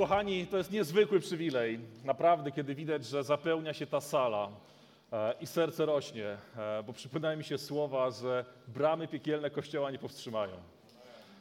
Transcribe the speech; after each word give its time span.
Kochani, 0.00 0.46
to 0.46 0.58
jest 0.58 0.72
niezwykły 0.72 1.20
przywilej, 1.20 1.80
naprawdę, 2.04 2.52
kiedy 2.52 2.74
widać, 2.74 3.06
że 3.06 3.24
zapełnia 3.24 3.72
się 3.72 3.86
ta 3.86 4.00
sala 4.00 4.48
e, 5.12 5.34
i 5.40 5.46
serce 5.46 5.86
rośnie, 5.86 6.36
e, 6.56 6.82
bo 6.86 6.92
przypominają 6.92 7.38
mi 7.38 7.44
się 7.44 7.58
słowa, 7.58 8.10
że 8.10 8.44
bramy 8.68 9.08
piekielne 9.08 9.50
Kościoła 9.50 9.90
nie 9.90 9.98
powstrzymają. 9.98 10.52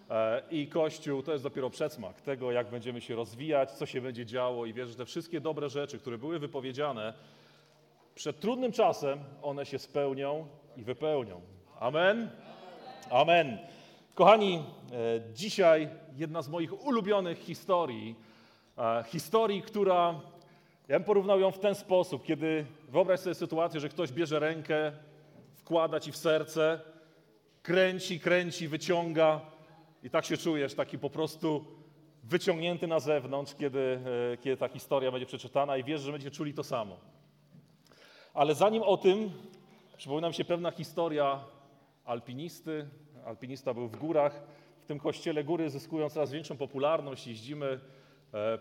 E, 0.10 0.42
I 0.52 0.68
Kościół 0.68 1.24
to 1.24 1.32
jest 1.32 1.44
dopiero 1.44 1.70
przedsmak 1.70 2.22
tego, 2.22 2.52
jak 2.52 2.70
będziemy 2.70 3.02
się 3.02 3.16
rozwijać, 3.16 3.72
co 3.72 3.86
się 3.86 4.02
będzie 4.02 4.26
działo 4.26 4.66
i 4.66 4.74
wierzę, 4.74 4.92
że 4.92 4.98
te 4.98 5.06
wszystkie 5.06 5.42
dobre 5.42 5.70
rzeczy, 5.70 6.00
które 6.00 6.18
były 6.18 6.40
wypowiedziane 6.40 7.14
przed 8.16 8.40
trudnym 8.40 8.72
czasem, 8.72 9.20
one 9.42 9.66
się 9.66 9.80
spełnią 9.80 10.48
i 10.78 10.84
wypełnią. 10.84 11.42
Amen? 11.80 12.30
Amen. 13.10 13.58
Kochani, 14.16 14.64
dzisiaj 15.34 15.90
jedna 16.18 16.42
z 16.42 16.50
moich 16.50 16.86
ulubionych 16.86 17.40
historii, 17.40 18.29
historii, 19.04 19.62
która, 19.62 20.22
ja 20.88 21.00
bym 21.00 21.04
porównał 21.04 21.40
ją 21.40 21.52
w 21.52 21.60
ten 21.60 21.76
sposób, 21.76 22.24
kiedy 22.24 22.66
wyobraź 22.90 23.20
sobie 23.20 23.36
sytuację, 23.36 23.80
że 23.80 23.90
ktoś 23.90 24.12
bierze 24.12 24.40
rękę, 24.40 24.92
wkłada 25.56 26.00
ci 26.00 26.12
w 26.12 26.18
serce, 26.18 26.80
kręci, 27.64 28.20
kręci, 28.20 28.68
wyciąga 28.68 29.42
i 30.04 30.10
tak 30.10 30.26
się 30.26 30.38
czujesz, 30.38 30.76
taki 30.76 31.00
po 31.00 31.10
prostu 31.10 31.66
wyciągnięty 32.24 32.88
na 32.88 33.00
zewnątrz, 33.00 33.56
kiedy, 33.56 34.00
e, 34.34 34.38
kiedy 34.38 34.58
ta 34.58 34.68
historia 34.68 35.12
będzie 35.12 35.26
przeczytana 35.26 35.78
i 35.78 35.84
wiesz, 35.84 36.02
że 36.02 36.12
będziecie 36.12 36.36
czuli 36.36 36.54
to 36.54 36.64
samo. 36.64 36.98
Ale 38.34 38.56
zanim 38.56 38.84
o 38.84 38.98
tym, 38.98 39.32
przypomina 39.98 40.28
mi 40.28 40.34
się 40.34 40.46
pewna 40.46 40.72
historia 40.72 41.40
alpinisty. 42.06 42.88
Alpinista 43.26 43.74
był 43.74 43.88
w 43.88 43.96
górach. 43.96 44.42
W 44.82 44.86
tym 44.86 45.00
kościele 45.00 45.44
góry 45.44 45.70
zyskują 45.70 46.10
coraz 46.10 46.32
większą 46.32 46.58
popularność. 46.58 47.28
Jeździmy 47.28 47.66
E, 47.76 47.99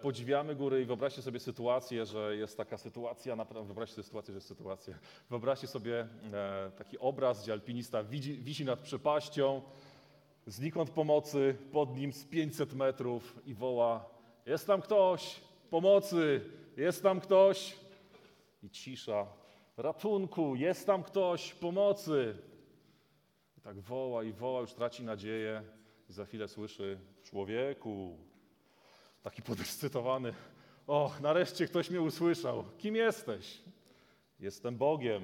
podziwiamy 0.03 0.55
góry 0.55 0.83
i 0.83 0.85
wyobraźcie 0.85 1.23
sobie 1.23 1.41
sytuację, 1.41 2.07
że 2.07 2.37
jest 2.37 2.57
taka 2.57 2.79
sytuacja, 2.79 3.37
wyobraźcie 3.37 3.95
sobie 3.95 4.05
sytuację, 4.05 4.33
że 4.33 4.37
jest 4.37 4.49
sytuacja. 4.49 4.95
Wyobraźcie 5.31 5.67
sobie 5.67 6.09
e, 6.33 6.71
taki 6.79 6.99
obraz, 6.99 7.43
gdzie 7.43 7.53
alpinista 7.53 8.05
widzi, 8.05 8.35
wisi 8.35 8.65
nad 8.65 8.81
przepaścią, 8.81 9.63
znikąd 10.47 10.91
pomocy, 10.91 11.57
pod 11.73 11.97
nim 11.97 12.13
z 12.13 12.25
500 12.25 12.75
metrów 12.75 13.39
i 13.47 13.55
woła 13.55 14.19
jest 14.47 14.67
tam 14.67 14.81
ktoś, 14.81 15.41
pomocy, 15.71 16.41
jest 16.77 17.03
tam 17.03 17.21
ktoś. 17.21 17.77
I 18.63 18.71
cisza, 18.71 19.27
ratunku, 19.77 20.57
jest 20.57 20.87
tam 20.87 21.03
ktoś, 21.03 21.55
pomocy. 21.55 22.37
I 23.59 23.61
tak 23.61 23.81
woła 23.81 24.25
i 24.25 24.33
woła, 24.33 24.61
już 24.61 24.73
traci 24.73 25.05
nadzieję 25.05 25.63
i 26.09 26.13
za 26.13 26.25
chwilę 26.25 26.49
słyszy 26.49 26.99
człowieku, 27.23 28.19
taki 29.23 29.43
podekscytowany. 29.43 30.35
O, 30.87 31.13
nareszcie 31.21 31.67
ktoś 31.67 31.91
mnie 31.91 32.01
usłyszał. 32.01 32.65
Kim 32.79 32.97
jesteś? 32.97 33.63
Jestem 34.41 34.77
Bogiem. 34.77 35.23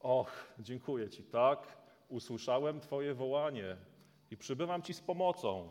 Och, 0.00 0.54
dziękuję 0.58 1.10
Ci. 1.10 1.22
Tak, 1.22 1.78
usłyszałem 2.08 2.80
Twoje 2.80 3.14
wołanie 3.14 3.76
i 4.30 4.36
przybywam 4.36 4.82
Ci 4.82 4.94
z 4.94 5.00
pomocą. 5.00 5.68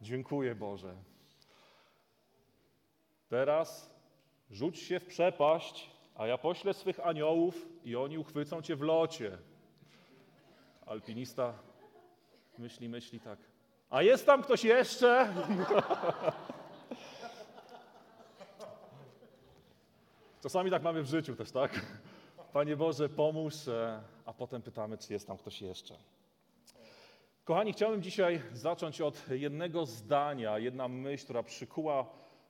Dziękuję 0.00 0.54
Boże. 0.54 0.94
Teraz 3.28 3.94
rzuć 4.50 4.78
się 4.78 5.00
w 5.00 5.06
przepaść, 5.06 5.90
a 6.14 6.26
ja 6.26 6.38
poślę 6.38 6.74
swych 6.74 7.00
aniołów 7.00 7.66
i 7.84 7.96
oni 7.96 8.18
uchwycą 8.18 8.62
Cię 8.62 8.76
w 8.76 8.80
locie. 8.80 9.38
Alpinista 10.86 11.54
myśli, 12.58 12.88
myśli 12.88 13.20
tak. 13.20 13.53
A 13.94 14.02
jest 14.02 14.26
tam 14.26 14.42
ktoś 14.42 14.64
jeszcze? 14.64 15.32
Czasami 20.42 20.70
tak 20.70 20.82
mamy 20.82 21.02
w 21.02 21.06
życiu 21.06 21.36
też, 21.36 21.50
tak? 21.50 21.86
Panie 22.52 22.76
Boże, 22.76 23.08
pomóż, 23.08 23.68
e, 23.68 24.02
a 24.26 24.32
potem 24.32 24.62
pytamy, 24.62 24.98
czy 24.98 25.12
jest 25.12 25.26
tam 25.26 25.38
ktoś 25.38 25.62
jeszcze. 25.62 25.94
Kochani, 27.44 27.72
chciałbym 27.72 28.02
dzisiaj 28.02 28.42
zacząć 28.52 29.00
od 29.00 29.28
jednego 29.30 29.86
zdania, 29.86 30.58
jedna 30.58 30.88
myśl, 30.88 31.24
która 31.24 31.42
przykuła, 31.42 32.06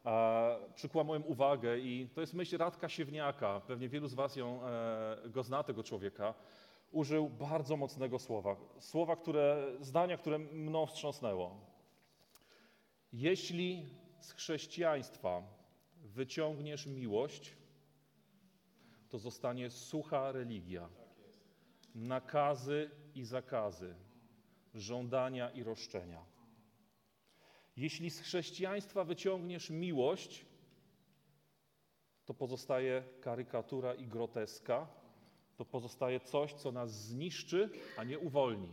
e, 0.07 0.57
przykuła 0.75 1.05
moją 1.05 1.21
uwagę 1.23 1.79
i 1.79 2.09
to 2.15 2.21
jest 2.21 2.35
myśl 2.35 2.59
Radka 2.59 2.89
Siewniaka. 2.89 3.61
Pewnie 3.61 3.89
wielu 3.89 4.09
z 4.09 4.15
Was 4.15 4.37
ją, 4.37 4.61
e, 4.67 5.17
go 5.29 5.43
zna, 5.43 5.63
tego 5.63 5.83
człowieka 5.83 6.35
użył 6.95 7.29
bardzo 7.29 7.77
mocnego 7.77 8.19
słowa. 8.19 8.57
Słowa, 8.79 9.17
które, 9.17 9.77
zdania, 9.81 10.17
które 10.17 10.39
mną 10.39 10.87
wstrząsnęło. 10.87 11.61
Jeśli 13.13 13.87
z 14.21 14.33
chrześcijaństwa 14.33 15.43
wyciągniesz 16.05 16.87
miłość, 16.87 17.57
to 19.09 19.19
zostanie 19.19 19.71
sucha 19.71 20.33
religia. 20.33 20.89
Nakazy 21.95 22.91
i 23.15 23.25
zakazy, 23.25 23.95
żądania 24.75 25.51
i 25.51 25.63
roszczenia. 25.63 26.25
Jeśli 27.77 28.11
z 28.11 28.21
chrześcijaństwa 28.21 29.05
wyciągniesz 29.05 29.71
miłość, 29.71 30.47
to 32.25 32.35
pozostaje 32.35 33.05
karykatura 33.21 33.95
i 33.95 34.07
groteska, 34.07 34.87
to 35.57 35.65
pozostaje 35.65 36.21
coś, 36.21 36.55
co 36.55 36.73
nas 36.73 37.07
zniszczy, 37.07 37.71
a 37.97 38.05
nie 38.05 38.19
uwolni. 38.19 38.69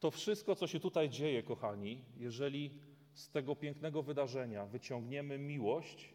To 0.00 0.10
wszystko, 0.10 0.54
co 0.54 0.66
się 0.66 0.80
tutaj 0.80 1.10
dzieje, 1.10 1.42
kochani, 1.42 2.04
jeżeli 2.16 2.80
z 3.14 3.30
tego 3.30 3.56
pięknego 3.56 4.02
wydarzenia 4.02 4.66
wyciągniemy 4.66 5.38
miłość, 5.38 6.14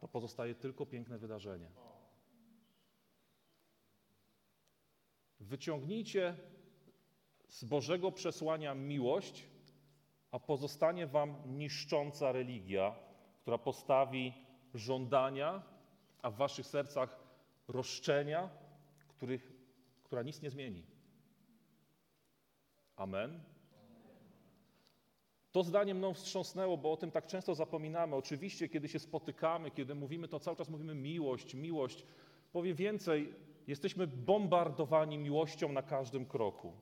to 0.00 0.08
pozostaje 0.08 0.54
tylko 0.54 0.86
piękne 0.86 1.18
wydarzenie. 1.18 1.70
Wyciągnijcie 5.40 6.36
z 7.48 7.64
Bożego 7.64 8.12
przesłania 8.12 8.74
miłość, 8.74 9.46
a 10.30 10.38
pozostanie 10.38 11.06
wam 11.06 11.36
niszcząca 11.46 12.32
religia, 12.32 12.94
która 13.42 13.58
postawi 13.58 14.32
żądania, 14.74 15.62
a 16.22 16.30
w 16.30 16.36
waszych 16.36 16.66
sercach 16.66 17.23
roszczenia, 17.68 18.50
których, 19.08 19.52
która 20.04 20.22
nic 20.22 20.42
nie 20.42 20.50
zmieni. 20.50 20.82
Amen. 22.96 23.40
To 25.52 25.62
zdanie 25.62 25.94
mną 25.94 26.14
wstrząsnęło, 26.14 26.76
bo 26.76 26.92
o 26.92 26.96
tym 26.96 27.10
tak 27.10 27.26
często 27.26 27.54
zapominamy. 27.54 28.16
Oczywiście, 28.16 28.68
kiedy 28.68 28.88
się 28.88 28.98
spotykamy, 28.98 29.70
kiedy 29.70 29.94
mówimy, 29.94 30.28
to 30.28 30.40
cały 30.40 30.56
czas 30.56 30.68
mówimy 30.68 30.94
miłość, 30.94 31.54
miłość. 31.54 32.04
Powiem 32.52 32.76
więcej, 32.76 33.34
jesteśmy 33.66 34.06
bombardowani 34.06 35.18
miłością 35.18 35.72
na 35.72 35.82
każdym 35.82 36.26
kroku. 36.26 36.72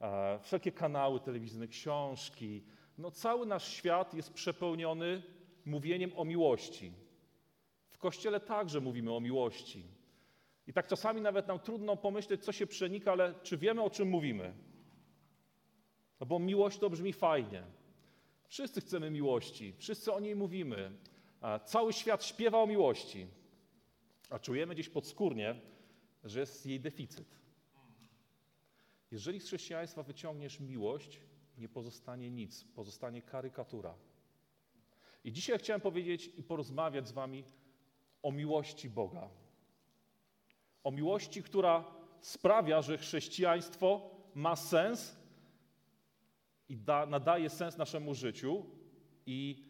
E, 0.00 0.38
wszelkie 0.42 0.72
kanały 0.72 1.20
telewizyjne, 1.20 1.68
książki, 1.68 2.64
no 2.98 3.10
cały 3.10 3.46
nasz 3.46 3.68
świat 3.68 4.14
jest 4.14 4.32
przepełniony 4.32 5.22
mówieniem 5.66 6.12
o 6.16 6.24
miłości. 6.24 6.92
W 7.90 7.98
kościele 7.98 8.40
także 8.40 8.80
mówimy 8.80 9.12
o 9.12 9.20
miłości. 9.20 9.84
I 10.66 10.72
tak 10.72 10.86
czasami 10.86 11.20
nawet 11.20 11.48
nam 11.48 11.58
trudno 11.58 11.96
pomyśleć, 11.96 12.44
co 12.44 12.52
się 12.52 12.66
przenika, 12.66 13.12
ale 13.12 13.34
czy 13.42 13.56
wiemy, 13.58 13.82
o 13.82 13.90
czym 13.90 14.08
mówimy? 14.08 14.54
No 16.20 16.26
bo 16.26 16.38
miłość 16.38 16.78
to 16.78 16.90
brzmi 16.90 17.12
fajnie. 17.12 17.62
Wszyscy 18.48 18.80
chcemy 18.80 19.10
miłości, 19.10 19.74
wszyscy 19.78 20.12
o 20.12 20.20
niej 20.20 20.36
mówimy. 20.36 20.92
Cały 21.64 21.92
świat 21.92 22.24
śpiewa 22.24 22.62
o 22.62 22.66
miłości, 22.66 23.26
a 24.30 24.38
czujemy 24.38 24.74
gdzieś 24.74 24.88
podskórnie, 24.88 25.60
że 26.24 26.40
jest 26.40 26.66
jej 26.66 26.80
deficyt. 26.80 27.38
Jeżeli 29.10 29.40
z 29.40 29.46
chrześcijaństwa 29.46 30.02
wyciągniesz 30.02 30.60
miłość, 30.60 31.20
nie 31.58 31.68
pozostanie 31.68 32.30
nic, 32.30 32.64
pozostanie 32.64 33.22
karykatura. 33.22 33.94
I 35.24 35.32
dzisiaj 35.32 35.58
chciałem 35.58 35.80
powiedzieć 35.80 36.30
i 36.36 36.42
porozmawiać 36.42 37.08
z 37.08 37.12
Wami 37.12 37.44
o 38.22 38.32
miłości 38.32 38.90
Boga 38.90 39.30
o 40.84 40.90
miłości, 40.90 41.42
która 41.42 41.84
sprawia, 42.20 42.82
że 42.82 42.98
chrześcijaństwo 42.98 44.10
ma 44.34 44.56
sens 44.56 45.16
i 46.68 46.76
da, 46.76 47.06
nadaje 47.06 47.50
sens 47.50 47.76
naszemu 47.76 48.14
życiu 48.14 48.64
i 49.26 49.64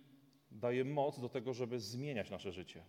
daje 0.51 0.85
moc 0.85 1.21
do 1.21 1.29
tego, 1.29 1.55
żeby 1.55 1.81
zmieniać 1.81 2.31
nasze 2.31 2.53
życie. 2.53 2.85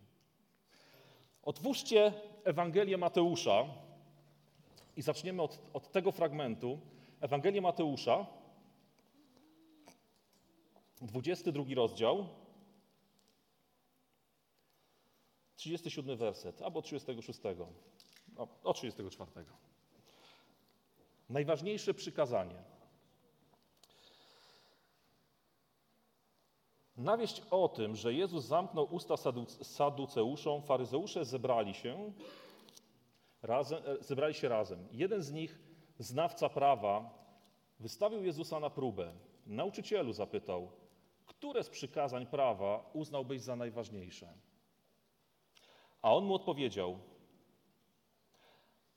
Otwórzcie 1.44 2.14
Ewangelię 2.44 2.98
Mateusza 2.98 3.66
i 4.98 5.02
zaczniemy 5.02 5.42
od, 5.42 5.60
od 5.74 5.92
tego 5.92 6.12
fragmentu. 6.12 6.80
Ewangelię 7.22 7.62
Mateusza, 7.62 8.26
22 11.02 11.64
rozdział, 11.76 12.28
37 15.56 16.18
werset, 16.18 16.62
albo 16.62 16.82
36, 16.82 17.40
o, 18.38 18.48
o 18.64 18.74
34. 18.74 19.46
Najważniejsze 21.30 21.94
przykazanie. 21.94 22.64
Na 26.98 27.18
wieść 27.18 27.42
o 27.52 27.70
tym, 27.70 27.96
że 27.96 28.14
Jezus 28.14 28.46
zamknął 28.46 28.88
usta 28.96 29.16
saduceuszom, 29.62 30.62
faryzeusze 30.62 31.26
zebrali 31.26 31.74
się 31.74 32.12
razem, 33.42 33.84
e, 33.86 34.04
zebrali 34.04 34.34
się 34.34 34.50
razem. 34.50 34.88
Jeden 34.92 35.22
z 35.22 35.32
nich, 35.32 35.60
znawca 36.00 36.50
prawa, 36.50 37.10
wystawił 37.80 38.24
Jezusa 38.24 38.60
na 38.60 38.70
próbę. 38.70 39.14
Nauczycielu 39.46 40.14
zapytał, 40.14 40.72
które 41.26 41.64
z 41.64 41.70
przykazań 41.70 42.26
prawa 42.26 42.90
uznałbyś 42.94 43.42
za 43.42 43.56
najważniejsze? 43.56 44.34
A 46.02 46.14
on 46.14 46.26
mu 46.26 46.34
odpowiedział: 46.34 47.00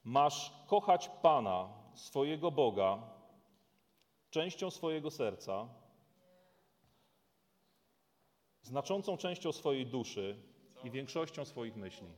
Masz 0.09 0.53
kochać 0.67 1.09
Pana, 1.23 1.69
swojego 1.95 2.51
Boga, 2.51 3.03
częścią 4.31 4.71
swojego 4.71 5.11
serca, 5.11 5.69
znaczącą 8.63 9.17
częścią 9.17 9.53
swojej 9.53 9.87
duszy 9.87 10.43
i 10.85 10.91
większością 10.91 11.45
swoich 11.45 11.77
myśli. 11.77 12.09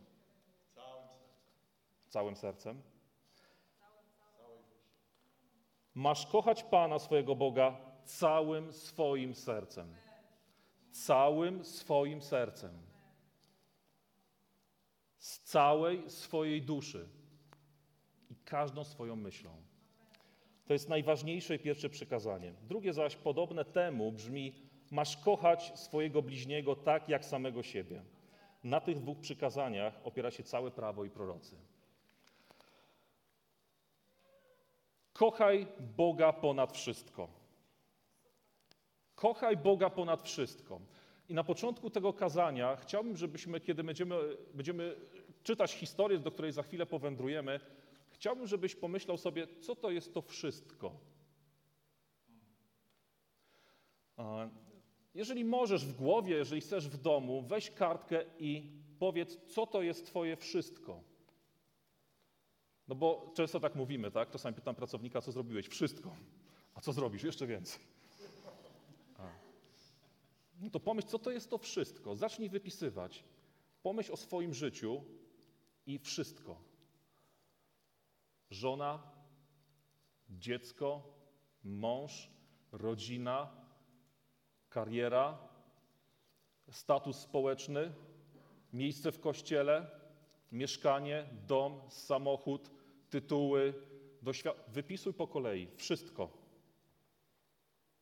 Całym 2.08 2.36
sercem. 2.36 2.82
Masz 5.94 6.26
kochać 6.26 6.62
Pana, 6.62 6.98
swojego 6.98 7.36
Boga, 7.36 7.76
całym 8.04 8.72
swoim 8.72 9.34
sercem. 9.34 9.96
Całym 10.90 11.64
swoim 11.64 12.22
sercem. 12.22 12.82
Z 15.18 15.40
całej 15.40 16.10
swojej 16.10 16.62
duszy 16.62 17.19
każdą 18.50 18.84
swoją 18.84 19.16
myślą. 19.16 19.50
To 20.66 20.72
jest 20.72 20.88
najważniejsze 20.88 21.54
i 21.54 21.58
pierwsze 21.58 21.88
przykazanie. 21.88 22.52
Drugie 22.68 22.92
zaś, 22.92 23.16
podobne 23.16 23.64
temu, 23.64 24.12
brzmi: 24.12 24.54
Masz 24.90 25.16
kochać 25.16 25.72
swojego 25.78 26.22
bliźniego 26.22 26.76
tak 26.76 27.08
jak 27.08 27.24
samego 27.24 27.62
siebie. 27.62 28.02
Na 28.64 28.80
tych 28.80 28.98
dwóch 29.00 29.18
przykazaniach 29.20 30.00
opiera 30.04 30.30
się 30.30 30.42
całe 30.42 30.70
prawo 30.70 31.04
i 31.04 31.10
prorocy. 31.10 31.56
Kochaj 35.12 35.66
Boga 35.96 36.32
ponad 36.32 36.72
wszystko. 36.72 37.28
Kochaj 39.14 39.56
Boga 39.56 39.90
ponad 39.90 40.22
wszystko. 40.22 40.80
I 41.28 41.34
na 41.34 41.44
początku 41.44 41.90
tego 41.90 42.12
kazania 42.12 42.76
chciałbym, 42.76 43.16
żebyśmy, 43.16 43.60
kiedy 43.60 43.84
będziemy, 43.84 44.16
będziemy 44.54 44.96
czytać 45.42 45.72
historię, 45.72 46.18
do 46.18 46.30
której 46.30 46.52
za 46.52 46.62
chwilę 46.62 46.86
powędrujemy, 46.86 47.60
chciałbym, 48.20 48.46
żebyś 48.46 48.76
pomyślał 48.76 49.18
sobie, 49.18 49.46
co 49.60 49.76
to 49.76 49.90
jest 49.90 50.14
to 50.14 50.22
wszystko. 50.22 51.00
Jeżeli 55.14 55.44
możesz 55.44 55.84
w 55.84 55.96
głowie, 55.96 56.36
jeżeli 56.36 56.60
chcesz 56.60 56.88
w 56.88 56.96
domu, 56.96 57.42
weź 57.42 57.70
kartkę 57.70 58.24
i 58.38 58.70
powiedz, 58.98 59.38
co 59.46 59.66
to 59.66 59.82
jest 59.82 60.06
Twoje 60.06 60.36
wszystko. 60.36 61.02
No 62.88 62.94
bo 62.94 63.32
często 63.34 63.60
tak 63.60 63.74
mówimy, 63.74 64.10
tak? 64.10 64.30
Czasami 64.30 64.54
pytam 64.54 64.74
pracownika, 64.74 65.20
co 65.20 65.32
zrobiłeś? 65.32 65.68
Wszystko. 65.68 66.16
A 66.74 66.80
co 66.80 66.92
zrobisz? 66.92 67.22
Jeszcze 67.22 67.46
więcej. 67.46 67.80
A. 69.18 69.28
No 70.60 70.70
to 70.70 70.80
pomyśl, 70.80 71.08
co 71.08 71.18
to 71.18 71.30
jest 71.30 71.50
to 71.50 71.58
wszystko. 71.58 72.16
Zacznij 72.16 72.48
wypisywać. 72.48 73.24
Pomyśl 73.82 74.12
o 74.12 74.16
swoim 74.16 74.54
życiu 74.54 75.04
i 75.86 75.98
wszystko. 75.98 76.69
Żona, 78.50 79.02
dziecko, 80.28 81.02
mąż, 81.64 82.30
rodzina, 82.72 83.50
kariera, 84.68 85.38
status 86.70 87.16
społeczny, 87.16 87.92
miejsce 88.72 89.12
w 89.12 89.20
kościele, 89.20 89.90
mieszkanie, 90.52 91.28
dom, 91.46 91.80
samochód, 91.88 92.70
tytuły. 93.10 93.74
Wypisuj 94.68 95.14
po 95.14 95.26
kolei 95.26 95.68
wszystko. 95.76 96.30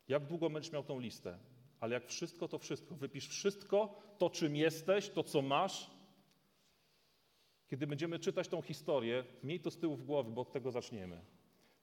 Jak 0.08 0.26
długo 0.26 0.50
będziesz 0.50 0.72
miał 0.72 0.84
tą 0.84 1.00
listę? 1.00 1.38
Ale 1.80 1.94
jak 1.94 2.06
wszystko, 2.06 2.48
to 2.48 2.58
wszystko. 2.58 2.94
Wypisz 2.94 3.28
wszystko, 3.28 3.98
to 4.18 4.30
czym 4.30 4.56
jesteś, 4.56 5.10
to 5.10 5.22
co 5.22 5.42
masz. 5.42 5.90
Kiedy 7.68 7.86
będziemy 7.86 8.18
czytać 8.18 8.48
tą 8.48 8.62
historię, 8.62 9.24
miej 9.42 9.60
to 9.60 9.70
z 9.70 9.78
tyłu 9.78 9.96
w 9.96 10.04
głowie, 10.04 10.30
bo 10.30 10.40
od 10.40 10.52
tego 10.52 10.70
zaczniemy. 10.70 11.20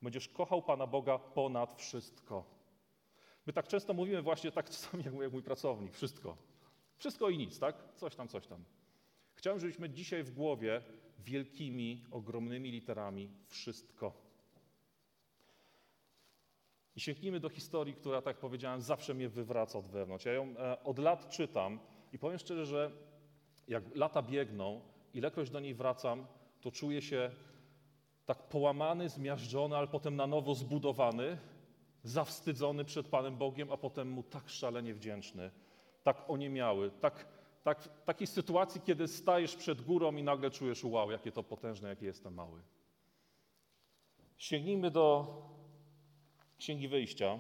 Będziesz 0.01 0.29
kochał 0.29 0.61
Pana 0.61 0.87
Boga 0.87 1.19
ponad 1.19 1.73
wszystko. 1.73 2.45
My 3.45 3.53
tak 3.53 3.67
często 3.67 3.93
mówimy 3.93 4.21
właśnie 4.21 4.51
tak 4.51 4.69
czasami 4.75 5.03
jak 5.03 5.31
mój 5.31 5.43
pracownik, 5.43 5.93
wszystko. 5.93 6.37
Wszystko 6.97 7.29
i 7.29 7.37
nic, 7.37 7.59
tak? 7.59 7.75
Coś 7.95 8.15
tam, 8.15 8.27
coś 8.27 8.47
tam. 8.47 8.63
Chciałem, 9.35 9.59
żebyśmy 9.59 9.89
dzisiaj 9.89 10.23
w 10.23 10.31
głowie 10.31 10.81
wielkimi, 11.19 12.03
ogromnymi 12.11 12.71
literami 12.71 13.29
wszystko. 13.47 14.13
I 16.95 16.99
sięgnijmy 16.99 17.39
do 17.39 17.49
historii, 17.49 17.93
która, 17.93 18.21
tak 18.21 18.37
powiedziałem, 18.37 18.81
zawsze 18.81 19.13
mnie 19.13 19.29
wywraca 19.29 19.79
od 19.79 19.87
wewnątrz. 19.87 20.25
Ja 20.25 20.33
ją 20.33 20.57
e, 20.57 20.83
od 20.83 20.99
lat 20.99 21.29
czytam 21.29 21.79
i 22.13 22.19
powiem 22.19 22.39
szczerze, 22.39 22.65
że 22.65 22.91
jak 23.67 23.95
lata 23.95 24.21
biegną, 24.21 24.81
ilekroć 25.15 25.49
do 25.49 25.59
niej 25.59 25.73
wracam, 25.73 26.27
to 26.61 26.71
czuję 26.71 27.01
się 27.01 27.31
tak 28.25 28.43
połamany, 28.43 29.09
zmiażdżony, 29.09 29.77
ale 29.77 29.87
potem 29.87 30.15
na 30.15 30.27
nowo 30.27 30.55
zbudowany 30.55 31.37
zawstydzony 32.03 32.85
przed 32.85 33.07
Panem 33.07 33.37
Bogiem, 33.37 33.71
a 33.71 33.77
potem 33.77 34.09
Mu 34.09 34.23
tak 34.23 34.49
szalenie 34.49 34.93
wdzięczny, 34.93 35.51
tak 36.03 36.29
oniemiały, 36.29 36.91
tak, 36.91 37.27
tak, 37.63 38.03
takiej 38.05 38.27
sytuacji, 38.27 38.81
kiedy 38.81 39.07
stajesz 39.07 39.55
przed 39.55 39.81
górą 39.81 40.15
i 40.15 40.23
nagle 40.23 40.51
czujesz, 40.51 40.83
wow, 40.83 41.11
jakie 41.11 41.31
to 41.31 41.43
potężne, 41.43 41.89
jaki 41.89 42.05
jestem 42.05 42.33
mały. 42.33 42.61
Sięgnijmy 44.37 44.91
do 44.91 45.27
Księgi 46.57 46.87
Wyjścia, 46.87 47.39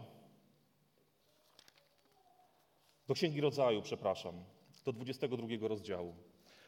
do 3.07 3.13
Księgi 3.13 3.41
Rodzaju, 3.41 3.81
przepraszam, 3.81 4.43
do 4.85 4.93
22 4.93 5.67
rozdziału. 5.67 6.15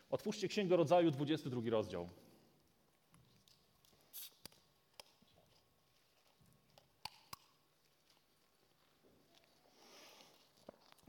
Otwórzcie 0.09 0.47
Księgę 0.47 0.75
Rodzaju, 0.75 1.11
22 1.11 1.61
rozdział. 1.69 2.09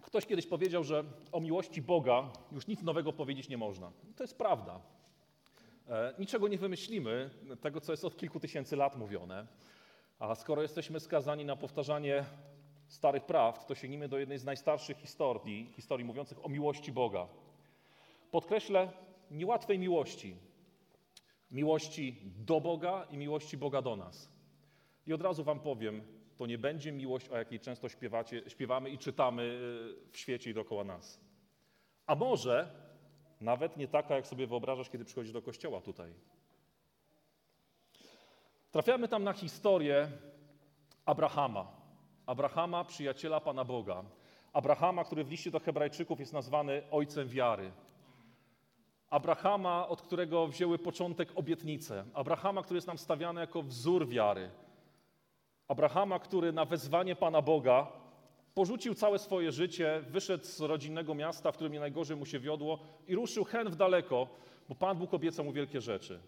Ktoś 0.02 0.26
kiedyś 0.26 0.46
powiedział, 0.46 0.84
że 0.84 1.04
o 1.32 1.40
miłości 1.40 1.82
Boga 1.82 2.32
już 2.52 2.66
nic 2.66 2.82
nowego 2.82 3.12
powiedzieć 3.12 3.48
nie 3.48 3.58
można. 3.58 3.92
To 4.16 4.24
jest 4.24 4.38
prawda. 4.38 4.80
E, 5.88 6.14
niczego 6.18 6.48
nie 6.48 6.58
wymyślimy, 6.58 7.30
tego 7.60 7.80
co 7.80 7.92
jest 7.92 8.04
od 8.04 8.16
kilku 8.16 8.40
tysięcy 8.40 8.76
lat 8.76 8.96
mówione. 8.96 9.46
A 10.18 10.34
skoro 10.34 10.62
jesteśmy 10.62 11.00
skazani 11.00 11.44
na 11.44 11.56
powtarzanie 11.56 12.24
starych 12.86 13.24
prawd, 13.24 13.66
to 13.66 13.74
sięgnijmy 13.74 14.08
do 14.08 14.18
jednej 14.18 14.38
z 14.38 14.44
najstarszych 14.44 14.96
historii, 14.96 15.72
historii 15.76 16.04
mówiących 16.04 16.44
o 16.44 16.48
miłości 16.48 16.92
Boga. 16.92 17.28
Podkreślę 18.30 18.92
niełatwej 19.30 19.78
miłości. 19.78 20.36
Miłości 21.50 22.16
do 22.36 22.60
Boga 22.60 23.06
i 23.10 23.16
miłości 23.16 23.56
Boga 23.56 23.82
do 23.82 23.96
nas. 23.96 24.28
I 25.06 25.12
od 25.12 25.22
razu 25.22 25.44
Wam 25.44 25.60
powiem, 25.60 26.02
to 26.38 26.46
nie 26.46 26.58
będzie 26.58 26.92
miłość, 26.92 27.28
o 27.28 27.36
jakiej 27.36 27.60
często 27.60 27.88
śpiewacie, 27.88 28.42
śpiewamy 28.48 28.90
i 28.90 28.98
czytamy 28.98 29.42
y, 29.42 30.10
w 30.12 30.18
świecie 30.18 30.50
i 30.50 30.54
dookoła 30.54 30.84
nas. 30.84 31.20
A 32.06 32.14
może 32.14 32.70
nawet 33.40 33.76
nie 33.76 33.88
taka, 33.88 34.16
jak 34.16 34.26
sobie 34.26 34.46
wyobrażasz, 34.46 34.90
kiedy 34.90 35.04
przychodzisz 35.04 35.32
do 35.32 35.42
kościoła 35.42 35.80
tutaj. 35.80 36.14
Trafiamy 38.70 39.08
tam 39.08 39.24
na 39.24 39.32
historię 39.32 40.10
Abrahama. 41.04 41.72
Abrahama, 42.26 42.84
przyjaciela 42.84 43.40
Pana 43.40 43.64
Boga. 43.64 44.04
Abrahama, 44.52 45.04
który 45.04 45.24
w 45.24 45.30
liście 45.30 45.50
do 45.50 45.60
Hebrajczyków 45.60 46.20
jest 46.20 46.32
nazwany 46.32 46.82
ojcem 46.90 47.28
wiary. 47.28 47.72
Abrahama, 49.10 49.88
od 49.88 50.02
którego 50.02 50.46
wzięły 50.46 50.78
początek 50.78 51.28
obietnice. 51.34 52.04
Abrahama, 52.14 52.62
który 52.62 52.78
jest 52.78 52.86
nam 52.86 52.98
stawiany 52.98 53.40
jako 53.40 53.62
wzór 53.62 54.08
wiary. 54.08 54.50
Abrahama, 55.68 56.18
który 56.18 56.52
na 56.52 56.64
wezwanie 56.64 57.16
Pana 57.16 57.42
Boga 57.42 57.92
porzucił 58.54 58.94
całe 58.94 59.18
swoje 59.18 59.52
życie, 59.52 60.04
wyszedł 60.08 60.44
z 60.44 60.60
rodzinnego 60.60 61.14
miasta, 61.14 61.52
w 61.52 61.54
którym 61.54 61.72
nie 61.72 61.80
najgorzej 61.80 62.16
mu 62.16 62.26
się 62.26 62.38
wiodło 62.38 62.78
i 63.06 63.14
ruszył 63.14 63.44
hen 63.44 63.68
w 63.68 63.76
daleko, 63.76 64.28
bo 64.68 64.74
Pan 64.74 64.98
Bóg 64.98 65.14
obiecał 65.14 65.44
mu 65.44 65.52
wielkie 65.52 65.80
rzeczy. 65.80 66.20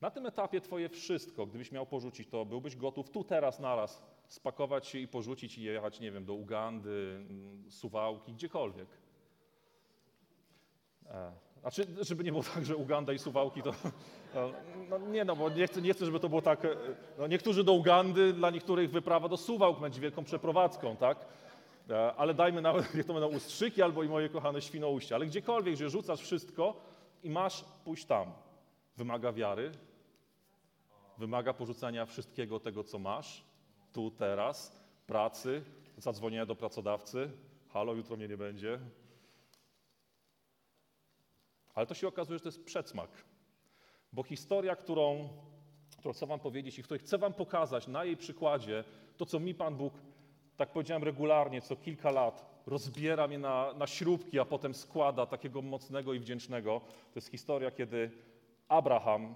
Na 0.00 0.10
tym 0.10 0.26
etapie 0.26 0.60
Twoje 0.60 0.88
wszystko, 0.88 1.46
gdybyś 1.46 1.72
miał 1.72 1.86
porzucić 1.86 2.28
to, 2.28 2.44
byłbyś 2.44 2.76
gotów 2.76 3.10
tu, 3.10 3.24
teraz, 3.24 3.60
naraz 3.60 4.02
spakować 4.26 4.86
się 4.86 4.98
i 4.98 5.08
porzucić 5.08 5.58
i 5.58 5.62
jechać, 5.62 6.00
nie 6.00 6.12
wiem, 6.12 6.24
do 6.24 6.34
Ugandy, 6.34 7.26
mm, 7.30 7.70
Suwałki, 7.70 8.32
gdziekolwiek. 8.32 8.88
E, 11.10 11.32
znaczy, 11.60 11.86
żeby 12.00 12.24
nie 12.24 12.32
było 12.32 12.44
tak, 12.54 12.64
że 12.64 12.76
Uganda 12.76 13.12
i 13.12 13.18
Suwałki 13.18 13.62
to... 13.62 13.72
No, 14.34 14.50
no 14.90 14.98
nie 14.98 15.24
no, 15.24 15.36
bo 15.36 15.50
nie 15.50 15.66
chcę, 15.66 15.82
nie 15.82 15.94
chcę, 15.94 16.06
żeby 16.06 16.20
to 16.20 16.28
było 16.28 16.42
tak... 16.42 16.64
e, 16.64 16.68
No, 17.18 17.26
niektórzy 17.26 17.64
do 17.64 17.72
Ugandy, 17.72 18.32
dla 18.32 18.50
niektórych 18.50 18.90
wyprawa 18.90 19.28
do 19.28 19.36
Suwałk 19.36 19.80
będzie 19.80 20.00
wielką 20.00 20.24
przeprowadzką, 20.24 20.96
tak? 20.96 21.18
E, 21.90 22.14
Ale 22.14 22.34
dajmy 22.34 22.62
nawet, 22.62 22.94
niech 22.94 23.06
to 23.06 23.12
będą 23.12 23.28
ustrzyki 23.28 23.82
albo 23.82 24.02
i 24.02 24.08
moje 24.08 24.28
kochane 24.28 24.62
Świnoujście. 24.62 25.14
Ale 25.14 25.26
gdziekolwiek, 25.26 25.76
że 25.76 25.90
rzucasz 25.90 26.20
wszystko 26.20 26.76
i 27.22 27.30
masz 27.30 27.64
pójść 27.84 28.04
tam. 28.04 28.32
Wymaga 28.96 29.32
wiary, 29.32 29.72
wymaga 31.18 31.52
porzucenia 31.52 32.06
wszystkiego 32.06 32.60
tego, 32.60 32.84
co 32.84 32.98
masz, 32.98 33.44
tu, 33.92 34.10
teraz, 34.10 34.80
pracy, 35.06 35.62
zadzwonienia 35.98 36.46
do 36.46 36.56
pracodawcy. 36.56 37.30
Halo, 37.72 37.94
jutro 37.94 38.16
mnie 38.16 38.28
nie 38.28 38.36
będzie. 38.36 38.78
Ale 41.76 41.86
to 41.86 41.94
się 41.94 42.08
okazuje, 42.08 42.38
że 42.38 42.42
to 42.42 42.48
jest 42.48 42.64
przedsmak. 42.64 43.10
Bo 44.12 44.22
historia, 44.22 44.76
którą, 44.76 45.28
którą 45.98 46.14
chcę 46.14 46.26
wam 46.26 46.40
powiedzieć 46.40 46.78
i 46.78 46.82
której 46.82 47.00
chcę 47.00 47.18
wam 47.18 47.32
pokazać 47.32 47.86
na 47.86 48.04
jej 48.04 48.16
przykładzie, 48.16 48.84
to 49.16 49.26
co 49.26 49.40
mi 49.40 49.54
Pan 49.54 49.76
Bóg, 49.76 49.94
tak 50.56 50.72
powiedziałem 50.72 51.04
regularnie, 51.04 51.60
co 51.60 51.76
kilka 51.76 52.10
lat 52.10 52.62
rozbiera 52.66 53.28
mnie 53.28 53.38
na, 53.38 53.72
na 53.72 53.86
śrubki, 53.86 54.38
a 54.38 54.44
potem 54.44 54.74
składa 54.74 55.26
takiego 55.26 55.62
mocnego 55.62 56.14
i 56.14 56.18
wdzięcznego. 56.18 56.80
To 57.12 57.18
jest 57.18 57.28
historia, 57.28 57.70
kiedy 57.70 58.10
Abraham 58.68 59.34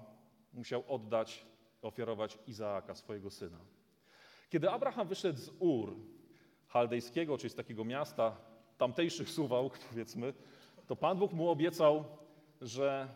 musiał 0.53 0.83
oddać, 0.87 1.45
ofiarować 1.81 2.37
Izaaka, 2.47 2.95
swojego 2.95 3.29
syna. 3.29 3.57
Kiedy 4.49 4.69
Abraham 4.69 5.07
wyszedł 5.07 5.39
z 5.39 5.51
Ur 5.59 5.95
chaldejskiego, 6.67 7.37
czyli 7.37 7.49
z 7.49 7.55
takiego 7.55 7.85
miasta, 7.85 8.37
tamtejszych 8.77 9.29
Suwałk, 9.29 9.79
powiedzmy, 9.89 10.33
to 10.87 10.95
Pan 10.95 11.17
Bóg 11.17 11.33
mu 11.33 11.49
obiecał, 11.49 12.05
że 12.61 13.07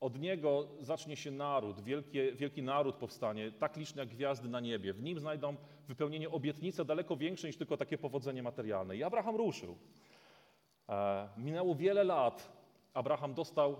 od 0.00 0.18
niego 0.18 0.68
zacznie 0.80 1.16
się 1.16 1.30
naród, 1.30 1.80
wielkie, 1.80 2.32
wielki 2.32 2.62
naród 2.62 2.96
powstanie, 2.96 3.52
tak 3.52 3.76
liczny 3.76 4.02
jak 4.02 4.08
gwiazdy 4.08 4.48
na 4.48 4.60
niebie. 4.60 4.92
W 4.92 5.02
nim 5.02 5.18
znajdą 5.18 5.56
wypełnienie 5.88 6.30
obietnice 6.30 6.84
daleko 6.84 7.16
większe 7.16 7.46
niż 7.46 7.56
tylko 7.56 7.76
takie 7.76 7.98
powodzenie 7.98 8.42
materialne. 8.42 8.96
I 8.96 9.02
Abraham 9.02 9.36
ruszył. 9.36 9.76
E, 10.88 11.28
minęło 11.36 11.74
wiele 11.74 12.04
lat. 12.04 12.52
Abraham 12.94 13.34
dostał 13.34 13.76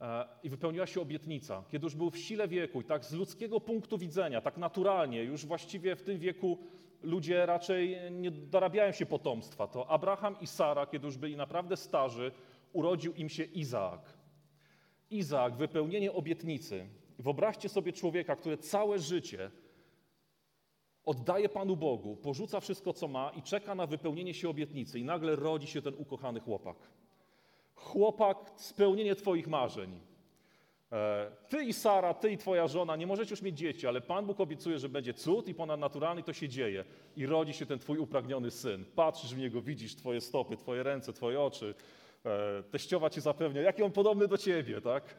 e, 0.00 0.28
i 0.42 0.50
wypełniła 0.50 0.86
się 0.86 1.00
obietnica, 1.00 1.64
kiedy 1.70 1.86
już 1.86 1.94
był 1.94 2.10
w 2.10 2.18
sile 2.18 2.48
wieku 2.48 2.80
i 2.80 2.84
tak 2.84 3.04
z 3.04 3.12
ludzkiego 3.12 3.60
punktu 3.60 3.98
widzenia, 3.98 4.40
tak 4.40 4.56
naturalnie, 4.56 5.22
już 5.22 5.46
właściwie 5.46 5.96
w 5.96 6.02
tym 6.02 6.18
wieku 6.18 6.58
ludzie 7.02 7.46
raczej 7.46 7.98
nie 8.10 8.30
dorabiają 8.30 8.92
się 8.92 9.06
potomstwa. 9.06 9.66
To 9.66 9.90
Abraham 9.90 10.36
i 10.40 10.46
Sara, 10.46 10.86
kiedy 10.86 11.06
już 11.06 11.16
byli 11.16 11.36
naprawdę 11.36 11.76
starzy, 11.76 12.32
urodził 12.76 13.14
im 13.14 13.28
się 13.28 13.44
Izaak. 13.44 14.00
Izaak, 15.10 15.56
wypełnienie 15.56 16.12
obietnicy. 16.12 16.86
Wyobraźcie 17.18 17.68
sobie 17.68 17.92
człowieka, 17.92 18.36
który 18.36 18.56
całe 18.58 18.98
życie 18.98 19.50
oddaje 21.04 21.48
Panu 21.48 21.76
Bogu, 21.76 22.16
porzuca 22.16 22.60
wszystko, 22.60 22.92
co 22.92 23.08
ma 23.08 23.30
i 23.30 23.42
czeka 23.42 23.74
na 23.74 23.86
wypełnienie 23.86 24.34
się 24.34 24.48
obietnicy. 24.48 24.98
I 24.98 25.04
nagle 25.04 25.36
rodzi 25.36 25.66
się 25.66 25.82
ten 25.82 25.94
ukochany 25.94 26.40
chłopak. 26.40 26.76
Chłopak, 27.74 28.36
spełnienie 28.56 29.14
Twoich 29.14 29.46
marzeń. 29.46 30.00
E, 30.92 31.30
Ty 31.48 31.64
i 31.64 31.72
Sara, 31.72 32.14
ty 32.14 32.30
i 32.30 32.38
twoja 32.38 32.68
żona 32.68 32.96
nie 32.96 33.06
możecie 33.06 33.30
już 33.30 33.42
mieć 33.42 33.58
dzieci, 33.58 33.86
ale 33.86 34.00
Pan 34.00 34.26
Bóg 34.26 34.40
obiecuje, 34.40 34.78
że 34.78 34.88
będzie 34.88 35.14
cud 35.14 35.48
i 35.48 35.54
ponadnaturalny 35.54 36.22
to 36.22 36.32
się 36.32 36.48
dzieje. 36.48 36.84
I 37.16 37.26
rodzi 37.26 37.52
się 37.52 37.66
ten 37.66 37.78
twój 37.78 37.98
upragniony 37.98 38.50
syn. 38.50 38.84
Patrzysz 38.94 39.34
w 39.34 39.38
niego, 39.38 39.62
widzisz 39.62 39.96
twoje 39.96 40.20
stopy, 40.20 40.56
twoje 40.56 40.82
ręce, 40.82 41.12
twoje 41.12 41.40
oczy. 41.40 41.74
E, 42.26 42.62
Teściowa 42.62 43.10
ci 43.10 43.20
zapewnia, 43.20 43.62
jaki 43.62 43.82
on 43.82 43.92
podobny 43.92 44.28
do 44.28 44.38
ciebie, 44.38 44.80
tak? 44.80 45.16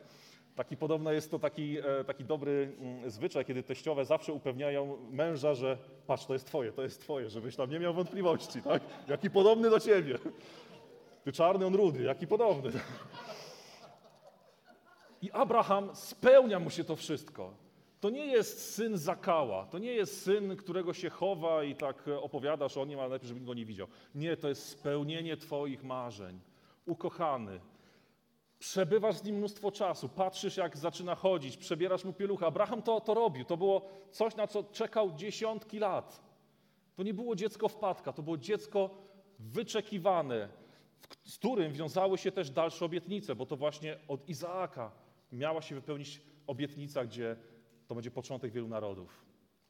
Taki 0.55 0.77
podobno 0.77 1.11
jest 1.11 1.31
to 1.31 1.39
taki, 1.39 1.77
e, 1.79 2.03
taki 2.03 2.23
dobry 2.25 2.75
mm, 2.79 3.09
zwyczaj, 3.09 3.45
kiedy 3.45 3.63
teściowe 3.63 4.05
zawsze 4.05 4.33
upewniają 4.33 4.97
męża, 5.11 5.53
że 5.53 5.77
patrz, 6.07 6.25
to 6.25 6.33
jest 6.33 6.47
twoje, 6.47 6.71
to 6.71 6.83
jest 6.83 7.01
twoje, 7.01 7.29
żebyś 7.29 7.55
tam 7.55 7.69
nie 7.69 7.79
miał 7.79 7.93
wątpliwości, 7.93 8.61
tak? 8.61 8.83
Jaki 9.07 9.29
podobny 9.29 9.69
do 9.69 9.79
ciebie. 9.79 10.19
Ty 11.23 11.31
czarny, 11.31 11.65
on 11.65 11.75
rudy, 11.75 12.03
jaki 12.03 12.27
podobny. 12.27 12.71
I 15.21 15.31
Abraham 15.31 15.95
spełnia 15.95 16.59
mu 16.59 16.69
się 16.69 16.83
to 16.83 16.95
wszystko. 16.95 17.53
To 17.99 18.09
nie 18.09 18.25
jest 18.25 18.73
syn 18.75 18.97
zakała, 18.97 19.65
to 19.65 19.79
nie 19.79 19.93
jest 19.93 20.21
syn, 20.23 20.55
którego 20.55 20.93
się 20.93 21.09
chowa 21.09 21.63
i 21.63 21.75
tak 21.75 22.03
opowiadasz 22.21 22.77
o 22.77 22.85
nim, 22.85 22.99
ale 22.99 23.09
najpierw, 23.09 23.27
żeby 23.29 23.45
go 23.45 23.53
nie 23.53 23.65
widział. 23.65 23.87
Nie, 24.15 24.37
to 24.37 24.49
jest 24.49 24.69
spełnienie 24.69 25.37
Twoich 25.37 25.83
marzeń. 25.83 26.39
Ukochany. 26.87 27.59
Przebywasz 28.59 29.15
z 29.15 29.23
nim 29.23 29.35
mnóstwo 29.35 29.71
czasu, 29.71 30.09
patrzysz 30.09 30.57
jak 30.57 30.77
zaczyna 30.77 31.15
chodzić, 31.15 31.57
przebierasz 31.57 32.05
mu 32.05 32.13
pieluchę. 32.13 32.45
Abraham 32.45 32.81
to, 32.81 33.01
to 33.01 33.13
robił. 33.13 33.45
To 33.45 33.57
było 33.57 33.89
coś, 34.11 34.35
na 34.35 34.47
co 34.47 34.63
czekał 34.63 35.11
dziesiątki 35.11 35.79
lat. 35.79 36.23
To 36.95 37.03
nie 37.03 37.13
było 37.13 37.35
dziecko 37.35 37.67
wpadka, 37.69 38.13
to 38.13 38.23
było 38.23 38.37
dziecko 38.37 38.89
wyczekiwane, 39.39 40.49
z 41.23 41.37
którym 41.37 41.73
wiązały 41.73 42.17
się 42.17 42.31
też 42.31 42.49
dalsze 42.49 42.85
obietnice, 42.85 43.35
bo 43.35 43.45
to 43.45 43.55
właśnie 43.55 43.97
od 44.07 44.29
Izaaka 44.29 44.91
miała 45.31 45.61
się 45.61 45.75
wypełnić 45.75 46.21
obietnica, 46.47 47.05
gdzie 47.05 47.35
to 47.87 47.95
będzie 47.95 48.11
początek 48.11 48.51
wielu 48.51 48.67
narodów, 48.67 49.25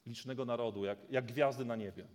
licznego 0.06 0.46
narodu, 0.46 0.86
jak, 0.86 1.12
jak 1.12 1.26
gwiazdy 1.26 1.66
na 1.66 1.76
niebie. 1.76 2.08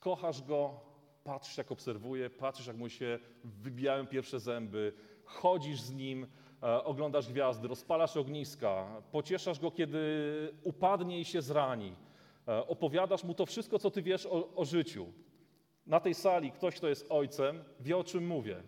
Kochasz 0.00 0.42
go, 0.42 0.80
patrzysz 1.26 1.56
jak 1.58 1.72
obserwuje, 1.72 2.30
patrzysz 2.30 2.66
jak 2.66 2.76
mu 2.76 2.88
się 2.88 3.18
wybijają 3.44 4.06
pierwsze 4.06 4.40
zęby, 4.40 4.92
chodzisz 5.24 5.80
z 5.80 5.92
nim, 5.92 6.26
e, 6.62 6.84
oglądasz 6.84 7.28
gwiazdy, 7.28 7.68
rozpalasz 7.68 8.16
ogniska, 8.16 9.02
pocieszasz 9.12 9.60
go, 9.60 9.70
kiedy 9.70 9.98
upadnie 10.62 11.20
i 11.20 11.24
się 11.24 11.42
zrani. 11.42 11.96
E, 12.48 12.66
opowiadasz 12.66 13.24
mu 13.24 13.34
to 13.34 13.46
wszystko, 13.46 13.78
co 13.78 13.90
ty 13.90 14.02
wiesz 14.02 14.26
o, 14.26 14.54
o 14.54 14.64
życiu. 14.64 15.06
Na 15.86 16.00
tej 16.00 16.14
sali 16.14 16.52
ktoś, 16.52 16.74
kto 16.76 16.88
jest 16.88 17.06
ojcem, 17.08 17.64
wie 17.80 17.96
o 17.96 18.04
czym 18.04 18.26
mówię. 18.26 18.62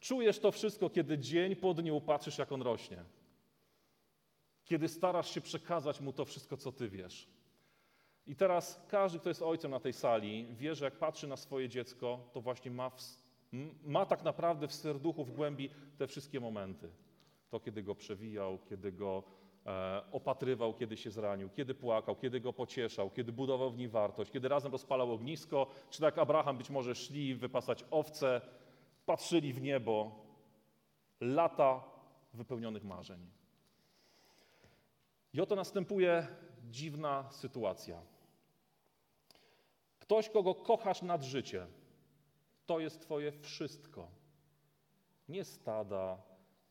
Czujesz 0.00 0.38
to 0.38 0.52
wszystko, 0.52 0.90
kiedy 0.90 1.18
dzień 1.18 1.56
po 1.56 1.74
dniu 1.74 2.00
patrzysz, 2.00 2.38
jak 2.38 2.52
on 2.52 2.62
rośnie. 2.62 3.04
Kiedy 4.64 4.88
starasz 4.88 5.30
się 5.34 5.40
przekazać 5.40 6.00
mu 6.00 6.12
to 6.12 6.24
wszystko, 6.24 6.56
co 6.56 6.72
ty 6.72 6.88
wiesz. 6.88 7.28
I 8.26 8.36
teraz 8.36 8.86
każdy, 8.88 9.18
kto 9.18 9.28
jest 9.28 9.42
ojcem 9.42 9.70
na 9.70 9.80
tej 9.80 9.92
sali, 9.92 10.46
wie, 10.54 10.74
że 10.74 10.84
jak 10.84 10.98
patrzy 10.98 11.26
na 11.26 11.36
swoje 11.36 11.68
dziecko, 11.68 12.28
to 12.32 12.40
właśnie 12.40 12.70
ma, 12.70 12.90
w, 12.90 13.00
ma 13.84 14.06
tak 14.06 14.22
naprawdę 14.22 14.68
w 14.68 14.74
serduchu, 14.74 15.24
w 15.24 15.30
głębi 15.30 15.70
te 15.98 16.06
wszystkie 16.06 16.40
momenty. 16.40 16.90
To, 17.50 17.60
kiedy 17.60 17.82
go 17.82 17.94
przewijał, 17.94 18.58
kiedy 18.68 18.92
go 18.92 19.22
e, 19.66 20.02
opatrywał, 20.12 20.74
kiedy 20.74 20.96
się 20.96 21.10
zranił, 21.10 21.50
kiedy 21.50 21.74
płakał, 21.74 22.16
kiedy 22.16 22.40
go 22.40 22.52
pocieszał, 22.52 23.10
kiedy 23.10 23.32
budował 23.32 23.70
w 23.70 23.78
nim 23.78 23.90
wartość, 23.90 24.30
kiedy 24.30 24.48
razem 24.48 24.72
rozpalał 24.72 25.12
ognisko, 25.12 25.66
czy 25.90 26.00
tak 26.00 26.18
Abraham 26.18 26.58
być 26.58 26.70
może 26.70 26.94
szli 26.94 27.34
wypasać 27.34 27.84
owce, 27.90 28.40
patrzyli 29.06 29.52
w 29.52 29.62
niebo. 29.62 30.22
Lata 31.20 31.84
wypełnionych 32.34 32.84
marzeń. 32.84 33.26
I 35.32 35.40
oto 35.40 35.56
następuje 35.56 36.26
dziwna 36.70 37.30
sytuacja. 37.30 38.11
Ktoś, 40.12 40.28
kogo 40.28 40.54
kochasz 40.54 41.02
nad 41.02 41.22
życie, 41.22 41.66
to 42.66 42.80
jest 42.80 43.00
Twoje 43.00 43.32
wszystko. 43.32 44.08
Nie 45.28 45.44
stada, 45.44 46.22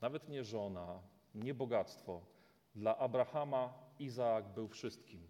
nawet 0.01 0.29
nie 0.29 0.43
żona, 0.43 1.01
nie 1.35 1.53
bogactwo. 1.53 2.21
Dla 2.75 2.97
Abrahama 2.97 3.73
Izaak 3.99 4.53
był 4.53 4.67
wszystkim. 4.67 5.27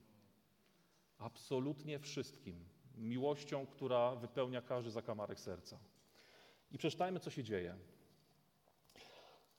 Absolutnie 1.18 2.00
wszystkim. 2.00 2.66
Miłością, 2.98 3.66
która 3.68 4.16
wypełnia 4.16 4.62
każdy 4.62 4.92
zakamarek 4.92 5.40
serca. 5.40 5.80
I 6.72 6.78
przeczytajmy, 6.78 7.20
co 7.20 7.30
się 7.30 7.44
dzieje. 7.44 7.76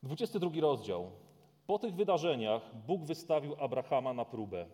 22 0.02 0.50
rozdział. 0.60 1.10
Po 1.66 1.78
tych 1.78 1.94
wydarzeniach 1.94 2.74
Bóg 2.86 3.04
wystawił 3.04 3.56
Abrahama 3.58 4.12
na 4.12 4.24
próbę. 4.24 4.66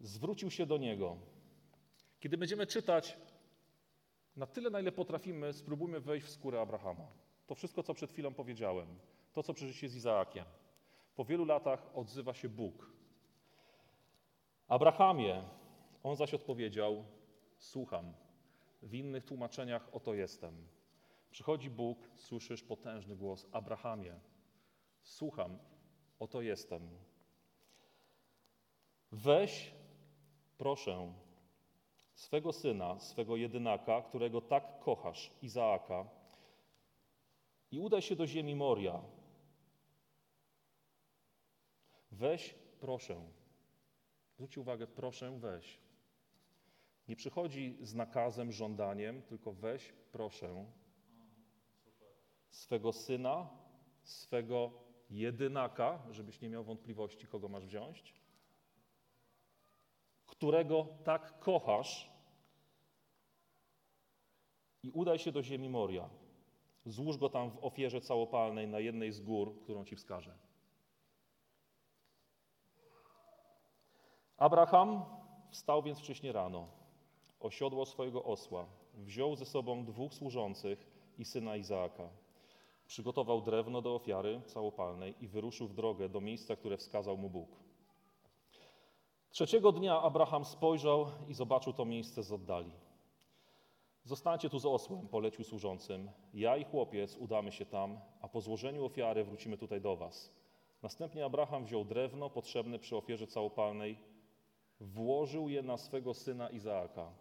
Zwrócił 0.00 0.50
się 0.50 0.66
do 0.66 0.76
niego. 0.76 1.37
Kiedy 2.20 2.38
będziemy 2.38 2.66
czytać, 2.66 3.16
na 4.36 4.46
tyle, 4.46 4.70
na 4.70 4.80
ile 4.80 4.92
potrafimy, 4.92 5.52
spróbujmy 5.52 6.00
wejść 6.00 6.26
w 6.26 6.30
skórę 6.30 6.60
Abrahama. 6.60 7.06
To 7.46 7.54
wszystko, 7.54 7.82
co 7.82 7.94
przed 7.94 8.12
chwilą 8.12 8.34
powiedziałem, 8.34 8.98
to, 9.32 9.42
co 9.42 9.54
przeżyliście 9.54 9.88
z 9.88 9.96
Izaakiem. 9.96 10.44
Po 11.16 11.24
wielu 11.24 11.44
latach 11.44 11.90
odzywa 11.94 12.34
się 12.34 12.48
Bóg. 12.48 12.92
Abrahamie, 14.68 15.42
on 16.02 16.16
zaś 16.16 16.34
odpowiedział: 16.34 17.04
Słucham. 17.58 18.14
W 18.82 18.94
innych 18.94 19.24
tłumaczeniach 19.24 19.88
oto 19.92 20.14
jestem. 20.14 20.66
Przychodzi 21.30 21.70
Bóg, 21.70 21.98
słyszysz 22.14 22.62
potężny 22.62 23.16
głos: 23.16 23.46
Abrahamie, 23.52 24.20
słucham, 25.02 25.58
oto 26.18 26.42
jestem. 26.42 26.88
Weź, 29.12 29.74
proszę, 30.58 31.12
swego 32.18 32.52
syna, 32.52 32.98
swego 32.98 33.36
jedynaka, 33.36 34.02
którego 34.02 34.40
tak 34.40 34.78
kochasz, 34.78 35.30
Izaaka, 35.42 36.08
i 37.70 37.78
udaj 37.80 38.02
się 38.02 38.16
do 38.16 38.26
ziemi 38.26 38.54
Moria. 38.54 39.02
Weź, 42.12 42.54
proszę. 42.80 43.16
Zwróćcie 44.34 44.60
uwagę, 44.60 44.86
proszę, 44.86 45.38
weź. 45.38 45.78
Nie 47.08 47.16
przychodzi 47.16 47.76
z 47.80 47.94
nakazem, 47.94 48.52
żądaniem, 48.52 49.22
tylko 49.22 49.52
weź, 49.52 49.92
proszę, 50.12 50.64
swego 52.50 52.92
syna, 52.92 53.48
swego 54.02 54.70
jedynaka, 55.10 56.02
żebyś 56.10 56.40
nie 56.40 56.48
miał 56.48 56.64
wątpliwości, 56.64 57.26
kogo 57.26 57.48
masz 57.48 57.66
wziąć, 57.66 58.14
którego 60.38 60.86
tak 61.04 61.38
kochasz 61.38 62.10
i 64.82 64.90
udaj 64.90 65.18
się 65.18 65.32
do 65.32 65.42
ziemi 65.42 65.68
Moria. 65.68 66.08
Złóż 66.86 67.16
go 67.16 67.28
tam 67.28 67.50
w 67.50 67.64
ofierze 67.64 68.00
całopalnej 68.00 68.68
na 68.68 68.80
jednej 68.80 69.12
z 69.12 69.20
gór, 69.20 69.60
którą 69.62 69.84
ci 69.84 69.96
wskażę. 69.96 70.34
Abraham 74.36 75.04
wstał 75.50 75.82
więc 75.82 75.98
wcześnie 75.98 76.32
rano, 76.32 76.68
osiodło 77.40 77.86
swojego 77.86 78.24
osła, 78.24 78.66
wziął 78.94 79.36
ze 79.36 79.46
sobą 79.46 79.84
dwóch 79.84 80.14
służących 80.14 80.86
i 81.18 81.24
syna 81.24 81.56
Izaaka. 81.56 82.08
Przygotował 82.86 83.42
drewno 83.42 83.82
do 83.82 83.94
ofiary 83.94 84.40
całopalnej 84.46 85.14
i 85.20 85.28
wyruszył 85.28 85.68
w 85.68 85.74
drogę 85.74 86.08
do 86.08 86.20
miejsca, 86.20 86.56
które 86.56 86.76
wskazał 86.76 87.16
mu 87.16 87.30
Bóg. 87.30 87.67
Trzeciego 89.38 89.72
dnia 89.72 90.02
Abraham 90.02 90.44
spojrzał 90.44 91.06
i 91.28 91.34
zobaczył 91.34 91.72
to 91.72 91.84
miejsce 91.84 92.22
z 92.22 92.32
oddali. 92.32 92.72
Zostańcie 94.04 94.50
tu 94.50 94.58
z 94.58 94.66
osłem, 94.66 95.08
polecił 95.08 95.44
służącym. 95.44 96.10
Ja 96.34 96.56
i 96.56 96.64
chłopiec 96.64 97.16
udamy 97.16 97.52
się 97.52 97.66
tam, 97.66 98.00
a 98.20 98.28
po 98.28 98.40
złożeniu 98.40 98.84
ofiary 98.84 99.24
wrócimy 99.24 99.58
tutaj 99.58 99.80
do 99.80 99.96
was. 99.96 100.32
Następnie 100.82 101.24
Abraham 101.24 101.64
wziął 101.64 101.84
drewno 101.84 102.30
potrzebne 102.30 102.78
przy 102.78 102.96
ofierze 102.96 103.26
całopalnej, 103.26 103.98
włożył 104.80 105.48
je 105.48 105.62
na 105.62 105.76
swego 105.76 106.14
syna 106.14 106.50
Izaaka. 106.50 107.12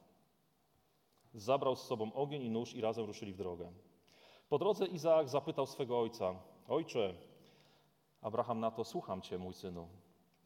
Zabrał 1.33 1.75
z 1.75 1.81
sobą 1.81 2.13
ogień 2.13 2.41
i 2.41 2.50
nóż 2.50 2.74
i 2.74 2.81
razem 2.81 3.05
ruszyli 3.05 3.33
w 3.33 3.38
drogę. 3.38 3.71
Po 4.50 4.57
drodze 4.57 4.86
Izaak 4.86 5.29
zapytał 5.29 5.65
swego 5.65 6.00
ojca: 6.00 6.36
Ojcze, 6.67 7.13
Abraham 8.21 8.59
na 8.59 8.71
to: 8.71 8.83
Słucham 8.83 9.21
cię, 9.21 9.38
mój 9.38 9.53
synu. 9.53 9.88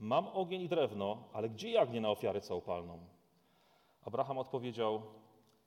Mam 0.02 0.28
ogień 0.28 0.62
i 0.62 0.70
drewno, 0.70 1.24
ale 1.34 1.50
gdzie 1.50 1.70
jagnię 1.70 2.02
na 2.02 2.10
ofiarę 2.10 2.42
całopalną? 2.42 3.00
Abraham 4.02 4.38
odpowiedział: 4.38 5.02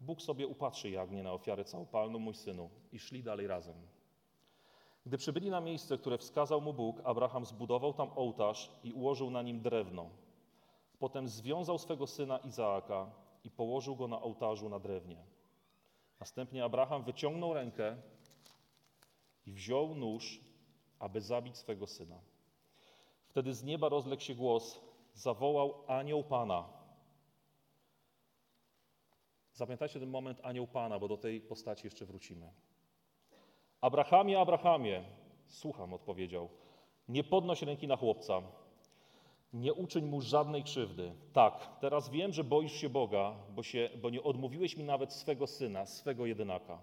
Bóg 0.00 0.22
sobie 0.22 0.46
upatrzy 0.46 0.90
jagnię 0.90 1.22
na 1.22 1.32
ofiarę 1.32 1.64
całopalną, 1.64 2.18
mój 2.18 2.34
synu. 2.34 2.70
I 2.92 2.98
szli 2.98 3.22
dalej 3.22 3.46
razem. 3.46 3.74
Gdy 5.06 5.18
przybyli 5.18 5.50
na 5.50 5.60
miejsce, 5.60 5.98
które 5.98 6.18
wskazał 6.18 6.60
mu 6.60 6.72
Bóg, 6.72 7.00
Abraham 7.04 7.44
zbudował 7.44 7.92
tam 7.92 8.10
ołtarz 8.16 8.70
i 8.84 8.92
ułożył 8.92 9.30
na 9.30 9.42
nim 9.42 9.60
drewno. 9.60 10.10
Potem 10.98 11.28
związał 11.28 11.78
swego 11.78 12.06
syna 12.06 12.38
Izaaka 12.38 13.10
i 13.44 13.50
położył 13.50 13.96
go 13.96 14.08
na 14.08 14.22
ołtarzu 14.22 14.68
na 14.68 14.78
drewnie. 14.78 15.24
Następnie 16.20 16.64
Abraham 16.64 17.02
wyciągnął 17.02 17.54
rękę 17.54 17.96
i 19.46 19.52
wziął 19.52 19.94
nóż, 19.94 20.40
aby 20.98 21.20
zabić 21.20 21.56
swego 21.56 21.86
syna. 21.86 22.33
Wtedy 23.34 23.54
z 23.54 23.64
nieba 23.64 23.88
rozległ 23.88 24.22
się 24.22 24.34
głos: 24.34 24.80
Zawołał 25.14 25.74
anioł 25.86 26.24
Pana. 26.24 26.64
Zapamiętajcie 29.52 30.00
ten 30.00 30.10
moment 30.10 30.40
anioł 30.42 30.66
Pana, 30.66 30.98
bo 30.98 31.08
do 31.08 31.16
tej 31.16 31.40
postaci 31.40 31.86
jeszcze 31.86 32.06
wrócimy. 32.06 32.52
Abrahamie, 33.80 34.40
Abrahamie, 34.40 35.04
słucham, 35.46 35.94
odpowiedział. 35.94 36.48
Nie 37.08 37.24
podnoś 37.24 37.62
ręki 37.62 37.88
na 37.88 37.96
chłopca. 37.96 38.42
Nie 39.52 39.74
uczyń 39.74 40.04
mu 40.04 40.20
żadnej 40.20 40.64
krzywdy. 40.64 41.12
Tak, 41.32 41.78
teraz 41.80 42.10
wiem, 42.10 42.32
że 42.32 42.44
boisz 42.44 42.72
się 42.72 42.88
Boga, 42.88 43.36
bo, 43.50 43.62
się, 43.62 43.90
bo 44.02 44.10
nie 44.10 44.22
odmówiłeś 44.22 44.76
mi 44.76 44.84
nawet 44.84 45.12
swego 45.12 45.46
syna, 45.46 45.86
swego 45.86 46.26
jedynaka. 46.26 46.78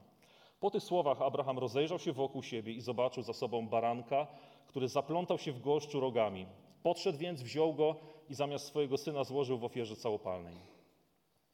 Po 0.60 0.72
tych 0.72 0.84
słowach 0.84 1.22
Abraham 1.22 1.60
rozejrzał 1.60 2.00
się 2.00 2.14
wokół 2.14 2.44
siebie 2.44 2.74
i 2.74 2.82
zobaczył 2.82 3.24
za 3.24 3.34
sobą 3.34 3.68
baranka, 3.68 4.28
który 4.72 4.88
zaplątał 4.88 5.38
się 5.38 5.52
w 5.52 5.62
goszczu 5.62 6.00
rogami. 6.00 6.46
Podszedł 6.84 7.18
więc, 7.18 7.42
wziął 7.42 7.74
go 7.74 7.96
i 8.30 8.34
zamiast 8.34 8.66
swojego 8.66 8.98
syna 8.98 9.24
złożył 9.24 9.58
w 9.58 9.64
ofierze 9.64 9.96
całopalnej. 9.96 10.56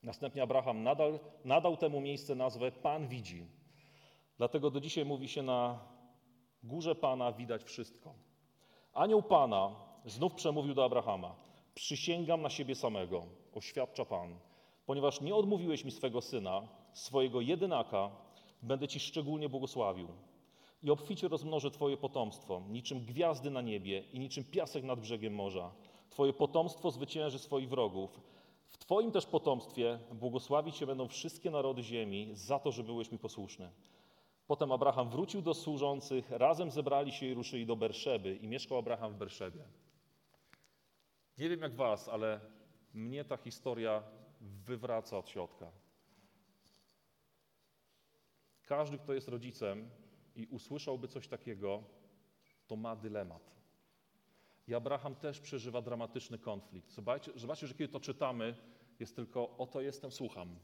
Następnie 0.04 0.44
Abraham 0.44 0.84
nadal, 0.84 1.20
nadał 1.46 1.78
temu 1.78 2.02
miejsce 2.02 2.36
nazwę 2.36 2.72
Pan 2.72 3.08
widzi. 3.08 3.46
Dlatego 4.38 4.72
do 4.72 4.82
dzisiaj 4.82 5.06
mówi 5.06 5.28
się 5.28 5.44
na 5.44 5.80
górze 6.64 6.96
Pana 6.96 7.32
widać 7.32 7.64
wszystko. 7.64 8.14
Anioł 8.94 9.24
Pana 9.24 9.76
znów 10.06 10.34
przemówił 10.34 10.74
do 10.74 10.86
Abrahama: 10.86 11.36
Przysięgam 11.74 12.42
na 12.42 12.50
siebie 12.50 12.76
samego, 12.76 13.26
oświadcza 13.54 14.06
Pan, 14.06 14.40
ponieważ 14.86 15.22
nie 15.22 15.36
odmówiłeś 15.36 15.86
mi 15.86 15.92
swego 15.92 16.22
syna, 16.22 16.68
swojego 16.94 17.42
jedynaka, 17.42 18.12
będę 18.62 18.88
ci 18.88 19.00
szczególnie 19.00 19.50
błogosławił. 19.50 20.08
I 20.84 20.90
obficie 20.90 21.28
rozmnożę 21.28 21.72
Twoje 21.72 21.98
potomstwo, 21.98 22.62
niczym 22.70 23.06
gwiazdy 23.06 23.52
na 23.52 23.62
niebie 23.62 24.04
i 24.14 24.20
niczym 24.20 24.44
piasek 24.44 24.84
nad 24.84 25.00
brzegiem 25.00 25.34
morza. 25.34 25.72
Twoje 26.10 26.34
potomstwo 26.34 26.92
zwycięży 26.92 27.40
swoich 27.40 27.70
wrogów. 27.70 28.22
W 28.68 28.78
Twoim 28.78 29.12
też 29.12 29.26
potomstwie 29.26 30.00
błogosławić 30.14 30.76
się 30.76 30.86
będą 30.86 31.08
wszystkie 31.08 31.52
narody 31.52 31.84
ziemi 31.84 32.30
za 32.34 32.60
to, 32.60 32.72
że 32.72 32.84
byłeś 32.84 33.12
mi 33.12 33.18
posłuszny. 33.18 33.72
Potem 34.48 34.72
Abraham 34.72 35.10
wrócił 35.10 35.42
do 35.42 35.54
służących, 35.54 36.32
razem 36.32 36.72
zebrali 36.72 37.12
się 37.12 37.26
i 37.26 37.34
ruszyli 37.34 37.66
do 37.66 37.76
Berszeby 37.76 38.36
i 38.36 38.48
mieszkał 38.48 38.78
Abraham 38.78 39.14
w 39.14 39.18
Berszebie. 39.18 39.64
Nie 41.38 41.50
wiem 41.50 41.62
jak 41.62 41.76
was, 41.76 42.10
ale 42.10 42.40
mnie 42.94 43.26
ta 43.26 43.38
historia 43.38 44.04
wywraca 44.42 45.18
od 45.18 45.30
środka. 45.30 45.72
Każdy, 48.64 48.98
kto 48.98 49.14
jest 49.14 49.28
rodzicem 49.28 49.90
i 50.38 50.48
usłyszałby 50.48 51.08
coś 51.08 51.28
takiego, 51.28 51.84
to 52.68 52.76
ma 52.76 52.96
dylemat. 52.96 53.58
I 54.68 54.76
Abraham 54.76 55.16
też 55.16 55.40
przeżywa 55.40 55.82
dramatyczny 55.82 56.40
konflikt. 56.40 56.92
Zobaczcie, 56.92 57.32
zobaczcie, 57.36 57.68
że 57.68 57.74
kiedy 57.74 57.94
to 57.94 58.00
czytamy, 58.00 58.56
jest 59.00 59.16
tylko 59.16 59.58
oto 59.58 59.82
jestem, 59.82 60.12
słucham. 60.12 60.60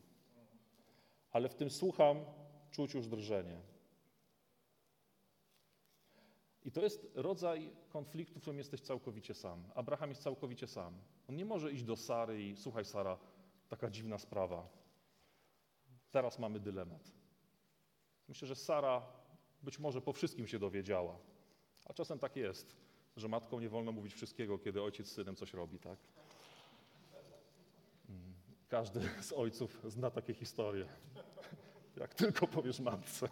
Ale 1.32 1.50
w 1.50 1.56
tym 1.56 1.70
słucham 1.70 2.26
czuć 2.72 2.94
już 2.94 3.08
drżenie. 3.08 3.62
I 6.66 6.72
to 6.72 6.82
jest 6.82 7.12
rodzaj 7.16 7.70
konfliktu, 7.90 8.40
w 8.40 8.42
którym 8.42 8.58
jesteś 8.58 8.82
całkowicie 8.82 9.34
sam. 9.34 9.64
Abraham 9.76 10.10
jest 10.10 10.24
całkowicie 10.24 10.68
sam. 10.68 10.94
On 11.30 11.36
nie 11.36 11.46
może 11.46 11.72
iść 11.72 11.84
do 11.84 11.96
Sary 11.96 12.44
i 12.44 12.56
słuchaj, 12.56 12.86
Sara, 12.86 13.18
taka 13.70 13.90
dziwna 13.90 14.18
sprawa. 14.18 14.68
Teraz 16.12 16.40
mamy 16.40 16.60
dylemat. 16.60 17.12
Myślę, 18.28 18.48
że 18.48 18.56
Sara 18.56 19.23
być 19.64 19.80
może 19.80 20.02
po 20.02 20.14
wszystkim 20.14 20.48
się 20.48 20.60
dowiedziała. 20.60 21.20
A 21.86 21.94
czasem 21.94 22.20
tak 22.20 22.36
jest, 22.36 22.76
że 23.18 23.28
matką 23.28 23.60
nie 23.60 23.70
wolno 23.70 23.92
mówić 23.92 24.14
wszystkiego, 24.14 24.60
kiedy 24.60 24.82
ojciec 24.82 25.08
z 25.08 25.12
synem 25.12 25.36
coś 25.36 25.54
robi, 25.54 25.80
tak? 25.80 26.00
Mm, 28.10 28.34
każdy 28.70 29.02
z 29.22 29.34
ojców 29.34 29.82
zna 29.88 30.12
takie 30.12 30.34
historie. 30.34 30.86
Jak 32.02 32.14
tylko 32.14 32.48
powiesz 32.48 32.80
matce. 32.80 33.30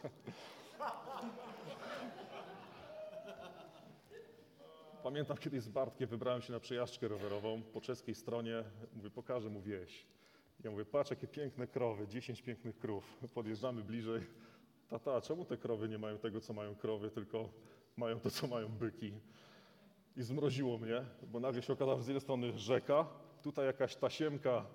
Pamiętam 5.04 5.38
kiedyś 5.38 5.62
z 5.63 5.70
Bartkiem 5.70 6.10
wybrałem 6.10 6.41
się 6.41 6.54
na 6.54 6.60
przejażdżkę 6.60 7.08
rowerową 7.08 7.62
po 7.62 7.82
czeskiej 7.82 8.15
stronie. 8.15 8.63
Mówię, 8.96 9.10
pokażę 9.10 9.50
mu 9.50 9.62
wieś. 9.62 10.06
Ja 10.63 10.72
mówię, 10.72 10.86
patrz 10.86 11.10
jakie 11.10 11.28
piękne 11.28 11.67
krowy, 11.67 12.08
10 12.08 12.41
pięknych 12.41 12.80
krów. 12.80 13.17
Podjeżdżamy 13.34 13.84
bliżej. 13.84 14.22
Tata, 14.91 15.21
czemu 15.21 15.45
te 15.45 15.58
krowy 15.58 15.89
nie 15.89 15.97
mają 15.97 16.17
tego, 16.17 16.41
co 16.41 16.54
mają 16.54 16.75
krowy, 16.75 17.12
tylko 17.12 17.49
mają 17.97 18.19
to, 18.19 18.32
co 18.32 18.47
mają 18.47 18.69
byki? 18.69 19.13
I 20.17 20.21
zmroziło 20.21 20.77
mnie, 20.77 21.06
bo 21.27 21.39
nagle 21.39 21.62
się 21.62 21.73
okazało, 21.73 21.97
że 21.97 22.04
z 22.04 22.08
jednej 22.08 22.21
strony 22.21 22.58
rzeka, 22.58 23.06
tutaj 23.43 23.65
jakaś 23.65 23.95
tasiemka, 23.95 24.65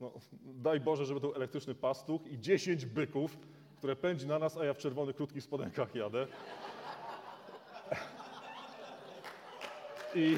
no, 0.00 0.12
daj 0.42 0.80
Boże, 0.80 1.06
żeby 1.06 1.20
był 1.20 1.34
elektryczny 1.34 1.74
pastuch 1.74 2.26
i 2.26 2.38
10 2.38 2.86
byków, 2.86 3.38
które 3.76 3.96
pędzi 3.96 4.26
na 4.26 4.38
nas, 4.38 4.56
a 4.56 4.64
ja 4.64 4.74
w 4.74 4.78
czerwonych, 4.78 5.16
krótkich 5.16 5.44
spodenkach 5.44 5.94
jadę. 5.94 6.26
I 10.14 10.36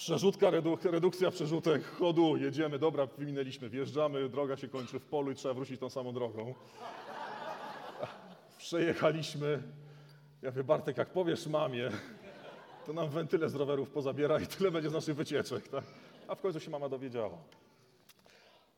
Przerzutka, 0.00 0.50
reduk, 0.50 0.84
redukcja, 0.84 1.30
przerzutek, 1.30 1.84
chodu, 1.84 2.36
jedziemy, 2.36 2.78
dobra, 2.78 3.06
wyminęliśmy, 3.06 3.68
wjeżdżamy, 3.68 4.28
droga 4.28 4.56
się 4.56 4.68
kończy 4.68 4.98
w 4.98 5.04
polu 5.04 5.30
i 5.30 5.34
trzeba 5.34 5.54
wrócić 5.54 5.80
tą 5.80 5.90
samą 5.90 6.12
drogą. 6.12 6.54
Przejechaliśmy. 8.58 9.62
Ja 10.42 10.52
Bartek, 10.64 10.96
jak 10.96 11.08
powiesz 11.12 11.46
mamie, 11.46 11.90
to 12.86 12.92
nam 12.92 13.10
wentyle 13.10 13.48
z 13.48 13.54
rowerów 13.54 13.90
pozabiera 13.90 14.40
i 14.40 14.46
tyle 14.46 14.70
będzie 14.70 14.90
z 14.90 14.92
naszych 14.92 15.16
wycieczek. 15.16 15.68
Tak? 15.68 15.84
A 16.28 16.34
w 16.34 16.40
końcu 16.40 16.60
się 16.60 16.70
mama 16.70 16.88
dowiedziała. 16.88 17.38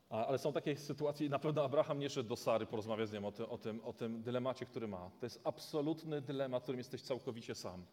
A, 0.09 0.25
ale 0.25 0.37
są 0.37 0.53
takie 0.53 0.77
sytuacje 0.77 1.27
i 1.27 1.29
na 1.29 1.39
pewno 1.39 1.63
Abraham 1.63 1.99
nie 1.99 2.09
szedł 2.09 2.29
do 2.29 2.35
Sary 2.35 2.65
porozmawiać 2.65 3.09
z 3.09 3.13
nią 3.13 3.25
o 3.25 3.31
tym, 3.31 3.45
o, 3.49 3.57
tym, 3.57 3.81
o 3.83 3.93
tym 3.93 4.21
dylemacie, 4.21 4.65
który 4.65 4.87
ma. 4.87 5.11
To 5.19 5.25
jest 5.25 5.41
absolutny 5.43 6.21
dylemat, 6.21 6.61
w 6.61 6.63
którym 6.63 6.79
jesteś 6.79 7.01
całkowicie 7.01 7.55
sam 7.55 7.85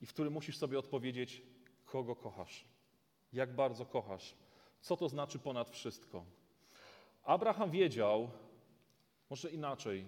i 0.00 0.06
w 0.06 0.12
którym 0.12 0.32
musisz 0.32 0.56
sobie 0.56 0.78
odpowiedzieć, 0.78 1.42
kogo 1.86 2.16
kochasz, 2.16 2.64
jak 3.32 3.54
bardzo 3.54 3.86
kochasz, 3.86 4.36
co 4.80 4.96
to 4.96 5.08
znaczy 5.08 5.38
ponad 5.38 5.70
wszystko. 5.70 6.24
Abraham 7.24 7.70
wiedział, 7.70 8.30
może 9.30 9.50
inaczej, 9.50 10.06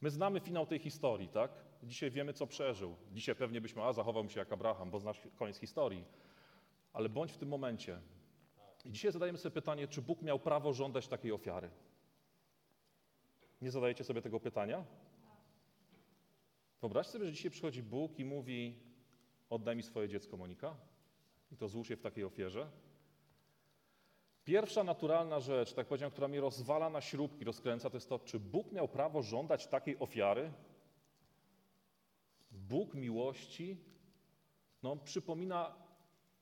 my 0.00 0.10
znamy 0.10 0.40
finał 0.40 0.66
tej 0.66 0.78
historii, 0.78 1.28
tak? 1.28 1.50
Dzisiaj 1.82 2.10
wiemy, 2.10 2.32
co 2.32 2.46
przeżył. 2.46 2.96
Dzisiaj 3.12 3.34
pewnie 3.34 3.60
byśmy, 3.60 3.82
a 3.82 3.92
zachował 3.92 4.28
się 4.28 4.40
jak 4.40 4.52
Abraham, 4.52 4.90
bo 4.90 4.98
znasz 4.98 5.20
koniec 5.36 5.58
historii. 5.58 6.04
Ale 6.92 7.08
bądź 7.08 7.32
w 7.32 7.38
tym 7.38 7.48
momencie. 7.48 8.00
I 8.84 8.90
dzisiaj 8.90 9.12
zadajemy 9.12 9.38
sobie 9.38 9.54
pytanie, 9.54 9.88
czy 9.88 10.02
Bóg 10.02 10.22
miał 10.22 10.38
prawo 10.38 10.72
żądać 10.72 11.08
takiej 11.08 11.32
ofiary? 11.32 11.70
Nie 13.60 13.70
zadajecie 13.70 14.04
sobie 14.04 14.22
tego 14.22 14.40
pytania? 14.40 14.84
Wyobraźcie 16.80 17.12
sobie, 17.12 17.26
że 17.26 17.32
dzisiaj 17.32 17.50
przychodzi 17.50 17.82
Bóg 17.82 18.18
i 18.18 18.24
mówi: 18.24 18.78
Oddaj 19.50 19.76
mi 19.76 19.82
swoje 19.82 20.08
dziecko, 20.08 20.36
Monika, 20.36 20.76
i 21.52 21.56
to 21.56 21.68
złóż 21.68 21.90
je 21.90 21.96
w 21.96 22.00
takiej 22.00 22.24
ofierze. 22.24 22.70
Pierwsza 24.44 24.84
naturalna 24.84 25.40
rzecz, 25.40 25.72
tak 25.72 25.86
powiedziałem, 25.86 26.12
która 26.12 26.28
mnie 26.28 26.40
rozwala 26.40 26.90
na 26.90 27.00
śrubki, 27.00 27.44
rozkręca, 27.44 27.90
to 27.90 27.96
jest 27.96 28.08
to, 28.08 28.18
czy 28.18 28.40
Bóg 28.40 28.72
miał 28.72 28.88
prawo 28.88 29.22
żądać 29.22 29.66
takiej 29.66 29.98
ofiary? 29.98 30.52
Bóg 32.50 32.94
miłości 32.94 33.76
no, 34.82 34.96
przypomina 34.96 35.74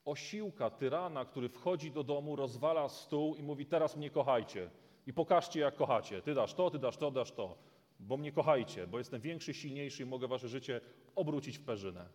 osiłka, 0.04 0.70
tyrana, 0.70 1.24
który 1.24 1.48
wchodzi 1.48 1.90
do 1.90 2.04
domu, 2.04 2.36
rozwala 2.36 2.88
stół 2.88 3.34
i 3.34 3.42
mówi: 3.42 3.66
Teraz 3.66 3.96
mnie 3.96 4.10
kochajcie 4.10 4.70
i 5.06 5.12
pokażcie, 5.12 5.60
jak 5.60 5.76
kochacie. 5.76 6.22
Ty 6.22 6.34
dasz 6.34 6.54
to, 6.54 6.70
ty 6.70 6.78
dasz 6.78 6.96
to, 6.96 7.10
dasz 7.10 7.32
to, 7.32 7.58
bo 8.00 8.16
mnie 8.16 8.32
kochajcie, 8.32 8.86
bo 8.86 8.98
jestem 8.98 9.20
większy, 9.20 9.54
silniejszy 9.54 10.02
i 10.02 10.06
mogę 10.06 10.28
wasze 10.28 10.48
życie 10.48 10.80
obrócić 11.14 11.58
w 11.58 11.64
perzynę. 11.64 12.08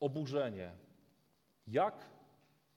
Oburzenie. 0.00 0.72
Jak 1.66 2.10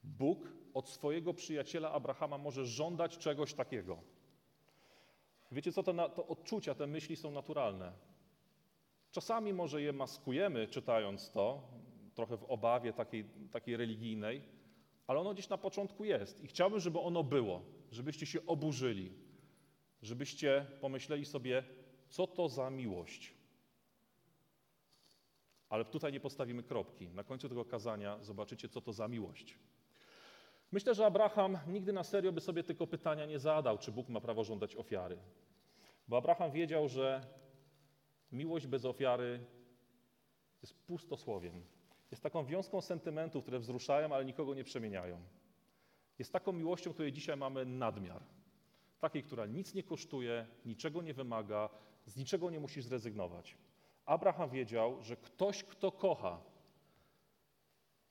Bóg 0.04 0.54
od 0.74 0.90
swojego 0.90 1.34
przyjaciela 1.34 1.92
Abrahama 1.92 2.38
może 2.38 2.66
żądać 2.66 3.18
czegoś 3.18 3.54
takiego? 3.54 3.98
Wiecie 5.52 5.72
co, 5.72 5.84
to, 5.84 6.10
to 6.10 6.28
odczucia, 6.28 6.76
te 6.76 6.88
myśli 6.88 7.16
są 7.16 7.32
naturalne. 7.32 7.92
Czasami 9.12 9.54
może 9.54 9.82
je 9.82 9.94
maskujemy, 9.94 10.68
czytając 10.68 11.32
to, 11.32 11.62
trochę 12.16 12.38
w 12.38 12.44
obawie 12.44 12.94
takiej, 12.94 13.26
takiej 13.52 13.78
religijnej, 13.78 14.42
ale 15.08 15.20
ono 15.20 15.34
gdzieś 15.34 15.50
na 15.50 15.58
początku 15.58 16.06
jest. 16.06 16.44
I 16.44 16.48
chciałbym, 16.48 16.80
żeby 16.80 17.00
ono 17.00 17.24
było, 17.24 17.62
żebyście 17.92 18.26
się 18.26 18.46
oburzyli, 18.46 19.12
żebyście 20.02 20.66
pomyśleli 20.82 21.26
sobie, 21.26 21.64
co 22.10 22.28
to 22.28 22.50
za 22.50 22.70
miłość. 22.70 23.35
Ale 25.70 25.86
tutaj 25.86 26.12
nie 26.12 26.20
postawimy 26.20 26.64
kropki. 26.64 27.10
Na 27.10 27.24
końcu 27.24 27.50
tego 27.50 27.66
kazania 27.66 28.24
zobaczycie, 28.24 28.70
co 28.70 28.82
to 28.82 28.94
za 28.94 29.08
miłość. 29.08 29.58
Myślę, 30.72 30.96
że 30.96 31.06
Abraham 31.06 31.58
nigdy 31.68 31.94
na 31.94 32.04
serio 32.04 32.32
by 32.32 32.42
sobie 32.42 32.64
tylko 32.64 32.88
pytania 32.88 33.26
nie 33.26 33.40
zadał, 33.40 33.78
czy 33.78 33.92
Bóg 33.92 34.10
ma 34.10 34.22
prawo 34.22 34.44
żądać 34.44 34.76
ofiary. 34.76 35.18
Bo 36.08 36.18
Abraham 36.18 36.52
wiedział, 36.52 36.90
że 36.90 37.22
miłość 38.32 38.68
bez 38.68 38.86
ofiary 38.86 39.46
jest 40.62 40.74
pustosłowiem. 40.74 41.64
Jest 42.12 42.24
taką 42.24 42.46
wiązką 42.46 42.82
sentymentów, 42.82 43.44
które 43.44 43.60
wzruszają, 43.60 44.16
ale 44.16 44.26
nikogo 44.26 44.54
nie 44.54 44.64
przemieniają. 44.64 45.22
Jest 46.20 46.34
taką 46.34 46.52
miłością, 46.52 46.94
której 46.94 47.12
dzisiaj 47.12 47.38
mamy 47.38 47.66
nadmiar. 47.66 48.24
Takiej, 49.00 49.24
która 49.24 49.46
nic 49.46 49.74
nie 49.74 49.84
kosztuje, 49.84 50.48
niczego 50.66 51.02
nie 51.02 51.14
wymaga, 51.14 51.70
z 52.06 52.18
niczego 52.18 52.50
nie 52.50 52.60
musisz 52.60 52.86
zrezygnować. 52.86 53.58
Abraham 54.06 54.50
wiedział, 54.50 55.04
że 55.04 55.16
ktoś, 55.18 55.64
kto 55.64 55.92
kocha, 55.92 56.42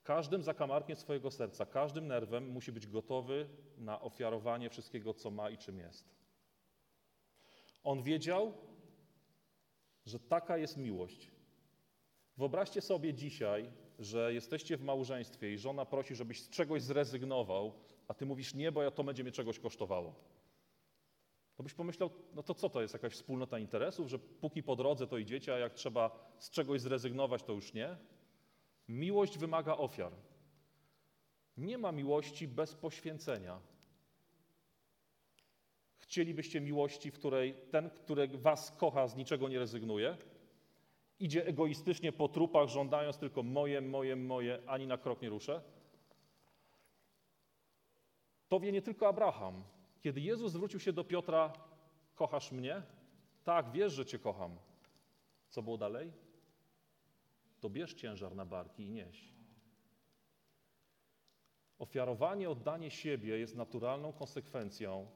każdym 0.03 0.43
zakamarkiem 0.43 0.97
swojego 0.97 1.31
serca, 1.31 1.67
każdym 1.67 2.07
nerwem 2.07 2.51
musi 2.51 2.73
być 2.73 2.87
gotowy 2.87 3.49
na 3.79 4.01
ofiarowanie 4.01 4.71
wszystkiego, 4.71 5.15
co 5.15 5.31
ma 5.31 5.51
i 5.51 5.59
czym 5.59 5.79
jest. 5.79 6.15
On 7.85 8.03
wiedział, 8.03 8.53
że 10.07 10.21
taka 10.21 10.59
jest 10.59 10.77
miłość. 10.77 11.31
Wyobraźcie 12.37 12.81
sobie 12.81 13.15
dzisiaj, 13.15 13.71
że 13.99 14.35
jesteście 14.35 14.77
w 14.77 14.83
małżeństwie 14.83 15.53
i 15.53 15.59
żona 15.59 15.85
prosi, 15.85 16.15
żebyś 16.15 16.43
z 16.43 16.51
czegoś 16.51 16.83
zrezygnował, 16.83 17.73
a 18.09 18.15
ty 18.15 18.27
mówisz 18.27 18.55
nie, 18.55 18.73
bo 18.73 18.83
ja 18.83 18.91
to 18.91 19.05
będzie 19.05 19.23
mnie 19.23 19.33
czegoś 19.33 19.59
kosztowało. 19.59 20.15
To 21.57 21.63
byś 21.63 21.75
pomyślał, 21.75 22.11
no 22.35 22.43
to 22.43 22.55
co 22.55 22.71
to 22.71 22.83
jest, 22.83 22.95
jakaś 22.95 23.13
wspólnota 23.13 23.59
interesów, 23.59 24.09
że 24.09 24.19
póki 24.19 24.63
po 24.63 24.77
drodze 24.77 25.07
to 25.07 25.19
idziecie, 25.19 25.55
a 25.55 25.59
jak 25.59 25.75
trzeba 25.75 26.35
z 26.39 26.51
czegoś 26.51 26.81
zrezygnować, 26.81 27.43
to 27.43 27.53
już 27.53 27.75
nie? 27.75 27.97
Miłość 28.89 29.39
wymaga 29.39 29.77
ofiar. 29.77 30.13
Nie 31.57 31.79
ma 31.79 31.93
miłości 31.93 32.49
bez 32.49 32.75
poświęcenia. 32.75 33.61
Chcielibyście 35.97 36.61
miłości, 36.61 37.11
w 37.11 37.15
której 37.15 37.55
ten, 37.71 37.91
który 37.91 38.29
was 38.29 38.71
kocha, 38.71 39.09
z 39.09 39.17
niczego 39.17 39.49
nie 39.49 39.59
rezygnuje? 39.59 40.17
Idzie 41.21 41.47
egoistycznie 41.47 42.13
po 42.13 42.29
trupach, 42.29 42.69
żądając 42.69 43.19
tylko 43.19 43.43
moje, 43.43 43.81
moje, 43.81 44.17
moje, 44.17 44.59
ani 44.67 44.87
na 44.87 44.99
krok 44.99 45.23
nie 45.23 45.29
ruszę? 45.29 45.63
To 48.49 48.61
wie 48.61 48.73
nie 48.73 48.83
tylko 48.83 49.09
Abraham. 49.09 49.65
Kiedy 50.05 50.21
Jezus 50.21 50.53
zwrócił 50.53 50.81
się 50.81 50.93
do 50.93 51.05
Piotra, 51.05 51.53
kochasz 52.15 52.53
mnie? 52.53 52.83
Tak, 53.45 53.73
wiesz, 53.73 53.93
że 53.93 54.07
cię 54.07 54.19
kocham. 54.19 54.57
Co 55.49 55.63
było 55.63 55.79
dalej? 55.79 56.13
To 57.61 57.71
bierz 57.71 57.95
ciężar 57.95 58.35
na 58.37 58.45
barki 58.45 58.83
i 58.83 58.91
nieś. 58.91 59.35
Ofiarowanie, 61.79 62.51
oddanie 62.51 62.91
siebie 62.91 63.39
jest 63.39 63.57
naturalną 63.57 64.13
konsekwencją 64.13 65.07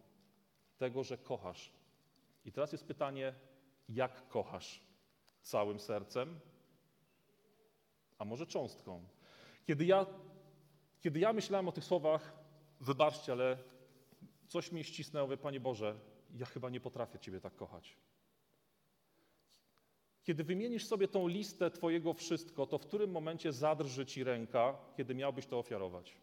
tego, 0.78 1.04
że 1.04 1.18
kochasz. 1.18 1.72
I 2.44 2.52
teraz 2.52 2.72
jest 2.72 2.86
pytanie, 2.86 3.34
jak 3.88 4.28
kochasz? 4.28 4.80
Całym 5.42 5.80
sercem? 5.80 6.40
A 8.18 8.24
może 8.24 8.46
cząstką? 8.46 9.04
Kiedy 9.66 9.84
ja, 9.84 10.06
kiedy 11.00 11.18
ja 11.18 11.32
myślałem 11.32 11.68
o 11.68 11.72
tych 11.72 11.84
słowach, 11.84 12.32
wybaczcie, 12.80 13.32
ale 13.32 13.58
coś 14.48 14.72
mi 14.72 14.84
ścisnęło, 14.84 15.26
mówię, 15.26 15.36
Panie 15.36 15.60
Boże, 15.60 15.94
ja 16.34 16.46
chyba 16.46 16.70
nie 16.70 16.80
potrafię 16.80 17.18
Ciebie 17.18 17.40
tak 17.40 17.56
kochać. 17.56 17.96
Kiedy 20.24 20.44
wymienisz 20.44 20.86
sobie 20.86 21.08
tą 21.08 21.28
listę 21.28 21.70
Twojego 21.70 22.14
wszystko, 22.14 22.66
to 22.66 22.78
w 22.78 22.86
którym 22.86 23.10
momencie 23.10 23.52
zadrży 23.52 24.06
Ci 24.06 24.24
ręka, 24.24 24.78
kiedy 24.96 25.14
miałbyś 25.14 25.46
to 25.46 25.58
ofiarować? 25.58 26.16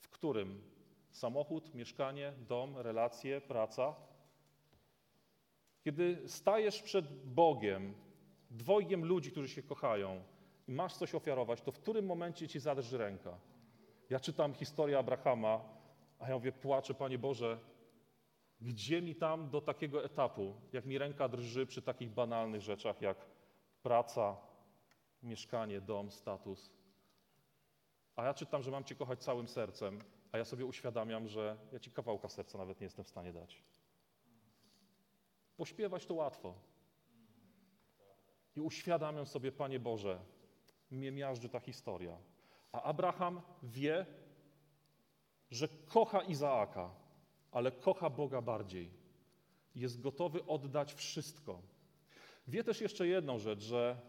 W 0.00 0.08
którym? 0.08 0.62
Samochód, 1.10 1.74
mieszkanie, 1.74 2.32
dom, 2.48 2.78
relacje, 2.78 3.40
praca? 3.40 3.94
Kiedy 5.82 6.22
stajesz 6.26 6.82
przed 6.82 7.24
Bogiem, 7.24 7.94
dwojgiem 8.50 9.04
ludzi, 9.04 9.30
którzy 9.30 9.48
się 9.48 9.62
kochają 9.62 10.24
i 10.68 10.72
masz 10.72 10.94
coś 10.94 11.14
ofiarować, 11.14 11.60
to 11.60 11.72
w 11.72 11.78
którym 11.78 12.06
momencie 12.06 12.48
Ci 12.48 12.60
zadrży 12.60 12.98
ręka? 12.98 13.38
Ja 14.10 14.20
czytam 14.20 14.54
historię 14.54 14.98
Abrahama, 14.98 15.73
a 16.24 16.28
ja 16.28 16.34
mówię, 16.34 16.52
płaczę, 16.52 16.94
Panie 16.94 17.18
Boże, 17.18 17.58
gdzie 18.60 19.02
mi 19.02 19.14
tam 19.14 19.50
do 19.50 19.60
takiego 19.60 20.04
etapu, 20.04 20.54
jak 20.72 20.84
mi 20.84 20.98
ręka 20.98 21.28
drży 21.28 21.66
przy 21.66 21.82
takich 21.82 22.10
banalnych 22.10 22.60
rzeczach 22.60 23.00
jak 23.00 23.26
praca, 23.82 24.36
mieszkanie, 25.22 25.80
dom, 25.80 26.10
status. 26.10 26.70
A 28.16 28.24
ja 28.24 28.34
czytam, 28.34 28.62
że 28.62 28.70
mam 28.70 28.84
Cię 28.84 28.94
kochać 28.94 29.22
całym 29.22 29.48
sercem, 29.48 29.98
a 30.32 30.38
ja 30.38 30.44
sobie 30.44 30.66
uświadamiam, 30.66 31.28
że 31.28 31.56
ja 31.72 31.78
Ci 31.78 31.90
kawałka 31.90 32.28
serca 32.28 32.58
nawet 32.58 32.80
nie 32.80 32.84
jestem 32.84 33.04
w 33.04 33.08
stanie 33.08 33.32
dać. 33.32 33.62
Pośpiewać 35.56 36.06
to 36.06 36.14
łatwo. 36.14 36.54
I 38.56 38.60
uświadamiam 38.60 39.26
sobie, 39.26 39.52
Panie 39.52 39.80
Boże, 39.80 40.20
mnie 40.90 41.12
miażdży 41.12 41.48
ta 41.48 41.60
historia. 41.60 42.18
A 42.72 42.82
Abraham 42.82 43.42
wie, 43.62 44.06
że 45.54 45.68
kocha 45.68 46.20
Izaaka, 46.20 46.90
ale 47.52 47.72
kocha 47.72 48.10
Boga 48.10 48.42
bardziej. 48.42 48.90
Jest 49.74 50.00
gotowy 50.00 50.46
oddać 50.46 50.94
wszystko. 50.94 51.62
Wie 52.48 52.64
też 52.64 52.80
jeszcze 52.80 53.06
jedną 53.06 53.38
rzecz, 53.38 53.60
że 53.60 54.00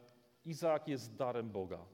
Izaak 0.45 0.87
jest 0.87 1.15
darem 1.15 1.49
Boga. 1.49 1.85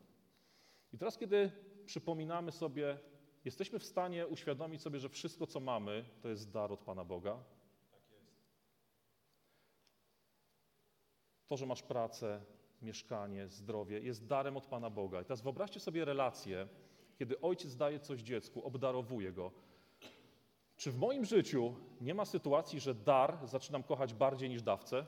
I 0.94 0.98
teraz, 0.98 1.18
kiedy 1.18 1.52
przypominamy 1.86 2.52
sobie, 2.52 3.00
jesteśmy 3.46 3.80
w 3.80 3.86
stanie 3.86 4.28
uświadomić 4.28 4.82
sobie, 4.82 5.00
że 5.00 5.10
wszystko, 5.10 5.48
co 5.48 5.60
mamy, 5.60 6.06
to 6.22 6.30
jest 6.30 6.52
dar 6.52 6.72
od 6.72 6.84
Pana 6.84 7.06
Boga? 7.06 7.44
To, 11.48 11.58
że 11.58 11.66
masz 11.66 11.84
pracę, 11.84 12.42
mieszkanie, 12.82 13.48
zdrowie, 13.48 14.00
jest 14.00 14.28
darem 14.28 14.58
od 14.58 14.66
Pana 14.66 14.90
Boga. 14.90 15.22
I 15.22 15.26
teraz 15.26 15.42
wyobraźcie 15.42 15.80
sobie 15.80 16.06
relację, 16.06 16.68
kiedy 17.22 17.42
ojciec 17.42 17.76
daje 17.76 18.00
coś 18.00 18.20
dziecku, 18.22 18.66
obdarowuje 18.66 19.32
go. 19.34 19.52
Czy 20.78 20.92
w 20.92 20.98
moim 20.98 21.26
życiu 21.26 21.76
nie 22.02 22.14
ma 22.14 22.26
sytuacji, 22.26 22.80
że 22.80 22.96
dar 22.96 23.38
zaczynam 23.44 23.84
kochać 23.84 24.14
bardziej 24.14 24.50
niż 24.50 24.62
dawcę? 24.62 25.06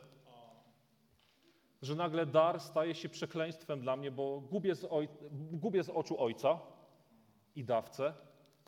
Że 1.81 1.95
nagle 1.95 2.25
dar 2.25 2.59
staje 2.59 2.95
się 2.95 3.09
przekleństwem 3.09 3.81
dla 3.81 3.95
mnie, 3.95 4.11
bo 4.11 4.41
gubię 4.41 4.75
z, 4.75 4.87
oj... 4.89 5.07
gubię 5.51 5.83
z 5.83 5.89
oczu 5.89 6.21
ojca 6.21 6.59
i 7.55 7.63
dawcę. 7.63 8.13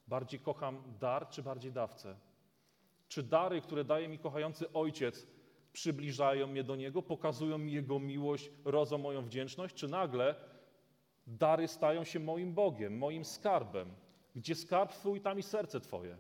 Bardziej 0.07 0.39
kocham 0.39 0.83
dar, 0.99 1.29
czy 1.29 1.43
bardziej 1.43 1.71
dawcę? 1.71 2.15
Czy 3.07 3.23
dary, 3.23 3.61
które 3.61 3.83
daje 3.83 4.07
mi 4.07 4.19
kochający 4.19 4.73
ojciec, 4.73 5.27
przybliżają 5.73 6.47
mnie 6.47 6.63
do 6.63 6.75
niego, 6.75 7.01
pokazują 7.01 7.57
mi 7.57 7.71
jego 7.71 7.99
miłość, 7.99 8.51
rodzą 8.63 8.97
moją 8.97 9.21
wdzięczność, 9.21 9.75
czy 9.75 9.87
nagle 9.87 10.54
dary 11.27 11.67
stają 11.67 12.03
się 12.03 12.19
moim 12.19 12.53
Bogiem, 12.53 12.97
moim 12.97 13.25
skarbem? 13.25 13.89
Gdzie 14.35 14.55
skarb 14.55 14.91
twój, 14.91 15.21
tam 15.21 15.39
i 15.39 15.43
serce 15.43 15.79
twoje. 15.79 16.17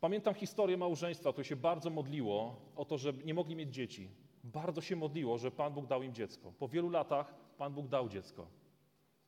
Pamiętam 0.00 0.34
historię 0.34 0.76
małżeństwa, 0.76 1.32
które 1.32 1.44
się 1.44 1.56
bardzo 1.56 1.90
modliło 1.90 2.60
o 2.76 2.84
to, 2.84 2.98
że 2.98 3.12
nie 3.12 3.34
mogli 3.34 3.56
mieć 3.56 3.74
dzieci. 3.74 4.10
Bardzo 4.44 4.80
się 4.80 4.96
modliło, 4.96 5.38
że 5.38 5.50
Pan 5.50 5.72
Bóg 5.72 5.86
dał 5.86 6.02
im 6.02 6.14
dziecko. 6.14 6.52
Po 6.58 6.68
wielu 6.68 6.90
latach 6.90 7.34
Pan 7.58 7.74
Bóg 7.74 7.88
dał 7.88 8.08
dziecko. 8.08 8.46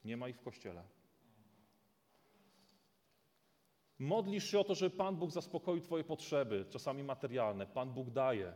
Nie 0.04 0.16
ma 0.16 0.28
ich 0.28 0.36
w 0.36 0.42
kościele. 0.42 0.82
Modlisz 3.98 4.50
się 4.50 4.58
o 4.58 4.64
to, 4.64 4.74
żeby 4.74 4.96
Pan 4.96 5.16
Bóg 5.16 5.30
zaspokoił 5.30 5.80
Twoje 5.80 6.04
potrzeby, 6.04 6.64
czasami 6.70 7.02
materialne. 7.02 7.66
Pan 7.66 7.90
Bóg 7.90 8.10
daje. 8.10 8.52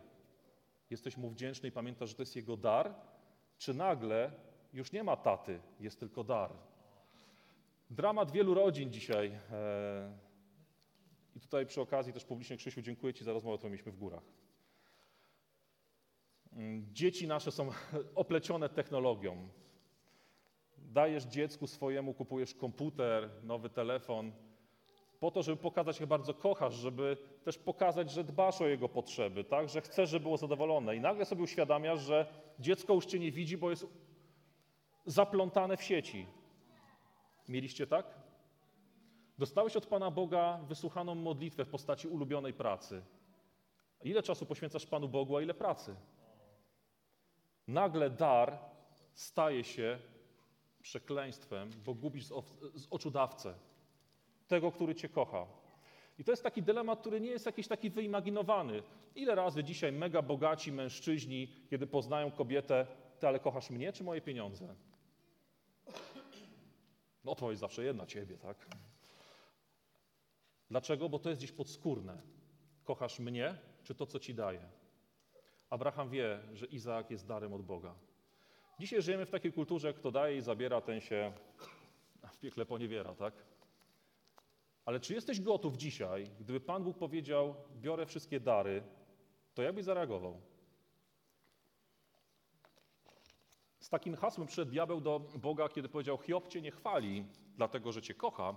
Jesteś 0.90 1.16
Mu 1.16 1.30
wdzięczny 1.30 1.68
i 1.68 1.72
pamiętasz, 1.72 2.08
że 2.08 2.14
to 2.14 2.22
jest 2.22 2.36
Jego 2.36 2.56
dar? 2.56 2.94
Czy 3.58 3.74
nagle 3.74 4.32
już 4.72 4.92
nie 4.92 5.04
ma 5.04 5.16
taty, 5.16 5.60
jest 5.80 6.00
tylko 6.00 6.24
dar? 6.24 6.52
Dramat 7.90 8.30
wielu 8.30 8.54
rodzin 8.54 8.92
dzisiaj. 8.92 9.32
E, 9.52 10.12
I 11.36 11.40
tutaj 11.40 11.66
przy 11.66 11.80
okazji 11.80 12.12
też 12.12 12.24
publicznie, 12.24 12.56
Krzysiu, 12.56 12.82
dziękuję 12.82 13.14
Ci 13.14 13.24
za 13.24 13.32
rozmowę, 13.32 13.58
którą 13.58 13.70
mieliśmy 13.70 13.92
w 13.92 13.96
górach. 13.96 14.22
Mm, 16.52 16.86
dzieci 16.92 17.26
nasze 17.26 17.52
są 17.52 17.70
oplecione 18.14 18.68
technologią. 18.68 19.48
Dajesz 20.78 21.24
dziecku 21.24 21.66
swojemu, 21.66 22.14
kupujesz 22.14 22.54
komputer, 22.54 23.30
nowy 23.42 23.70
telefon, 23.70 24.32
po 25.22 25.30
to, 25.30 25.42
żeby 25.42 25.56
pokazać, 25.56 26.00
jak 26.00 26.08
bardzo 26.08 26.34
kochasz, 26.34 26.74
żeby 26.74 27.16
też 27.44 27.58
pokazać, 27.58 28.10
że 28.10 28.24
dbasz 28.24 28.60
o 28.60 28.66
jego 28.66 28.88
potrzeby, 28.88 29.44
tak? 29.44 29.68
że 29.68 29.80
chcesz, 29.80 30.10
żeby 30.10 30.22
było 30.22 30.36
zadowolone. 30.36 30.96
I 30.96 31.00
nagle 31.00 31.24
sobie 31.24 31.42
uświadamiasz, 31.42 32.00
że 32.00 32.26
dziecko 32.58 32.94
już 32.94 33.06
cię 33.06 33.18
nie 33.18 33.32
widzi, 33.32 33.58
bo 33.58 33.70
jest 33.70 33.86
zaplątane 35.06 35.76
w 35.76 35.82
sieci. 35.82 36.26
Mieliście 37.48 37.86
tak? 37.86 38.06
Dostałeś 39.38 39.76
od 39.76 39.86
Pana 39.86 40.10
Boga 40.10 40.60
wysłuchaną 40.68 41.14
modlitwę 41.14 41.64
w 41.64 41.68
postaci 41.68 42.08
ulubionej 42.08 42.52
pracy. 42.52 43.02
Ile 44.04 44.22
czasu 44.22 44.46
poświęcasz 44.46 44.86
Panu 44.86 45.08
Bogu, 45.08 45.36
a 45.36 45.42
ile 45.42 45.54
pracy? 45.54 45.96
Nagle 47.68 48.10
dar 48.10 48.58
staje 49.12 49.64
się 49.64 49.98
przekleństwem, 50.82 51.70
bo 51.84 51.94
gubisz 51.94 52.26
z 52.74 52.86
oczu 52.90 53.10
dawcę 53.10 53.54
tego, 54.48 54.72
który 54.72 54.94
Cię 54.94 55.08
kocha. 55.08 55.46
I 56.18 56.24
to 56.24 56.32
jest 56.32 56.42
taki 56.42 56.62
dylemat, 56.62 57.00
który 57.00 57.20
nie 57.20 57.30
jest 57.30 57.46
jakiś 57.46 57.68
taki 57.68 57.90
wyimaginowany. 57.90 58.82
Ile 59.14 59.34
razy 59.34 59.64
dzisiaj 59.64 59.92
mega 59.92 60.22
bogaci 60.22 60.72
mężczyźni, 60.72 61.48
kiedy 61.70 61.86
poznają 61.86 62.30
kobietę, 62.30 62.86
ty 63.18 63.28
ale 63.28 63.40
kochasz 63.40 63.70
mnie 63.70 63.92
czy 63.92 64.04
moje 64.04 64.20
pieniądze? 64.20 64.74
No 67.24 67.50
jest 67.50 67.60
zawsze 67.60 67.84
jedna 67.84 68.06
ciebie, 68.06 68.38
tak? 68.38 68.66
Dlaczego? 70.70 71.08
Bo 71.08 71.18
to 71.18 71.28
jest 71.28 71.40
gdzieś 71.40 71.52
podskórne. 71.52 72.22
Kochasz 72.84 73.18
mnie 73.18 73.58
czy 73.82 73.94
to, 73.94 74.06
co 74.06 74.18
ci 74.18 74.34
daję? 74.34 74.68
Abraham 75.70 76.10
wie, 76.10 76.40
że 76.52 76.66
Izaak 76.66 77.10
jest 77.10 77.26
darem 77.26 77.52
od 77.52 77.62
Boga. 77.62 77.94
Dzisiaj 78.78 79.02
żyjemy 79.02 79.26
w 79.26 79.30
takiej 79.30 79.52
kulturze, 79.52 79.94
kto 79.94 80.10
daje 80.10 80.36
i 80.36 80.40
zabiera, 80.40 80.80
ten 80.80 81.00
się 81.00 81.32
w 82.34 82.38
piekle 82.38 82.66
poniewiera, 82.66 83.14
tak? 83.14 83.34
Ale 84.84 85.00
czy 85.00 85.14
jesteś 85.14 85.40
gotów 85.40 85.76
dzisiaj, 85.76 86.30
gdyby 86.40 86.60
Pan 86.60 86.84
Bóg 86.84 86.98
powiedział, 86.98 87.54
biorę 87.80 88.06
wszystkie 88.06 88.40
dary, 88.40 88.82
to 89.54 89.62
jak 89.62 89.74
byś 89.74 89.84
zareagował? 89.84 90.40
Z 93.78 93.81
takim 93.92 94.16
hasłem 94.16 94.46
przyszedł 94.46 94.70
diabeł 94.70 95.00
do 95.00 95.20
Boga, 95.20 95.68
kiedy 95.68 95.88
powiedział, 95.88 96.18
Hiob 96.18 96.48
cię 96.48 96.62
nie 96.62 96.70
chwali, 96.70 97.24
dlatego, 97.56 97.92
że 97.92 98.02
cię 98.02 98.14
kocha, 98.14 98.56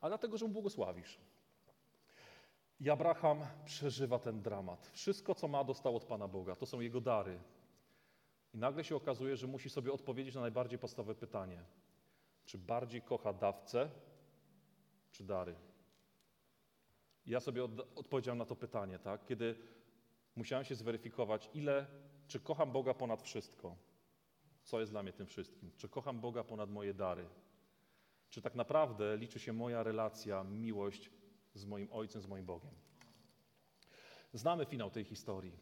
a 0.00 0.08
dlatego, 0.08 0.38
że 0.38 0.44
mu 0.46 0.52
błogosławisz. 0.52 1.18
I 2.80 2.90
Abraham 2.90 3.40
przeżywa 3.64 4.18
ten 4.18 4.42
dramat. 4.42 4.90
Wszystko, 4.92 5.34
co 5.34 5.48
ma, 5.48 5.64
dostał 5.64 5.96
od 5.96 6.04
Pana 6.04 6.28
Boga. 6.28 6.56
To 6.56 6.66
są 6.66 6.80
jego 6.80 7.00
dary. 7.00 7.38
I 8.54 8.58
nagle 8.58 8.84
się 8.84 8.96
okazuje, 8.96 9.36
że 9.36 9.46
musi 9.46 9.70
sobie 9.70 9.92
odpowiedzieć 9.92 10.34
na 10.34 10.40
najbardziej 10.40 10.78
podstawowe 10.78 11.14
pytanie. 11.14 11.62
Czy 12.44 12.58
bardziej 12.58 13.02
kocha 13.02 13.32
dawcę, 13.32 13.90
czy 15.12 15.24
dary? 15.24 15.56
ja 17.26 17.40
sobie 17.40 17.64
od, 17.64 17.98
odpowiedziałem 17.98 18.38
na 18.38 18.44
to 18.44 18.56
pytanie, 18.56 18.98
tak? 18.98 19.24
Kiedy 19.24 19.54
musiałem 20.36 20.64
się 20.64 20.74
zweryfikować, 20.74 21.50
ile, 21.54 21.86
czy 22.28 22.40
kocham 22.40 22.72
Boga 22.72 22.94
ponad 22.94 23.22
wszystko, 23.22 23.76
co 24.66 24.80
jest 24.80 24.92
dla 24.92 25.02
mnie 25.02 25.12
tym 25.12 25.26
wszystkim, 25.26 25.70
czy 25.76 25.88
kocham 25.88 26.20
Boga 26.20 26.44
ponad 26.44 26.70
moje 26.70 26.94
dary, 26.94 27.28
czy 28.30 28.42
tak 28.42 28.54
naprawdę 28.54 29.16
liczy 29.16 29.38
się 29.38 29.52
moja 29.52 29.82
relacja, 29.82 30.44
miłość 30.44 31.10
z 31.54 31.64
moim 31.64 31.88
Ojcem, 31.92 32.22
z 32.22 32.26
moim 32.26 32.46
Bogiem. 32.46 32.74
Znamy 34.32 34.66
finał 34.66 34.90
tej 34.90 35.04
historii. 35.04 35.52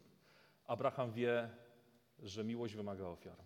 Abraham 0.66 1.12
wie, 1.12 1.50
że 2.18 2.44
miłość 2.44 2.74
wymaga 2.74 3.06
ofiar. 3.06 3.36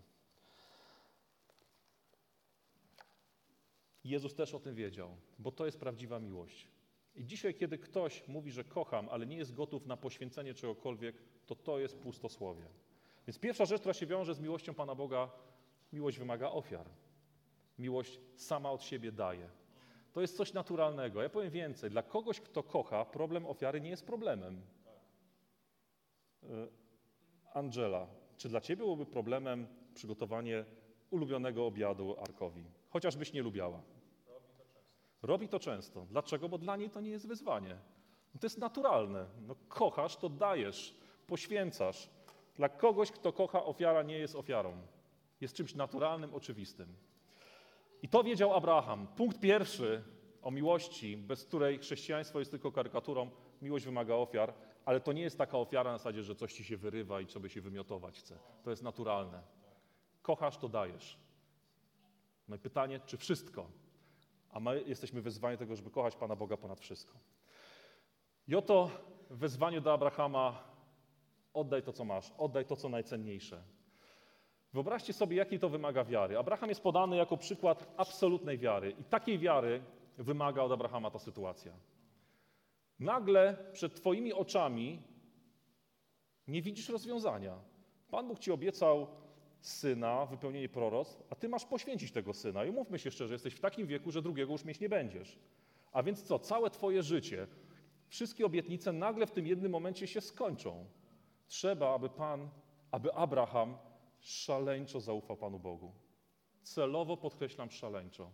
Jezus 4.05 4.35
też 4.35 4.55
o 4.55 4.61
tym 4.61 4.75
wiedział, 4.75 5.16
bo 5.38 5.53
to 5.53 5.66
jest 5.66 5.81
prawdziwa 5.81 6.18
miłość. 6.18 6.68
I 7.14 7.25
dzisiaj, 7.25 7.55
kiedy 7.55 7.79
ktoś 7.79 8.29
mówi, 8.29 8.53
że 8.53 8.64
kocham, 8.64 9.09
ale 9.09 9.27
nie 9.27 9.37
jest 9.37 9.55
gotów 9.55 9.87
na 9.87 9.97
poświęcenie 9.97 10.55
czegokolwiek, 10.55 11.23
to 11.47 11.55
to 11.55 11.79
jest 11.79 11.99
pustosłowie. 11.99 12.68
Więc 13.29 13.38
pierwsza 13.38 13.64
rzecz, 13.64 13.81
która 13.81 13.95
się 13.95 14.07
wiąże 14.07 14.35
z 14.35 14.41
miłością 14.41 14.75
Pana 14.75 14.95
Boga, 14.95 15.31
miłość 15.93 16.19
wymaga 16.19 16.51
ofiar. 16.51 16.87
Miłość 17.79 18.21
sama 18.37 18.71
od 18.71 18.83
siebie 18.83 19.12
daje. 19.12 19.49
To 20.12 20.21
jest 20.21 20.37
coś 20.37 20.53
naturalnego. 20.53 21.23
Ja 21.23 21.29
powiem 21.29 21.51
więcej. 21.51 21.91
Dla 21.91 22.03
kogoś, 22.03 22.41
kto 22.41 22.62
kocha, 22.62 23.05
problem 23.05 23.47
ofiary 23.47 23.81
nie 23.81 23.91
jest 23.91 24.07
problemem. 24.07 24.62
E, 26.43 26.47
Angela, 27.55 28.07
czy 28.37 28.49
dla 28.49 28.61
ciebie 28.61 28.77
byłoby 28.77 29.07
problemem 29.07 29.67
przygotowanie 29.95 30.64
ulubionego 31.11 31.67
obiadu 31.67 32.17
Arkowi? 32.21 32.64
Chociażbyś 32.91 33.33
nie 33.33 33.43
lubiała. 33.43 33.83
Robi 35.23 35.49
to 35.49 35.59
często. 35.59 36.07
Dlaczego? 36.11 36.49
Bo 36.49 36.59
dla 36.59 36.77
niej 36.77 36.91
to 36.91 37.01
nie 37.01 37.11
jest 37.11 37.29
wyzwanie. 37.29 37.79
No 38.35 38.41
to 38.41 38.47
jest 38.47 38.59
naturalne. 38.59 39.27
No, 39.47 39.55
kochasz, 39.69 40.17
to 40.17 40.29
dajesz, 40.29 40.95
poświęcasz. 41.27 42.18
Dla 42.59 42.68
kogoś, 42.68 43.11
kto 43.11 43.33
kocha, 43.33 43.64
ofiara 43.64 44.03
nie 44.03 44.18
jest 44.18 44.37
ofiarą. 44.37 44.73
Jest 45.40 45.55
czymś 45.55 45.75
naturalnym, 45.75 46.35
oczywistym. 46.35 46.97
I 48.03 48.09
to 48.09 48.25
wiedział 48.25 48.55
Abraham. 48.55 49.07
Punkt 49.07 49.40
pierwszy 49.40 50.05
o 50.42 50.51
miłości, 50.51 51.16
bez 51.16 51.44
której 51.44 51.79
chrześcijaństwo 51.79 52.38
jest 52.38 52.51
tylko 52.51 52.73
karykaturą. 52.73 53.31
Miłość 53.62 53.85
wymaga 53.85 54.14
ofiar, 54.14 54.55
ale 54.85 55.01
to 55.01 55.12
nie 55.12 55.23
jest 55.23 55.38
taka 55.38 55.59
ofiara 55.59 55.92
na 55.92 55.99
zasadzie, 55.99 56.23
że 56.23 56.35
coś 56.35 56.53
ci 56.53 56.64
się 56.64 56.77
wyrywa 56.77 57.21
i 57.21 57.27
sobie 57.27 57.49
się 57.49 57.61
wymiotować 57.61 58.18
chce. 58.18 58.38
To 58.62 58.71
jest 58.71 58.83
naturalne. 58.83 59.42
Kochasz, 60.23 60.57
to 60.57 60.68
dajesz. 60.68 61.18
No 62.49 62.57
i 62.57 62.59
pytanie, 62.59 63.01
czy 63.07 63.16
wszystko? 63.16 63.66
a 64.51 64.61
my 64.61 64.83
jesteśmy 64.87 65.23
wezwani 65.23 65.59
tego, 65.59 65.77
żeby 65.77 65.90
kochać 65.90 66.16
Pana 66.16 66.37
Boga 66.37 66.57
ponad 66.57 66.81
wszystko. 66.81 67.14
I 68.49 68.55
oto 68.55 68.90
wezwanie 69.31 69.81
do 69.81 69.92
Abrahama: 69.92 70.64
oddaj 71.61 71.83
to, 71.83 71.92
co 71.92 72.05
masz, 72.05 72.33
oddaj 72.38 72.64
to, 72.64 72.77
co 72.77 72.88
najcenniejsze. 72.88 73.62
Wyobraźcie 74.73 75.12
sobie, 75.12 75.37
jakiej 75.37 75.59
to 75.59 75.68
wymaga 75.68 76.05
wiary. 76.05 76.38
Abraham 76.38 76.68
jest 76.68 76.83
podany 76.83 77.16
jako 77.16 77.37
przykład 77.37 77.94
absolutnej 77.97 78.59
wiary, 78.59 78.90
i 78.90 79.05
takiej 79.05 79.38
wiary 79.38 79.83
wymaga 80.18 80.62
od 80.62 80.73
Abrahama 80.73 81.11
ta 81.11 81.18
sytuacja. 81.18 81.73
Nagle 83.01 83.57
przed 83.73 83.94
Twoimi 83.94 84.33
oczami 84.33 85.03
nie 86.49 86.62
widzisz 86.62 86.88
rozwiązania. 86.88 87.59
Pan 88.11 88.29
Bóg 88.29 88.38
Ci 88.38 88.53
obiecał 88.53 89.07
syna, 89.61 90.27
wypełnienie 90.27 90.68
proroc, 90.68 91.18
a 91.31 91.35
ty 91.35 91.49
masz 91.49 91.64
poświęcić 91.64 92.12
tego 92.12 92.35
syna. 92.35 92.64
I 92.64 92.71
mówmy 92.71 92.99
się 92.99 93.11
szczerze, 93.11 93.35
jesteś 93.35 93.55
w 93.55 93.61
takim 93.61 93.87
wieku, 93.87 94.11
że 94.11 94.23
drugiego 94.23 94.53
już 94.53 94.64
mieć 94.64 94.81
nie 94.81 94.88
będziesz. 94.88 95.38
A 95.92 96.03
więc 96.03 96.23
co? 96.23 96.38
Całe 96.38 96.71
twoje 96.71 97.03
życie, 97.03 97.47
wszystkie 98.09 98.47
obietnice 98.47 98.92
nagle 98.92 99.27
w 99.27 99.31
tym 99.31 99.47
jednym 99.47 99.73
momencie 99.73 100.07
się 100.07 100.21
skończą. 100.21 100.87
Trzeba, 101.49 101.95
aby 101.95 102.09
Pan, 102.09 102.49
aby 102.91 103.15
Abraham 103.15 103.79
szaleńczo 104.21 105.01
zaufał 105.01 105.37
Panu 105.37 105.59
Bogu. 105.59 105.93
Celowo 106.63 107.17
podkreślam 107.17 107.71
szaleńczo. 107.71 108.31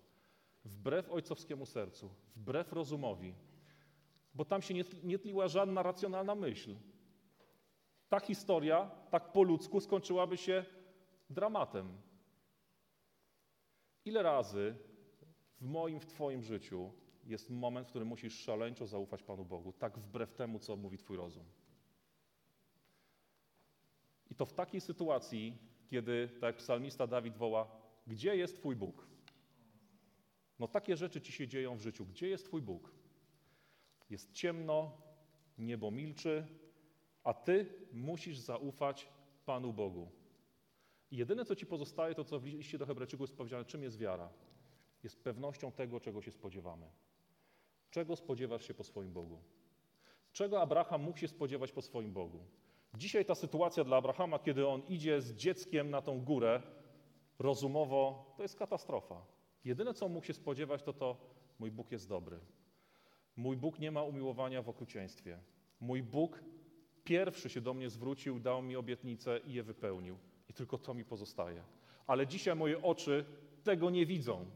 Wbrew 0.65 1.11
ojcowskiemu 1.11 1.67
sercu, 1.67 2.11
wbrew 2.37 2.73
rozumowi, 2.73 3.35
bo 4.35 4.45
tam 4.45 4.63
się 4.63 4.75
nie, 4.75 4.85
nie 5.03 5.19
tliła 5.19 5.49
żadna 5.49 5.83
racjonalna 5.83 6.35
myśl. 6.35 6.77
Ta 8.09 8.21
historia, 8.21 8.91
tak 9.11 9.33
po 9.33 9.43
ludzku, 9.43 9.81
skończyłaby 9.81 10.37
się 10.37 10.65
dramatem. 11.31 11.99
Ile 14.05 14.23
razy 14.23 14.77
w 15.61 15.67
moim, 15.67 16.01
w 16.01 16.07
Twoim 16.07 16.43
życiu 16.43 16.93
jest 17.25 17.51
moment, 17.51 17.87
w 17.87 17.91
którym 17.91 18.09
musisz 18.09 18.41
szaleńczo 18.41 18.87
zaufać 18.87 19.23
Panu 19.23 19.45
Bogu, 19.45 19.73
tak 19.73 19.99
wbrew 19.99 20.33
temu, 20.33 20.59
co 20.59 20.77
mówi 20.77 20.99
Twój 20.99 21.17
rozum? 21.17 21.45
I 24.35 24.37
to 24.37 24.47
w 24.47 24.53
takiej 24.53 24.81
sytuacji, 24.81 25.59
kiedy, 25.87 26.29
tak 26.29 26.43
jak 26.43 26.57
psalmista 26.57 27.07
Dawid 27.07 27.37
woła, 27.37 27.71
gdzie 28.07 28.37
jest 28.37 28.57
Twój 28.57 28.77
Bóg? 28.77 29.07
No 30.59 30.69
takie 30.69 30.97
rzeczy 30.97 31.21
ci 31.21 31.33
się 31.33 31.49
dzieją 31.49 31.77
w 31.77 31.81
życiu. 31.81 32.07
Gdzie 32.07 32.29
jest 32.29 32.45
Twój 32.45 32.63
Bóg? 32.63 32.93
Jest 34.11 34.33
ciemno, 34.33 34.97
niebo 35.59 35.91
milczy, 35.91 36.47
a 37.25 37.35
Ty 37.35 37.67
musisz 37.93 38.39
zaufać 38.39 39.09
Panu 39.45 39.73
Bogu. 39.73 40.11
I 41.11 41.17
jedyne, 41.17 41.45
co 41.45 41.57
Ci 41.57 41.67
pozostaje, 41.67 42.15
to 42.15 42.25
co 42.25 42.41
w 42.41 42.45
liście 42.45 42.79
do 42.79 42.87
Hebrajczyków 42.87 43.29
jest 43.29 43.37
powiedziane, 43.37 43.65
czym 43.65 43.83
jest 43.83 43.99
wiara. 43.99 44.29
Jest 45.03 45.23
pewnością 45.25 45.73
tego, 45.73 46.01
czego 46.01 46.23
się 46.23 46.31
spodziewamy. 46.31 46.87
Czego 47.91 48.17
spodziewasz 48.17 48.67
się 48.67 48.75
po 48.75 48.85
swoim 48.85 49.13
Bogu? 49.13 49.39
Czego 50.33 50.61
Abraham 50.61 51.03
mógł 51.03 51.19
się 51.19 51.29
spodziewać 51.29 51.73
po 51.73 51.83
swoim 51.83 52.13
Bogu? 52.13 52.47
Dzisiaj 52.97 53.25
ta 53.25 53.35
sytuacja 53.35 53.85
dla 53.85 53.97
Abrahama, 53.97 54.39
kiedy 54.39 54.69
on 54.69 54.83
idzie 54.89 55.21
z 55.21 55.35
dzieckiem 55.35 55.91
na 55.91 56.03
tą 56.03 56.21
górę, 56.21 56.63
rozumowo, 57.39 58.33
to 58.37 58.43
jest 58.43 58.59
katastrofa. 58.59 59.25
Jedyne, 59.65 59.95
co 59.95 60.09
mógł 60.09 60.27
się 60.27 60.35
spodziewać, 60.35 60.83
to 60.83 60.93
to, 60.93 61.17
mój 61.59 61.71
Bóg 61.71 61.93
jest 61.93 62.09
dobry. 62.09 62.39
Mój 63.37 63.57
Bóg 63.57 63.79
nie 63.79 63.91
ma 63.91 64.03
umiłowania 64.03 64.63
w 64.63 64.69
okrucieństwie. 64.69 65.39
Mój 65.81 66.03
Bóg 66.03 66.45
pierwszy 67.05 67.49
się 67.49 67.61
do 67.61 67.75
mnie 67.75 67.91
zwrócił, 67.91 68.41
dał 68.41 68.63
mi 68.63 68.77
obietnicę 68.77 69.41
i 69.47 69.53
je 69.53 69.63
wypełnił. 69.63 70.19
I 70.49 70.53
tylko 70.53 70.79
to 70.79 70.95
mi 70.95 71.05
pozostaje. 71.05 71.63
Ale 72.07 72.27
dzisiaj 72.27 72.57
moje 72.57 72.83
oczy 72.83 73.25
tego 73.65 73.91
nie 73.91 74.07
widzą. 74.07 74.47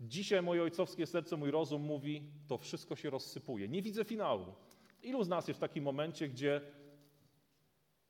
Dzisiaj 0.00 0.42
moje 0.42 0.62
ojcowskie 0.62 1.06
serce, 1.06 1.36
mój 1.36 1.50
rozum 1.50 1.82
mówi, 1.82 2.22
to 2.46 2.58
wszystko 2.58 2.96
się 2.96 3.10
rozsypuje. 3.10 3.68
Nie 3.68 3.82
widzę 3.82 4.04
finału. 4.04 4.46
Ilu 5.02 5.24
z 5.24 5.28
nas 5.28 5.48
jest 5.48 5.58
w 5.58 5.60
takim 5.60 5.84
momencie, 5.84 6.28
gdzie 6.28 6.60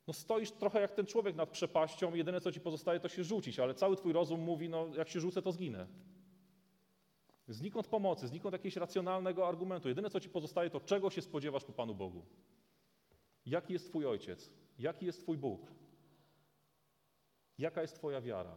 no 0.06 0.12
stoisz 0.12 0.50
trochę 0.50 0.80
jak 0.80 0.92
ten 0.92 1.06
człowiek 1.06 1.36
nad 1.36 1.50
przepaścią, 1.50 2.14
jedyne 2.14 2.40
co 2.40 2.52
ci 2.52 2.60
pozostaje 2.60 3.00
to 3.00 3.08
się 3.08 3.24
rzucić, 3.24 3.58
ale 3.58 3.74
cały 3.74 3.96
twój 3.96 4.12
rozum 4.12 4.40
mówi, 4.40 4.68
no 4.68 4.88
jak 4.96 5.08
się 5.08 5.20
rzucę 5.20 5.42
to 5.42 5.52
zginę. 5.52 5.86
Znikąd 7.48 7.86
pomocy, 7.86 8.28
znikąd 8.28 8.52
jakiegoś 8.52 8.76
racjonalnego 8.76 9.48
argumentu. 9.48 9.88
Jedyne 9.88 10.10
co 10.10 10.20
ci 10.20 10.28
pozostaje 10.28 10.70
to 10.70 10.80
czego 10.80 11.10
się 11.10 11.22
spodziewasz 11.22 11.64
po 11.64 11.72
Panu 11.72 11.94
Bogu. 11.94 12.24
Jaki 13.46 13.72
jest 13.72 13.88
twój 13.88 14.06
ojciec? 14.06 14.50
Jaki 14.78 15.06
jest 15.06 15.20
twój 15.20 15.38
Bóg? 15.38 15.72
Jaka 17.58 17.82
jest 17.82 17.94
twoja 17.94 18.20
wiara? 18.20 18.56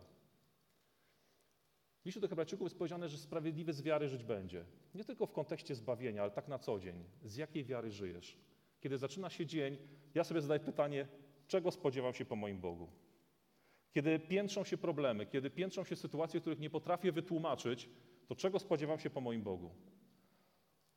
W 2.01 2.05
liście 2.05 2.21
do 2.21 2.27
Hebrajczyków 2.27 2.65
jest 2.65 2.77
powiedziane, 2.77 3.09
że 3.09 3.17
sprawiedliwy 3.17 3.73
z 3.73 3.81
wiary 3.81 4.09
żyć 4.09 4.23
będzie. 4.23 4.65
Nie 4.95 5.03
tylko 5.03 5.25
w 5.25 5.31
kontekście 5.31 5.75
zbawienia, 5.75 6.21
ale 6.21 6.31
tak 6.31 6.47
na 6.47 6.59
co 6.59 6.79
dzień. 6.79 7.03
Z 7.23 7.35
jakiej 7.35 7.65
wiary 7.65 7.91
żyjesz? 7.91 8.37
Kiedy 8.79 8.97
zaczyna 8.97 9.29
się 9.29 9.45
dzień, 9.45 9.77
ja 10.15 10.23
sobie 10.23 10.41
zadaję 10.41 10.59
pytanie, 10.59 11.07
czego 11.47 11.71
spodziewam 11.71 12.13
się 12.13 12.25
po 12.25 12.35
moim 12.35 12.59
Bogu? 12.59 12.89
Kiedy 13.91 14.19
piętrzą 14.19 14.63
się 14.63 14.77
problemy, 14.77 15.25
kiedy 15.25 15.49
piętrzą 15.49 15.83
się 15.83 15.95
sytuacje, 15.95 16.41
których 16.41 16.59
nie 16.59 16.69
potrafię 16.69 17.11
wytłumaczyć, 17.11 17.89
to 18.27 18.35
czego 18.35 18.59
spodziewam 18.59 18.99
się 18.99 19.09
po 19.09 19.21
moim 19.21 19.41
Bogu? 19.41 19.71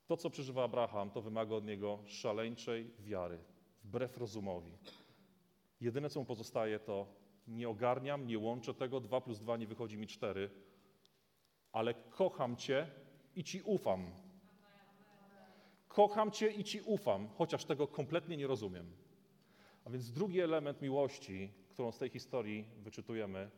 To, 0.06 0.16
co 0.16 0.30
przeżywa 0.30 0.64
Abraham, 0.64 1.10
to 1.10 1.22
wymaga 1.22 1.54
od 1.54 1.64
niego 1.64 1.98
szaleńczej 2.06 2.90
wiary, 2.98 3.38
wbrew 3.84 4.18
rozumowi. 4.18 4.72
Jedyne, 5.80 6.10
co 6.10 6.20
mu 6.20 6.26
pozostaje, 6.26 6.78
to 6.78 7.06
nie 7.48 7.68
ogarniam, 7.68 8.26
nie 8.26 8.38
łączę 8.38 8.74
tego, 8.74 9.00
dwa 9.00 9.20
plus 9.20 9.38
dwa 9.38 9.56
nie 9.56 9.66
wychodzi 9.66 9.96
mi 9.96 10.06
cztery, 10.06 10.50
ale 11.72 11.94
kocham 11.94 12.56
Cię 12.56 12.86
i 13.36 13.44
Ci 13.44 13.62
ufam. 13.62 14.10
Kocham 15.88 16.30
Cię 16.30 16.48
i 16.50 16.64
Ci 16.64 16.80
ufam, 16.80 17.28
chociaż 17.28 17.64
tego 17.64 17.86
kompletnie 17.86 18.36
nie 18.36 18.46
rozumiem. 18.46 18.99
A 19.84 19.90
więc 19.90 20.10
drugi 20.12 20.40
element 20.40 20.82
miłości, 20.82 21.52
którą 21.68 21.92
z 21.92 21.98
tej 21.98 22.10
historii 22.10 22.64
wyczytujemy, 22.78 23.50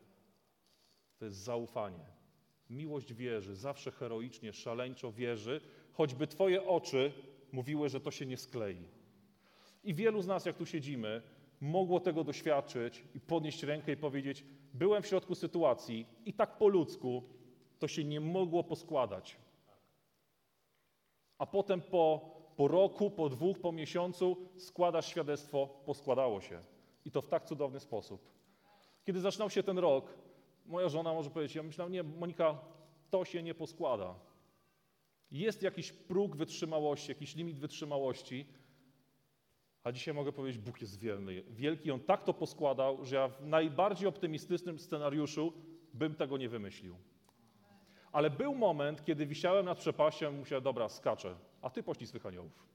to 1.19 1.25
jest 1.25 1.37
zaufanie. 1.37 2.07
Miłość 2.71 3.15
wierzy, 3.15 3.57
zawsze 3.57 3.91
heroicznie, 3.91 4.53
szaleńczo 4.53 5.13
wierzy, 5.13 5.61
choćby 5.93 6.27
Twoje 6.27 6.69
oczy 6.69 7.13
mówiły, 7.53 7.89
że 7.89 8.01
to 8.01 8.11
się 8.11 8.27
nie 8.27 8.37
sklei. 8.37 8.89
I 9.85 9.95
wielu 9.95 10.23
z 10.23 10.27
nas, 10.27 10.47
jak 10.47 10.57
tu 10.57 10.67
siedzimy, 10.67 11.23
mogło 11.61 12.01
tego 12.01 12.25
doświadczyć 12.25 13.05
i 13.15 13.21
podnieść 13.21 13.63
rękę 13.63 13.93
i 13.93 13.97
powiedzieć: 13.97 14.45
Byłem 14.75 15.03
w 15.03 15.07
środku 15.07 15.35
sytuacji 15.35 16.07
i 16.25 16.33
tak 16.33 16.59
po 16.59 16.69
ludzku 16.69 17.23
to 17.79 17.89
się 17.89 18.05
nie 18.05 18.21
mogło 18.21 18.65
poskładać. 18.65 19.37
A 21.39 21.47
potem 21.47 21.81
po, 21.81 22.32
po 22.57 22.69
roku, 22.69 23.11
po 23.11 23.29
dwóch, 23.29 23.59
po 23.59 23.73
miesiącu 23.73 24.37
składasz 24.57 25.07
świadectwo, 25.07 25.67
poskładało 25.67 26.41
się. 26.41 26.61
I 27.05 27.11
to 27.11 27.23
w 27.23 27.29
tak 27.29 27.45
cudowny 27.45 27.81
sposób. 27.81 28.33
Kiedy 29.05 29.21
zaczynał 29.21 29.51
się 29.51 29.63
ten 29.63 29.79
rok, 29.79 30.15
moja 30.67 30.89
żona 30.89 31.13
może 31.13 31.31
powiedzieć, 31.31 31.57
ja 31.57 31.63
myślałam, 31.63 31.93
nie, 31.93 32.03
Monika, 32.03 32.59
to 33.11 33.25
się 33.25 33.43
nie 33.43 33.55
poskłada. 33.55 34.15
Jest 35.31 35.63
jakiś 35.63 35.93
próg 35.93 36.37
wytrzymałości, 36.37 37.11
jakiś 37.11 37.37
limit 37.37 37.59
wytrzymałości, 37.59 38.47
a 39.85 39.93
dzisiaj 39.93 40.15
mogę 40.15 40.33
powiedzieć, 40.33 40.63
Bóg 40.63 40.81
jest 40.81 40.99
wielny, 40.99 41.43
wielki. 41.43 41.91
On 41.91 42.01
tak 42.01 42.25
to 42.25 42.35
poskładał, 42.35 43.05
że 43.05 43.17
ja 43.17 43.29
w 43.29 43.47
najbardziej 43.47 44.09
optymistycznym 44.09 44.79
scenariuszu 44.79 45.53
bym 45.95 46.15
tego 46.15 46.39
nie 46.39 46.49
wymyślił. 46.49 46.97
Ale 48.13 48.31
był 48.31 48.55
moment, 48.55 49.05
kiedy 49.05 49.27
wisiałem 49.27 49.65
nad 49.65 49.79
przepaścią 49.79 50.33
i 50.33 50.37
musiałem, 50.37 50.65
dobra, 50.65 50.89
skaczę, 50.89 51.35
a 51.63 51.71
ty 51.71 51.83
poślij 51.83 52.07
swych 52.07 52.27
aniołów. 52.27 52.67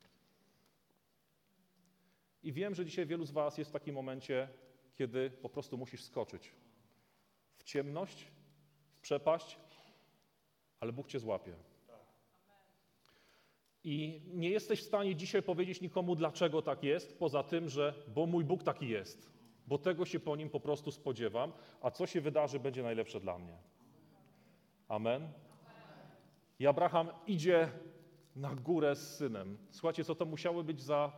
I 2.44 2.54
wiem, 2.54 2.76
że 2.76 2.86
dzisiaj 2.86 3.06
wielu 3.06 3.26
z 3.26 3.32
was 3.32 3.58
jest 3.58 3.72
w 3.72 3.74
takim 3.74 3.96
momencie, 3.96 4.50
kiedy 4.96 5.30
po 5.30 5.50
prostu 5.50 5.78
musisz 5.78 6.04
skoczyć. 6.04 6.52
W 7.58 7.64
ciemność, 7.64 8.28
w 8.92 9.00
przepaść, 9.00 9.60
ale 10.80 10.94
Bóg 10.94 11.08
cię 11.08 11.20
złapie. 11.20 11.54
I 13.84 14.22
nie 14.34 14.50
jesteś 14.50 14.82
w 14.82 14.86
stanie 14.86 15.16
dzisiaj 15.16 15.44
powiedzieć 15.44 15.82
nikomu, 15.82 16.16
dlaczego 16.16 16.62
tak 16.62 16.84
jest, 16.84 17.20
poza 17.20 17.44
tym, 17.44 17.70
że 17.70 17.94
bo 18.08 18.26
mój 18.26 18.44
Bóg 18.44 18.64
taki 18.64 18.90
jest, 18.90 19.32
bo 19.68 19.78
tego 19.78 20.06
się 20.06 20.20
po 20.20 20.36
nim 20.36 20.50
po 20.50 20.60
prostu 20.60 20.92
spodziewam, 20.92 21.52
a 21.82 21.92
co 21.92 22.08
się 22.08 22.22
wydarzy, 22.22 22.60
będzie 22.60 22.84
najlepsze 22.84 23.20
dla 23.20 23.40
mnie. 23.40 23.58
Amen. 24.88 25.32
I 26.60 26.68
Abraham 26.68 27.10
idzie 27.28 27.72
na 28.38 28.56
górę 28.56 28.96
z 28.96 29.16
synem. 29.16 29.58
Słuchajcie, 29.72 30.04
co 30.04 30.16
to 30.16 30.26
musiały 30.26 30.64
być 30.64 30.82
za 30.82 31.12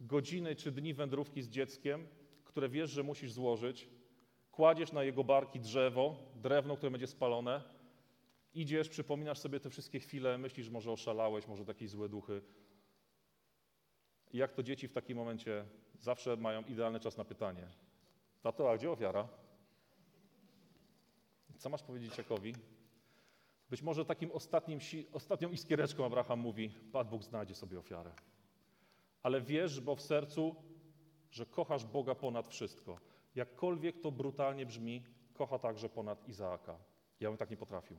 godziny 0.00 0.56
czy 0.56 0.72
dni 0.72 0.94
wędrówki 0.94 1.42
z 1.42 1.48
dzieckiem, 1.48 2.06
które 2.44 2.68
wiesz, 2.68 2.90
że 2.90 3.02
musisz 3.02 3.32
złożyć. 3.32 3.88
Kładziesz 4.50 4.92
na 4.92 5.04
jego 5.04 5.24
barki 5.24 5.60
drzewo, 5.60 6.16
drewno, 6.34 6.76
które 6.76 6.90
będzie 6.90 7.06
spalone. 7.06 7.62
Idziesz, 8.54 8.88
przypominasz 8.88 9.38
sobie 9.38 9.60
te 9.60 9.70
wszystkie 9.70 10.00
chwile, 10.00 10.38
myślisz, 10.38 10.70
może 10.70 10.92
oszalałeś, 10.92 11.48
może 11.48 11.64
jakieś 11.68 11.90
złe 11.90 12.08
duchy. 12.08 12.42
I 14.32 14.38
jak 14.38 14.52
to 14.52 14.62
dzieci 14.62 14.88
w 14.88 14.92
takim 14.92 15.16
momencie 15.16 15.64
zawsze 16.00 16.36
mają 16.36 16.62
idealny 16.62 17.00
czas 17.00 17.16
na 17.16 17.24
pytanie. 17.24 17.68
Tato, 18.42 18.70
a 18.70 18.76
gdzie 18.76 18.90
ofiara? 18.90 19.28
Co 21.58 21.68
masz 21.68 21.82
powiedzieć 21.82 22.18
Jakowi? 22.18 22.54
Być 23.70 23.82
może 23.82 24.04
takim 24.04 24.32
ostatnim, 24.32 24.78
ostatnią 25.12 25.50
iskiereczką 25.50 26.06
Abraham 26.06 26.40
mówi, 26.40 26.70
Pan 26.92 27.08
Bóg 27.08 27.22
znajdzie 27.22 27.54
sobie 27.54 27.78
ofiarę. 27.78 28.12
Ale 29.22 29.40
wiesz, 29.40 29.80
bo 29.80 29.96
w 29.96 30.02
sercu, 30.02 30.56
że 31.30 31.46
kochasz 31.46 31.84
Boga 31.84 32.14
ponad 32.14 32.48
wszystko. 32.48 32.98
Jakkolwiek 33.34 34.00
to 34.00 34.12
brutalnie 34.12 34.66
brzmi, 34.66 35.02
kocha 35.34 35.58
także 35.58 35.88
ponad 35.88 36.28
Izaaka. 36.28 36.78
Ja 37.20 37.28
bym 37.28 37.38
tak 37.38 37.50
nie 37.50 37.56
potrafił. 37.56 37.96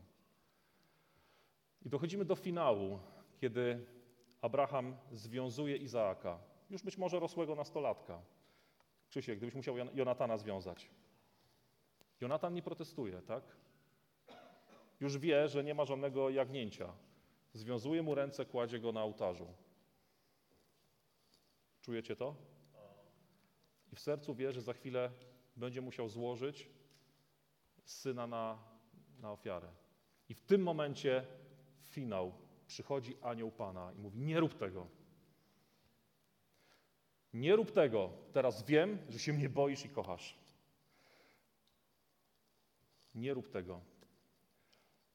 I 1.81 1.89
dochodzimy 1.89 2.25
do 2.25 2.35
finału, 2.35 2.99
kiedy 3.37 3.85
Abraham 4.41 4.97
związuje 5.11 5.77
Izaaka, 5.77 6.39
już 6.69 6.83
być 6.83 6.97
może 6.97 7.19
rosłego 7.19 7.55
nastolatka. 7.55 8.21
Krzysiek, 9.09 9.37
gdybyś 9.37 9.55
musiał 9.55 9.75
Jonatana 9.77 10.37
związać. 10.37 10.89
Jonatan 12.21 12.53
nie 12.53 12.61
protestuje, 12.61 13.21
tak? 13.21 13.43
Już 14.99 15.17
wie, 15.17 15.47
że 15.47 15.63
nie 15.63 15.73
ma 15.73 15.85
żadnego 15.85 16.29
jagnięcia. 16.29 16.93
Związuje 17.53 18.03
mu 18.03 18.15
ręce, 18.15 18.45
kładzie 18.45 18.79
go 18.79 18.91
na 18.91 19.03
ołtarzu. 19.03 19.47
Czujecie 21.81 22.15
to? 22.15 22.35
I 23.91 23.95
w 23.95 23.99
sercu 23.99 24.35
wie, 24.35 24.51
że 24.51 24.61
za 24.61 24.73
chwilę 24.73 25.11
będzie 25.55 25.81
musiał 25.81 26.09
złożyć 26.09 26.69
syna 27.85 28.27
na, 28.27 28.57
na 29.19 29.31
ofiarę. 29.31 29.67
I 30.29 30.33
w 30.33 30.41
tym 30.41 30.63
momencie, 30.63 31.25
finał, 31.89 32.33
przychodzi 32.67 33.17
anioł 33.21 33.51
Pana 33.51 33.93
i 33.93 33.99
mówi: 33.99 34.19
Nie 34.19 34.39
rób 34.39 34.57
tego. 34.57 34.87
Nie 37.33 37.55
rób 37.55 37.71
tego. 37.71 38.09
Teraz 38.33 38.63
wiem, 38.63 38.97
że 39.09 39.19
się 39.19 39.33
mnie 39.33 39.49
boisz 39.49 39.85
i 39.85 39.89
kochasz. 39.89 40.37
Nie 43.15 43.33
rób 43.33 43.49
tego. 43.49 43.81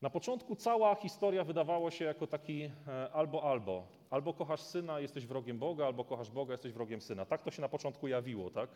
Na 0.03 0.11
początku 0.11 0.57
cała 0.57 0.95
historia 0.95 1.45
wydawała 1.45 1.91
się 1.91 2.05
jako 2.05 2.27
taki 2.27 2.63
e, 2.63 3.13
albo 3.13 3.43
albo. 3.43 3.87
Albo 4.11 4.35
kochasz 4.35 4.61
syna, 4.61 5.01
jesteś 5.01 5.27
wrogiem 5.27 5.59
Boga, 5.59 5.87
albo 5.87 6.05
kochasz 6.05 6.31
Boga, 6.31 6.53
jesteś 6.53 6.73
wrogiem 6.73 7.01
syna. 7.01 7.27
Tak 7.27 7.43
to 7.43 7.51
się 7.51 7.63
na 7.63 7.69
początku 7.69 8.09
jawiło, 8.09 8.51
tak? 8.51 8.71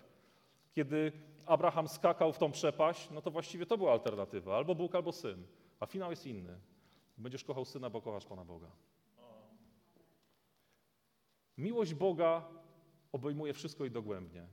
Kiedy 0.72 1.12
Abraham 1.46 1.88
skakał 1.88 2.32
w 2.32 2.38
tą 2.38 2.52
przepaść, 2.52 3.10
no 3.10 3.22
to 3.22 3.30
właściwie 3.30 3.66
to 3.66 3.78
była 3.78 3.92
alternatywa. 3.92 4.56
Albo 4.56 4.74
Bóg, 4.74 4.94
albo 4.94 5.12
syn. 5.12 5.46
A 5.80 5.86
finał 5.86 6.10
jest 6.10 6.26
inny. 6.26 6.60
Będziesz 7.18 7.44
kochał 7.44 7.64
syna, 7.64 7.90
bo 7.90 8.02
kochasz 8.02 8.26
Pana 8.26 8.44
Boga. 8.44 8.70
Miłość 11.58 11.94
Boga 11.94 12.48
obejmuje 13.12 13.52
wszystko 13.52 13.84
i 13.84 13.90
dogłębnie. 13.90 14.46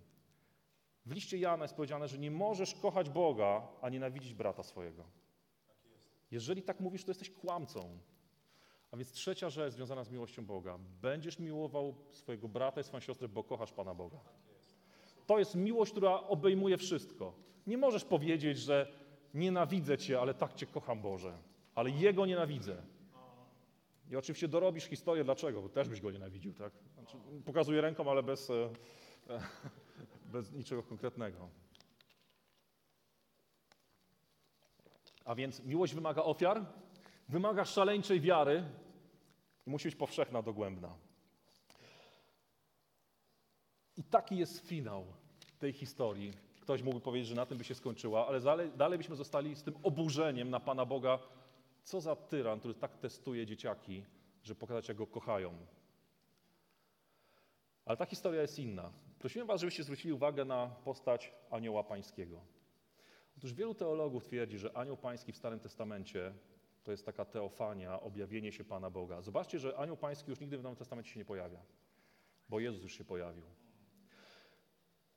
W 1.05 1.11
liście 1.11 1.37
Jana 1.37 1.63
jest 1.63 1.75
powiedziane, 1.75 2.07
że 2.07 2.17
nie 2.17 2.31
możesz 2.31 2.75
kochać 2.75 3.09
Boga, 3.09 3.67
a 3.81 3.89
nienawidzić 3.89 4.33
brata 4.33 4.63
swojego. 4.63 5.03
Jeżeli 6.33 6.61
tak 6.61 6.79
mówisz, 6.79 7.03
to 7.03 7.11
jesteś 7.11 7.29
kłamcą. 7.29 7.99
A 8.91 8.97
więc 8.97 9.11
trzecia 9.11 9.49
rzecz 9.49 9.73
związana 9.73 10.03
z 10.03 10.09
miłością 10.09 10.45
Boga. 10.45 10.77
Będziesz 11.01 11.39
miłował 11.39 11.95
swojego 12.11 12.47
brata 12.47 12.81
i 12.81 12.83
swoją 12.83 13.01
siostrę, 13.01 13.27
bo 13.27 13.43
kochasz 13.43 13.71
Pana 13.71 13.95
Boga. 13.95 14.17
To 15.25 15.39
jest 15.39 15.55
miłość, 15.55 15.91
która 15.91 16.21
obejmuje 16.21 16.77
wszystko. 16.77 17.33
Nie 17.67 17.77
możesz 17.77 18.05
powiedzieć, 18.05 18.57
że 18.57 18.87
nienawidzę 19.33 19.97
Cię, 19.97 20.21
ale 20.21 20.33
tak 20.33 20.53
Cię 20.53 20.65
kocham 20.65 21.01
Boże. 21.01 21.37
Ale 21.75 21.89
Jego 21.89 22.25
nienawidzę. 22.25 22.83
I 24.11 24.15
oczywiście 24.15 24.47
dorobisz 24.47 24.83
historię, 24.83 25.23
dlaczego, 25.23 25.61
bo 25.61 25.69
też 25.69 25.89
byś 25.89 26.01
Go 26.01 26.11
nienawidził, 26.11 26.53
tak? 26.53 26.73
Znaczy, 26.93 27.17
pokazuję 27.45 27.81
ręką, 27.81 28.11
ale 28.11 28.23
bez, 28.23 28.49
e, 28.49 28.69
bez 30.33 30.53
niczego 30.53 30.83
konkretnego. 30.83 31.49
A 35.25 35.35
więc 35.35 35.63
miłość 35.63 35.93
wymaga 35.93 36.23
ofiar, 36.23 36.65
wymaga 37.29 37.65
szaleńczej 37.65 38.21
wiary 38.21 38.63
i 39.67 39.69
musi 39.69 39.87
być 39.87 39.95
powszechna, 39.95 40.41
dogłębna. 40.41 40.95
I 43.97 44.03
taki 44.03 44.37
jest 44.37 44.67
finał 44.67 45.05
tej 45.59 45.73
historii. 45.73 46.33
Ktoś 46.61 46.83
mógłby 46.83 47.01
powiedzieć, 47.01 47.29
że 47.29 47.35
na 47.35 47.45
tym 47.45 47.57
by 47.57 47.63
się 47.63 47.75
skończyła, 47.75 48.27
ale 48.27 48.41
dalej, 48.41 48.71
dalej 48.75 48.97
byśmy 48.97 49.15
zostali 49.15 49.55
z 49.55 49.63
tym 49.63 49.73
oburzeniem 49.83 50.49
na 50.49 50.59
Pana 50.59 50.85
Boga. 50.85 51.19
Co 51.83 52.01
za 52.01 52.15
tyran, 52.15 52.59
który 52.59 52.73
tak 52.73 52.97
testuje 52.97 53.45
dzieciaki, 53.45 54.03
że 54.43 54.55
pokazać, 54.55 54.87
jak 54.87 54.97
go 54.97 55.07
kochają. 55.07 55.53
Ale 57.85 57.97
ta 57.97 58.05
historia 58.05 58.41
jest 58.41 58.59
inna. 58.59 58.91
Prosiłem 59.19 59.47
Was, 59.47 59.61
żebyście 59.61 59.83
zwrócili 59.83 60.13
uwagę 60.13 60.45
na 60.45 60.67
postać 60.67 61.31
anioła 61.51 61.83
pańskiego. 61.83 62.41
Otóż 63.37 63.53
wielu 63.53 63.75
teologów 63.75 64.25
twierdzi, 64.25 64.57
że 64.57 64.77
anioł 64.77 64.97
pański 64.97 65.31
w 65.31 65.37
Starym 65.37 65.59
Testamencie 65.59 66.33
to 66.83 66.91
jest 66.91 67.05
taka 67.05 67.25
teofania, 67.25 68.01
objawienie 68.01 68.51
się 68.51 68.63
Pana 68.63 68.89
Boga. 68.89 69.21
Zobaczcie, 69.21 69.59
że 69.59 69.77
anioł 69.77 69.97
pański 69.97 70.29
już 70.29 70.39
nigdy 70.39 70.57
w 70.57 70.63
Nowym 70.63 70.75
Testamencie 70.75 71.11
się 71.11 71.19
nie 71.19 71.25
pojawia, 71.25 71.59
bo 72.49 72.59
Jezus 72.59 72.83
już 72.83 72.97
się 72.97 73.03
pojawił. 73.03 73.45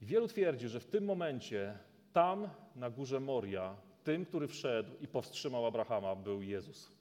I 0.01 0.07
wielu 0.07 0.29
twierdzi, 0.29 0.69
że 0.69 0.81
w 0.81 0.87
tym 0.87 1.05
momencie, 1.05 1.79
tam 2.13 2.49
na 2.75 2.91
górze 2.91 3.21
Moria, 3.21 3.77
tym, 4.05 4.25
który 4.25 4.49
wszedł 4.49 4.97
i 5.01 5.09
powstrzymał 5.09 5.67
Abrahama, 5.67 6.17
był 6.17 6.43
Jezus. 6.43 6.97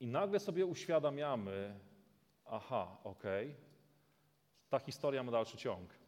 I 0.00 0.06
nagle 0.06 0.40
sobie 0.40 0.66
uświadamiamy, 0.66 1.80
aha, 2.44 2.96
okej, 3.04 3.50
okay, 3.50 3.62
ta 4.68 4.78
historia 4.78 5.22
ma 5.22 5.32
dalszy 5.32 5.56
ciąg. 5.56 6.01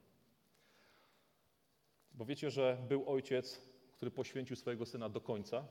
Bo 2.14 2.24
wiecie, 2.24 2.50
że 2.50 2.78
był 2.88 3.10
ojciec, 3.10 3.60
który 3.92 4.10
poświęcił 4.10 4.56
swojego 4.56 4.86
syna 4.86 5.08
do 5.08 5.20
końca. 5.20 5.66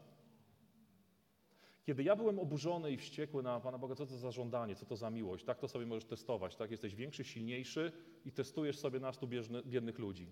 Kiedy 1.83 2.03
ja 2.03 2.15
byłem 2.15 2.39
oburzony 2.39 2.91
i 2.91 2.97
wściekły 2.97 3.43
na 3.43 3.59
Pana 3.59 3.77
Boga, 3.77 3.95
co 3.95 4.05
to 4.05 4.17
za 4.17 4.31
żądanie, 4.31 4.75
co 4.75 4.85
to 4.85 4.95
za 4.95 5.09
miłość, 5.09 5.45
tak 5.45 5.59
to 5.59 5.67
sobie 5.67 5.85
możesz 5.85 6.05
testować, 6.05 6.55
tak? 6.55 6.71
Jesteś 6.71 6.95
większy, 6.95 7.23
silniejszy 7.23 7.91
i 8.25 8.31
testujesz 8.31 8.79
sobie 8.79 8.99
nas 8.99 9.17
tu 9.17 9.27
biednych 9.65 9.99
ludzi. 9.99 10.27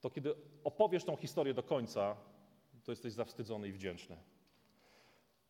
To 0.00 0.10
kiedy 0.10 0.34
opowiesz 0.64 1.04
tą 1.04 1.16
historię 1.16 1.54
do 1.54 1.62
końca, 1.62 2.16
to 2.84 2.92
jesteś 2.92 3.12
zawstydzony 3.12 3.68
i 3.68 3.72
wdzięczny. 3.72 4.16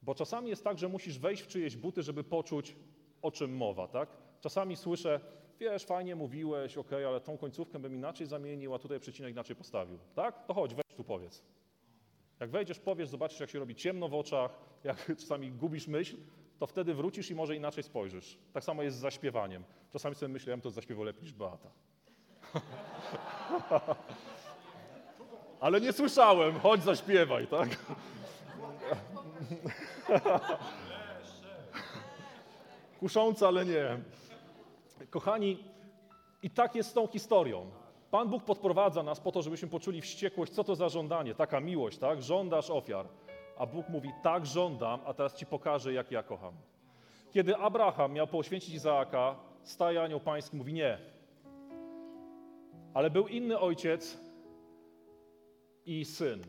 Bo 0.03 0.15
czasami 0.15 0.49
jest 0.49 0.65
tak, 0.65 0.79
że 0.79 0.89
musisz 0.89 1.19
wejść 1.19 1.43
w 1.43 1.47
czyjeś 1.47 1.77
buty, 1.77 2.03
żeby 2.03 2.25
poczuć, 2.25 2.77
o 3.23 3.31
czym 3.31 3.57
mowa, 3.57 3.89
tak? 3.89 4.09
Czasami 4.41 4.77
słyszę, 4.77 5.21
wiesz, 5.61 5.85
fajnie 5.85 6.17
mówiłeś, 6.17 6.79
ok, 6.79 6.93
ale 6.93 7.21
tą 7.21 7.39
końcówkę 7.39 7.79
bym 7.79 7.95
inaczej 7.95 8.27
zamienił, 8.27 8.75
a 8.75 8.79
tutaj 8.79 9.01
przecinek 9.01 9.33
inaczej 9.33 9.57
postawił. 9.57 9.99
Tak? 10.15 10.47
To 10.47 10.55
chodź, 10.55 10.75
weź 10.75 10.85
tu 10.97 11.05
powiedz. 11.05 11.45
Jak 12.41 12.51
wejdziesz, 12.51 12.79
powiesz, 12.79 13.09
zobaczysz, 13.09 13.41
jak 13.41 13.51
się 13.51 13.59
robi 13.59 13.75
ciemno 13.75 14.09
w 14.09 14.15
oczach, 14.15 14.59
jak 14.85 15.07
czasami 15.21 15.53
gubisz 15.53 15.89
myśl, 15.89 16.17
to 16.59 16.67
wtedy 16.67 16.95
wrócisz 16.95 17.31
i 17.31 17.35
może 17.35 17.57
inaczej 17.57 17.83
spojrzysz. 17.85 18.39
Tak 18.53 18.65
samo 18.65 18.83
jest 18.83 18.97
z 18.97 19.01
zaśpiewaniem. 19.01 19.65
Czasami 19.91 20.15
sobie 20.15 20.33
myślałem, 20.33 20.61
to 20.61 20.71
zaśpiewał 20.71 21.05
lepiej 21.05 21.23
niż 21.23 21.33
Beata. 21.33 21.71
ale 25.61 25.81
nie 25.81 25.93
słyszałem, 25.93 26.59
chodź 26.59 26.83
zaśpiewaj, 26.83 27.47
tak? 27.47 27.69
Kuszące, 33.01 33.47
ale 33.47 33.67
nie. 33.67 33.99
Kochani, 35.11 35.65
i 36.43 36.51
tak 36.51 36.75
jest 36.75 36.91
z 36.91 36.93
tą 36.93 37.07
historią. 37.07 37.71
Pan 38.11 38.29
Bóg 38.29 38.45
podprowadza 38.45 39.03
nas 39.03 39.21
po 39.21 39.33
to, 39.33 39.43
żebyśmy 39.43 39.69
poczuli 39.69 40.01
wściekłość, 40.01 40.53
co 40.53 40.65
to 40.65 40.75
za 40.75 40.89
żądanie, 40.89 41.35
taka 41.35 41.61
miłość, 41.61 41.99
tak? 41.99 42.23
Żądasz 42.23 42.71
ofiar. 42.71 43.07
A 43.59 43.67
Bóg 43.67 43.89
mówi, 43.89 44.13
tak 44.23 44.47
żądam, 44.47 45.01
a 45.07 45.15
teraz 45.15 45.35
ci 45.35 45.47
pokażę, 45.47 45.93
jak 45.93 46.11
ja 46.11 46.23
kocham. 46.23 46.55
Kiedy 47.33 47.57
Abraham 47.57 48.13
miał 48.13 48.27
poświęcić 48.27 48.75
Izaaka, 48.75 49.37
staje 49.63 50.03
anioł 50.03 50.21
pański, 50.21 50.57
mówi 50.57 50.73
nie. 50.73 50.99
Ale 52.95 53.11
był 53.11 53.29
inny 53.29 53.59
ojciec 53.59 54.19
i 55.87 56.05
syn, 56.05 56.45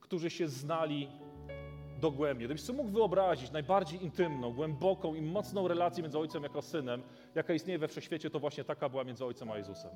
którzy 0.00 0.30
się 0.30 0.48
znali 0.48 1.08
dogłębnie. 2.00 2.46
Gdybyś 2.46 2.62
sobie 2.62 2.76
mógł 2.76 2.90
wyobrazić 2.90 3.50
najbardziej 3.50 4.04
intymną, 4.04 4.52
głęboką 4.52 5.14
i 5.14 5.22
mocną 5.22 5.68
relację 5.68 6.02
między 6.02 6.18
ojcem 6.18 6.42
jako 6.42 6.62
synem, 6.62 7.02
jaka 7.34 7.54
istnieje 7.54 7.78
we 7.78 7.88
wszechświecie, 7.88 8.30
to 8.30 8.38
właśnie 8.38 8.64
taka 8.64 8.88
była 8.88 9.04
między 9.04 9.24
ojcem 9.24 9.50
a 9.50 9.58
Jezusem. 9.58 9.90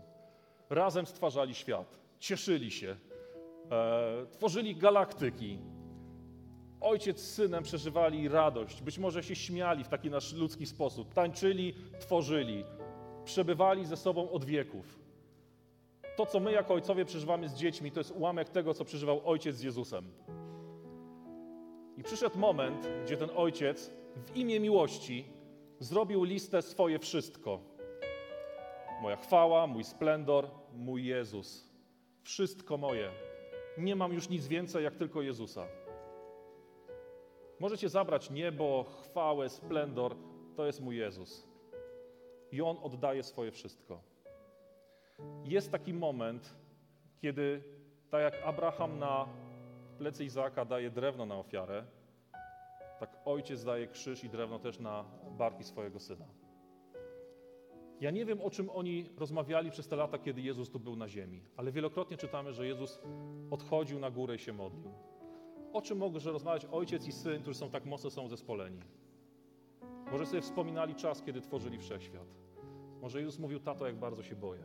Razem 0.70 1.07
stwarzali 1.07 1.55
świat, 1.55 1.98
cieszyli 2.18 2.70
się, 2.70 2.96
e, 3.70 4.26
tworzyli 4.30 4.76
galaktyki. 4.76 5.59
Ojciec 6.80 7.20
z 7.20 7.34
synem 7.34 7.62
przeżywali 7.62 8.28
radość, 8.28 8.82
być 8.82 8.98
może 8.98 9.22
się 9.22 9.34
śmiali 9.36 9.84
w 9.84 9.88
taki 9.88 10.11
nasz 10.11 10.32
ludzki 10.32 10.66
sposób, 10.66 11.14
tańczyli, 11.14 11.74
tworzyli, 12.00 12.64
przebywali 13.24 13.84
ze 13.86 13.96
sobą 13.96 14.30
od 14.30 14.44
wieków. 14.44 14.98
To, 16.16 16.26
co 16.26 16.40
my 16.40 16.53
jako 16.53 16.74
ojcowie 16.74 17.05
przeżywamy 17.05 17.48
z 17.48 17.55
dziećmi, 17.55 17.90
to 17.90 18.00
jest 18.00 18.11
ułamek 18.11 18.48
tego, 18.48 18.74
co 18.74 18.84
przeżywał 18.84 19.20
ojciec 19.24 19.57
z 19.57 19.62
Jezusem. 19.62 20.05
I 21.97 22.03
przyszedł 22.03 22.38
moment, 22.38 22.88
gdzie 23.05 23.16
ten 23.16 23.30
ojciec 23.36 23.90
w 24.16 24.36
imię 24.36 24.61
miłości 24.61 25.24
zrobił 25.78 26.24
listę 26.24 26.62
swoje 26.62 26.99
wszystko. 26.99 27.61
Moja 29.03 29.16
chwała, 29.16 29.66
mój 29.66 29.84
splendor, 29.84 30.49
mój 30.74 31.05
Jezus. 31.05 31.72
Wszystko 32.22 32.76
moje. 32.76 33.11
Nie 33.78 33.97
mam 33.97 34.12
już 34.12 34.28
nic 34.28 34.47
więcej, 34.47 34.84
jak 34.84 34.97
tylko 34.97 35.22
Jezusa. 35.22 35.66
Możecie 37.61 37.88
zabrać 37.88 38.30
niebo, 38.30 38.84
chwałę, 38.84 39.49
splendor. 39.49 40.16
To 40.57 40.66
jest 40.66 40.80
mój 40.80 40.97
Jezus. 40.97 41.47
I 42.53 42.62
On 42.62 42.76
oddaje 42.82 43.22
swoje 43.22 43.51
wszystko. 43.51 44.03
Jest 45.45 45.72
taki 45.72 45.95
moment, 45.95 46.55
kiedy, 47.20 47.62
tak 48.11 48.22
jak 48.22 48.43
Abraham 48.45 48.99
na 48.99 49.26
plecy 50.03 50.24
Izaaka 50.24 50.64
daje 50.64 50.90
drewno 50.90 51.26
na 51.26 51.36
ofiarę, 51.36 51.84
tak 53.00 53.16
ojciec 53.24 53.64
daje 53.64 53.86
krzyż 53.86 54.24
i 54.24 54.28
drewno 54.28 54.59
też 54.59 54.78
na 54.78 55.05
barki 55.38 55.64
swojego 55.64 56.00
syna. 56.00 56.26
Ja 58.00 58.11
nie 58.11 58.24
wiem, 58.24 58.40
o 58.40 58.50
czym 58.50 58.70
oni 58.70 59.11
rozmawiali 59.18 59.70
przez 59.70 59.88
te 59.88 59.96
lata, 59.96 60.18
kiedy 60.18 60.40
Jezus 60.40 60.70
tu 60.70 60.80
był 60.80 60.96
na 60.96 61.09
ziemi, 61.09 61.42
ale 61.57 61.72
wielokrotnie 61.72 62.16
czytamy, 62.16 62.53
że 62.53 62.66
Jezus 62.66 63.00
odchodził 63.50 63.98
na 63.98 64.11
górę 64.11 64.34
i 64.34 64.38
się 64.38 64.53
modlił. 64.53 64.92
O 65.72 65.82
czym 65.82 65.98
może 65.98 66.32
rozmawiać 66.32 66.66
ojciec 66.72 67.07
i 67.07 67.12
syn, 67.12 67.42
którzy 67.42 67.59
są 67.59 67.70
tak 67.70 67.84
mocno 67.84 68.11
są 68.11 68.28
zespoleni? 68.28 68.80
Może 70.12 70.26
sobie 70.26 70.42
wspominali 70.42 70.94
czas, 70.94 71.22
kiedy 71.22 71.40
tworzyli 71.40 71.78
wszechświat. 71.78 72.26
Może 73.03 73.20
Jezus 73.20 73.38
mówił, 73.38 73.61
tato, 73.61 73.86
jak 73.86 73.96
bardzo 73.96 74.22
się 74.22 74.36
boję. 74.36 74.64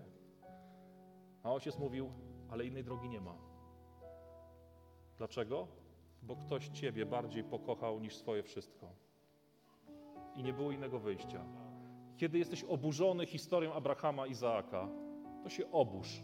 A 1.43 1.53
ojciec 1.53 1.79
mówił, 1.79 2.11
ale 2.49 2.65
innej 2.65 2.83
drogi 2.83 3.09
nie 3.09 3.21
ma. 3.21 3.46
Dlaczego? 5.17 5.67
Bo 6.23 6.35
ktoś 6.35 6.67
ciebie 6.67 7.05
bardziej 7.05 7.43
pokochał 7.43 7.99
niż 7.99 8.15
swoje 8.15 8.43
wszystko. 8.43 8.87
I 10.35 10.43
nie 10.43 10.53
było 10.53 10.71
innego 10.71 10.99
wyjścia. 10.99 11.45
Kiedy 12.17 12.37
jesteś 12.37 12.63
oburzony 12.63 13.25
historią 13.25 13.73
Abrahama 13.73 14.27
i 14.27 14.31
Izaaka, 14.31 14.89
to 15.43 15.49
się 15.49 15.71
obórz. 15.71 16.23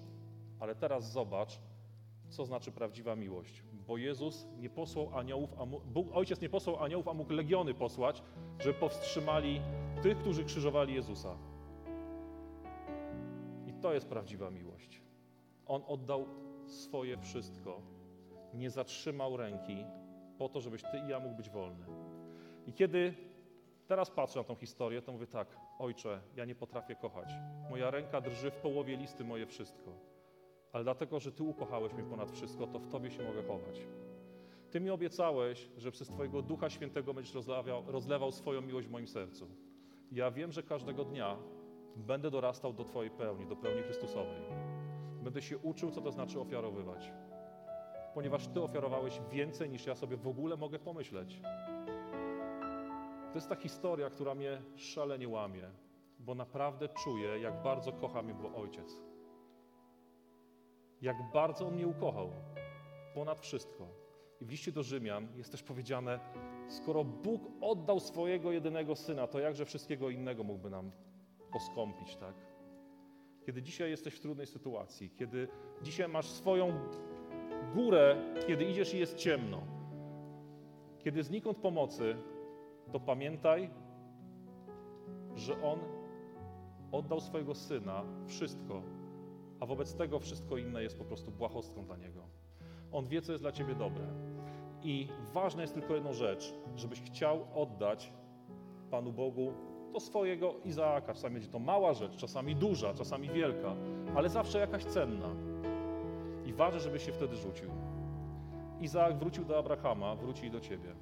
Ale 0.60 0.76
teraz 0.76 1.12
zobacz, 1.12 1.60
co 2.30 2.46
znaczy 2.46 2.72
prawdziwa 2.72 3.16
miłość. 3.16 3.64
Bo 3.88 3.98
Jezus 3.98 4.48
nie 4.58 4.70
posłał 4.70 5.18
aniołów, 5.18 5.50
a 5.60 5.66
Bóg, 5.66 6.08
Ojciec 6.14 6.42
nie 6.42 6.50
posłał 6.50 6.84
aniołów, 6.84 7.08
a 7.08 7.14
mógł 7.14 7.34
legiony 7.34 7.74
posłać, 7.74 8.24
żeby 8.60 8.80
powstrzymali 8.80 9.62
tych, 10.02 10.18
którzy 10.18 10.44
krzyżowali 10.44 10.94
Jezusa. 10.94 11.38
I 13.68 13.74
to 13.74 13.94
jest 13.94 14.08
prawdziwa 14.08 14.50
miłość. 14.50 15.02
On 15.66 15.82
oddał 15.88 16.26
swoje 16.66 17.18
wszystko. 17.18 17.93
Nie 18.54 18.70
zatrzymał 18.70 19.38
ręki 19.38 19.86
po 20.38 20.50
to, 20.50 20.62
żebyś 20.62 20.82
ty 20.82 20.98
i 21.06 21.08
ja 21.08 21.20
mógł 21.20 21.36
być 21.36 21.50
wolny. 21.50 21.86
I 22.68 22.74
kiedy 22.74 23.14
teraz 23.88 24.12
patrzę 24.12 24.40
na 24.40 24.44
tą 24.44 24.56
historię, 24.56 25.02
to 25.02 25.12
mówię 25.12 25.28
tak, 25.28 25.48
ojcze, 25.80 26.22
ja 26.36 26.46
nie 26.46 26.56
potrafię 26.56 26.96
kochać. 26.96 27.30
Moja 27.70 27.92
ręka 27.92 28.22
drży 28.22 28.52
w 28.52 28.56
połowie 28.56 28.98
listy 28.98 29.24
moje 29.24 29.46
wszystko. 29.46 29.92
Ale 30.72 30.84
dlatego, 30.84 31.20
że 31.20 31.32
Ty 31.32 31.44
ukochałeś 31.44 31.94
mnie 31.94 32.04
ponad 32.04 32.32
wszystko, 32.32 32.68
to 32.68 32.80
w 32.80 32.88
Tobie 32.88 33.12
się 33.12 33.24
mogę 33.24 33.44
chować. 33.44 33.88
Ty 34.72 34.80
mi 34.80 34.90
obiecałeś, 34.90 35.70
że 35.78 35.92
przez 35.92 36.08
Twojego 36.08 36.42
Ducha 36.42 36.70
Świętego 36.70 37.14
będziesz 37.14 37.36
rozlewał, 37.36 37.84
rozlewał 37.88 38.32
swoją 38.32 38.62
miłość 38.62 38.88
w 38.88 38.92
moim 38.92 39.08
sercu. 39.08 39.48
Ja 40.12 40.32
wiem, 40.32 40.52
że 40.52 40.64
każdego 40.64 41.06
dnia 41.06 41.38
będę 41.96 42.32
dorastał 42.32 42.74
do 42.74 42.84
Twojej 42.84 43.12
pełni, 43.12 43.46
do 43.46 43.56
pełni 43.56 43.82
Chrystusowej. 43.82 44.42
Będę 45.24 45.42
się 45.42 45.58
uczył, 45.58 45.92
co 45.92 46.02
to 46.02 46.12
znaczy 46.12 46.40
ofiarowywać. 46.40 47.12
Ponieważ 48.14 48.48
Ty 48.48 48.62
ofiarowałeś 48.62 49.22
więcej, 49.32 49.70
niż 49.70 49.86
ja 49.86 49.96
sobie 49.96 50.18
w 50.18 50.28
ogóle 50.28 50.58
mogę 50.58 50.80
pomyśleć. 50.80 51.42
To 53.32 53.38
jest 53.38 53.50
ta 53.50 53.56
historia, 53.56 54.10
która 54.10 54.36
mnie 54.36 54.62
szalenie 54.76 55.30
łamie, 55.30 55.70
bo 56.20 56.36
naprawdę 56.36 56.90
czuję, 56.90 57.40
jak 57.40 57.64
bardzo 57.64 57.92
kocha 57.92 58.22
mnie 58.22 58.34
był 58.34 58.58
Ojciec. 58.58 59.02
Jak 61.02 61.16
bardzo 61.34 61.68
On 61.68 61.74
mnie 61.74 61.88
ukochał. 61.88 62.30
Ponad 63.16 63.40
wszystko. 63.40 63.88
I 64.42 64.46
w 64.46 64.50
liście 64.50 64.72
do 64.72 64.84
Rzymian 64.84 65.28
jest 65.36 65.52
też 65.52 65.64
powiedziane, 65.64 66.20
skoro 66.68 67.04
Bóg 67.04 67.42
oddał 67.62 68.00
swojego 68.00 68.52
jedynego 68.52 68.96
Syna, 68.96 69.28
to 69.28 69.40
jakże 69.40 69.66
wszystkiego 69.66 70.10
innego 70.10 70.44
mógłby 70.44 70.70
nam 70.70 70.92
poskąpić, 71.52 72.16
tak? 72.16 72.36
Kiedy 73.46 73.62
dzisiaj 73.62 73.90
jesteś 73.90 74.14
w 74.14 74.20
trudnej 74.20 74.48
sytuacji, 74.48 75.10
kiedy 75.10 75.48
dzisiaj 75.82 76.10
masz 76.10 76.28
swoją 76.28 76.80
górę, 77.74 78.16
kiedy 78.48 78.66
idziesz 78.66 78.94
i 78.94 79.00
jest 79.00 79.16
ciemno, 79.16 79.62
kiedy 81.00 81.24
znikąd 81.24 81.58
pomocy, 81.58 82.16
to 82.92 83.00
pamiętaj, 83.00 83.70
że 85.36 85.62
On 85.62 85.80
oddał 86.92 87.20
swojego 87.20 87.56
Syna 87.56 88.04
wszystko, 88.28 88.82
a 89.60 89.66
wobec 89.66 89.96
tego 89.96 90.20
wszystko 90.20 90.58
inne 90.58 90.84
jest 90.84 90.98
po 90.98 91.06
prostu 91.06 91.32
błahostką 91.32 91.86
dla 91.86 91.98
Niego. 91.98 92.24
On 92.92 93.06
wie, 93.06 93.22
co 93.22 93.32
jest 93.32 93.44
dla 93.44 93.52
Ciebie 93.52 93.76
dobre. 93.76 94.06
I 94.84 95.08
ważna 95.34 95.62
jest 95.62 95.74
tylko 95.74 95.96
jedna 95.96 96.14
rzecz, 96.14 96.54
żebyś 96.76 97.02
chciał 97.02 97.46
oddać 97.56 98.14
Panu 98.92 99.14
Bogu 99.14 99.54
to 99.94 100.00
swojego 100.00 100.56
Izaaka. 100.66 101.14
Czasami 101.14 101.34
będzie 101.34 101.50
to 101.50 101.60
mała 101.60 101.94
rzecz, 101.94 102.16
czasami 102.16 102.56
duża, 102.56 102.94
czasami 102.94 103.30
wielka, 103.30 103.76
ale 104.16 104.30
zawsze 104.30 104.60
jakaś 104.60 104.86
cenna. 104.86 105.53
I 106.54 106.56
ważne, 106.56 107.00
się 107.00 107.12
wtedy 107.12 107.36
rzucił. 107.36 107.70
Izaak 108.80 109.18
wrócił 109.18 109.46
do 109.46 109.58
Abrahama, 109.58 110.16
wróci 110.16 110.46
i 110.46 110.52
do 110.52 110.60
Ciebie. 110.60 110.96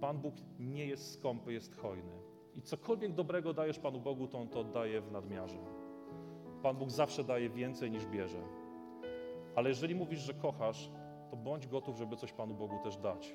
Pan 0.00 0.18
Bóg 0.18 0.34
nie 0.58 0.86
jest 0.86 1.12
skąpy, 1.12 1.52
jest 1.52 1.76
hojny. 1.76 2.12
I 2.54 2.62
cokolwiek 2.62 3.12
dobrego 3.12 3.52
dajesz 3.54 3.78
Panu 3.78 4.00
Bogu, 4.00 4.28
to 4.28 4.38
On 4.38 4.48
to 4.48 4.64
daje 4.64 5.00
w 5.00 5.12
nadmiarze. 5.12 5.58
Pan 6.62 6.76
Bóg 6.76 6.90
zawsze 6.90 7.24
daje 7.24 7.50
więcej 7.50 7.90
niż 7.90 8.06
bierze. 8.06 8.38
Ale 9.56 9.68
jeżeli 9.68 9.94
mówisz, 9.94 10.20
że 10.20 10.34
kochasz, 10.34 10.90
to 11.30 11.36
bądź 11.36 11.66
gotów, 11.66 11.96
żeby 11.96 12.16
coś 12.16 12.32
Panu 12.32 12.54
Bogu 12.54 12.78
też 12.84 12.96
dać. 12.96 13.34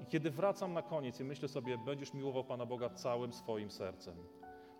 I 0.00 0.06
kiedy 0.06 0.30
wracam 0.30 0.72
na 0.72 0.82
koniec 0.82 1.20
i 1.20 1.24
myślę 1.24 1.48
sobie, 1.48 1.78
będziesz 1.78 2.14
miłował 2.14 2.44
Pana 2.44 2.66
Boga 2.66 2.90
całym 2.90 3.32
swoim 3.32 3.70
sercem, 3.70 4.16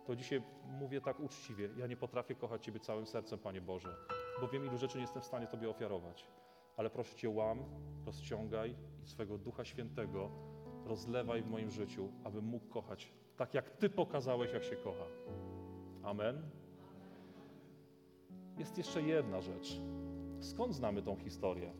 to 0.06 0.16
dzisiaj 0.16 0.42
mówię 0.66 1.00
tak 1.00 1.20
uczciwie, 1.20 1.68
ja 1.76 1.86
nie 1.86 1.96
potrafię 1.96 2.34
kochać 2.34 2.64
Ciebie 2.64 2.80
całym 2.80 3.06
sercem, 3.06 3.38
Panie 3.38 3.60
Boże, 3.60 3.96
bo 4.40 4.48
wiem, 4.48 4.66
ilu 4.66 4.78
rzeczy 4.78 4.96
nie 4.96 5.02
jestem 5.02 5.22
w 5.22 5.26
stanie 5.26 5.46
Tobie 5.46 5.70
ofiarować. 5.70 6.26
Ale 6.76 6.90
proszę 6.90 7.14
Cię, 7.14 7.30
łam, 7.30 7.64
rozciągaj 8.06 8.76
i 9.04 9.08
swego 9.08 9.38
Ducha 9.38 9.64
Świętego 9.64 10.30
rozlewaj 10.84 11.42
w 11.42 11.46
moim 11.46 11.70
życiu, 11.70 12.12
abym 12.24 12.44
mógł 12.44 12.66
kochać 12.66 13.12
tak, 13.36 13.54
jak 13.54 13.70
Ty 13.70 13.90
pokazałeś, 13.90 14.52
jak 14.52 14.64
się 14.64 14.76
kocha. 14.76 15.04
Amen. 16.02 16.42
Jest 18.58 18.78
jeszcze 18.78 19.02
jedna 19.02 19.40
rzecz. 19.40 19.80
Skąd 20.40 20.74
znamy 20.74 21.02
tą 21.02 21.16
historię? 21.16 21.72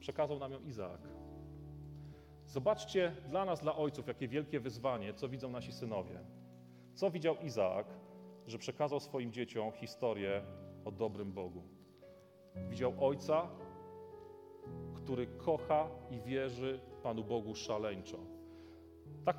Przekazał 0.00 0.38
nam 0.38 0.52
ją 0.52 0.62
Izaak. 0.62 1.00
Zobaczcie 2.46 3.12
dla 3.28 3.44
nas, 3.44 3.60
dla 3.60 3.76
ojców, 3.76 4.06
jakie 4.06 4.28
wielkie 4.28 4.60
wyzwanie, 4.60 5.14
co 5.14 5.28
widzą 5.28 5.50
nasi 5.50 5.72
synowie. 5.72 6.20
Co 6.98 7.10
widział 7.10 7.36
Izaak, 7.36 7.86
że 8.46 8.58
przekazał 8.58 9.00
swoim 9.00 9.32
dzieciom 9.32 9.72
historię 9.72 10.42
o 10.84 10.90
dobrym 10.90 11.32
Bogu. 11.32 11.62
Widział 12.68 12.92
ojca, 13.00 13.48
który 14.94 15.26
kocha 15.26 15.88
i 16.10 16.20
wierzy 16.20 16.80
Panu 17.02 17.24
Bogu 17.24 17.54
szaleńczo. 17.54 18.18
Tak, 19.24 19.36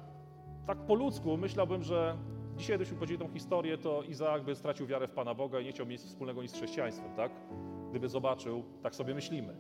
tak 0.68 0.78
po 0.78 0.96
ludzku 0.96 1.38
myślałbym, 1.38 1.84
że 1.84 2.18
dzisiaj, 2.56 2.76
gdybyśmy 2.76 2.98
powiedzieli 2.98 3.20
tą 3.20 3.34
historię, 3.34 3.78
to 3.78 4.04
Izaak 4.04 4.44
by 4.44 4.56
stracił 4.56 4.88
wiarę 4.88 5.08
w 5.08 5.12
Pana 5.12 5.34
Boga 5.34 5.60
i 5.60 5.66
nie 5.66 5.72
chciał 5.72 5.86
mieć 5.86 6.02
wspólnego 6.02 6.42
nic 6.42 6.52
z 6.52 6.56
chrześcijaństwem, 6.56 7.16
tak? 7.16 7.32
Gdyby 7.90 8.10
zobaczył, 8.10 8.64
tak 8.84 8.96
sobie 8.96 9.14
myślimy. 9.14 9.56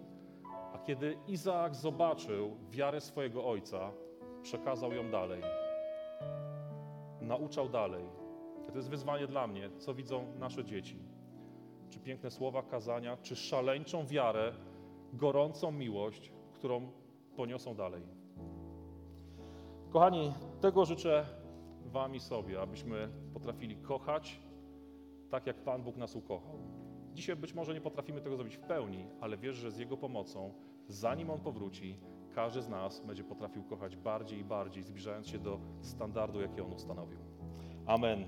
A 0.73 0.77
kiedy 0.77 1.17
Izaak 1.27 1.75
zobaczył 1.75 2.57
wiarę 2.69 3.01
swojego 3.01 3.45
ojca, 3.45 3.91
przekazał 4.41 4.93
ją 4.93 5.11
dalej. 5.11 5.41
Nauczał 7.29 7.69
dalej. 7.69 8.05
To 8.67 8.75
jest 8.75 8.89
wyzwanie 8.89 9.27
dla 9.27 9.47
mnie, 9.47 9.69
co 9.77 9.93
widzą 9.93 10.25
nasze 10.39 10.63
dzieci. 10.63 10.99
Czy 11.89 11.99
piękne 11.99 12.31
słowa 12.31 12.63
kazania, 12.63 13.17
czy 13.17 13.35
szaleńczą 13.35 14.05
wiarę, 14.05 14.53
gorącą 15.13 15.71
miłość, 15.71 16.33
którą 16.53 16.91
poniosą 17.35 17.75
dalej. 17.75 18.03
Kochani, 19.89 20.33
tego 20.61 20.85
życzę 20.85 21.25
Wam 21.85 22.15
i 22.15 22.19
sobie, 22.19 22.61
abyśmy 22.61 23.09
potrafili 23.33 23.75
kochać 23.75 24.39
tak, 25.29 25.47
jak 25.47 25.63
Pan 25.63 25.83
Bóg 25.83 25.97
nas 25.97 26.15
ukochał. 26.15 26.59
Dzisiaj 27.13 27.35
być 27.35 27.53
może 27.53 27.73
nie 27.73 27.81
potrafimy 27.81 28.21
tego 28.21 28.35
zrobić 28.35 28.57
w 28.57 28.61
pełni, 28.61 29.07
ale 29.21 29.37
wierzę, 29.37 29.61
że 29.61 29.71
z 29.71 29.77
Jego 29.77 29.97
pomocą, 29.97 30.53
zanim 30.87 31.29
On 31.29 31.39
powróci, 31.39 31.99
każdy 32.35 32.61
z 32.61 32.69
nas 32.69 32.99
będzie 32.99 33.23
potrafił 33.23 33.63
kochać 33.63 33.95
bardziej 33.95 34.39
i 34.39 34.43
bardziej, 34.43 34.83
zbliżając 34.83 35.27
się 35.27 35.39
do 35.39 35.59
standardu, 35.81 36.41
jaki 36.41 36.61
On 36.61 36.73
ustanowił. 36.73 37.19
Amen. 37.85 38.25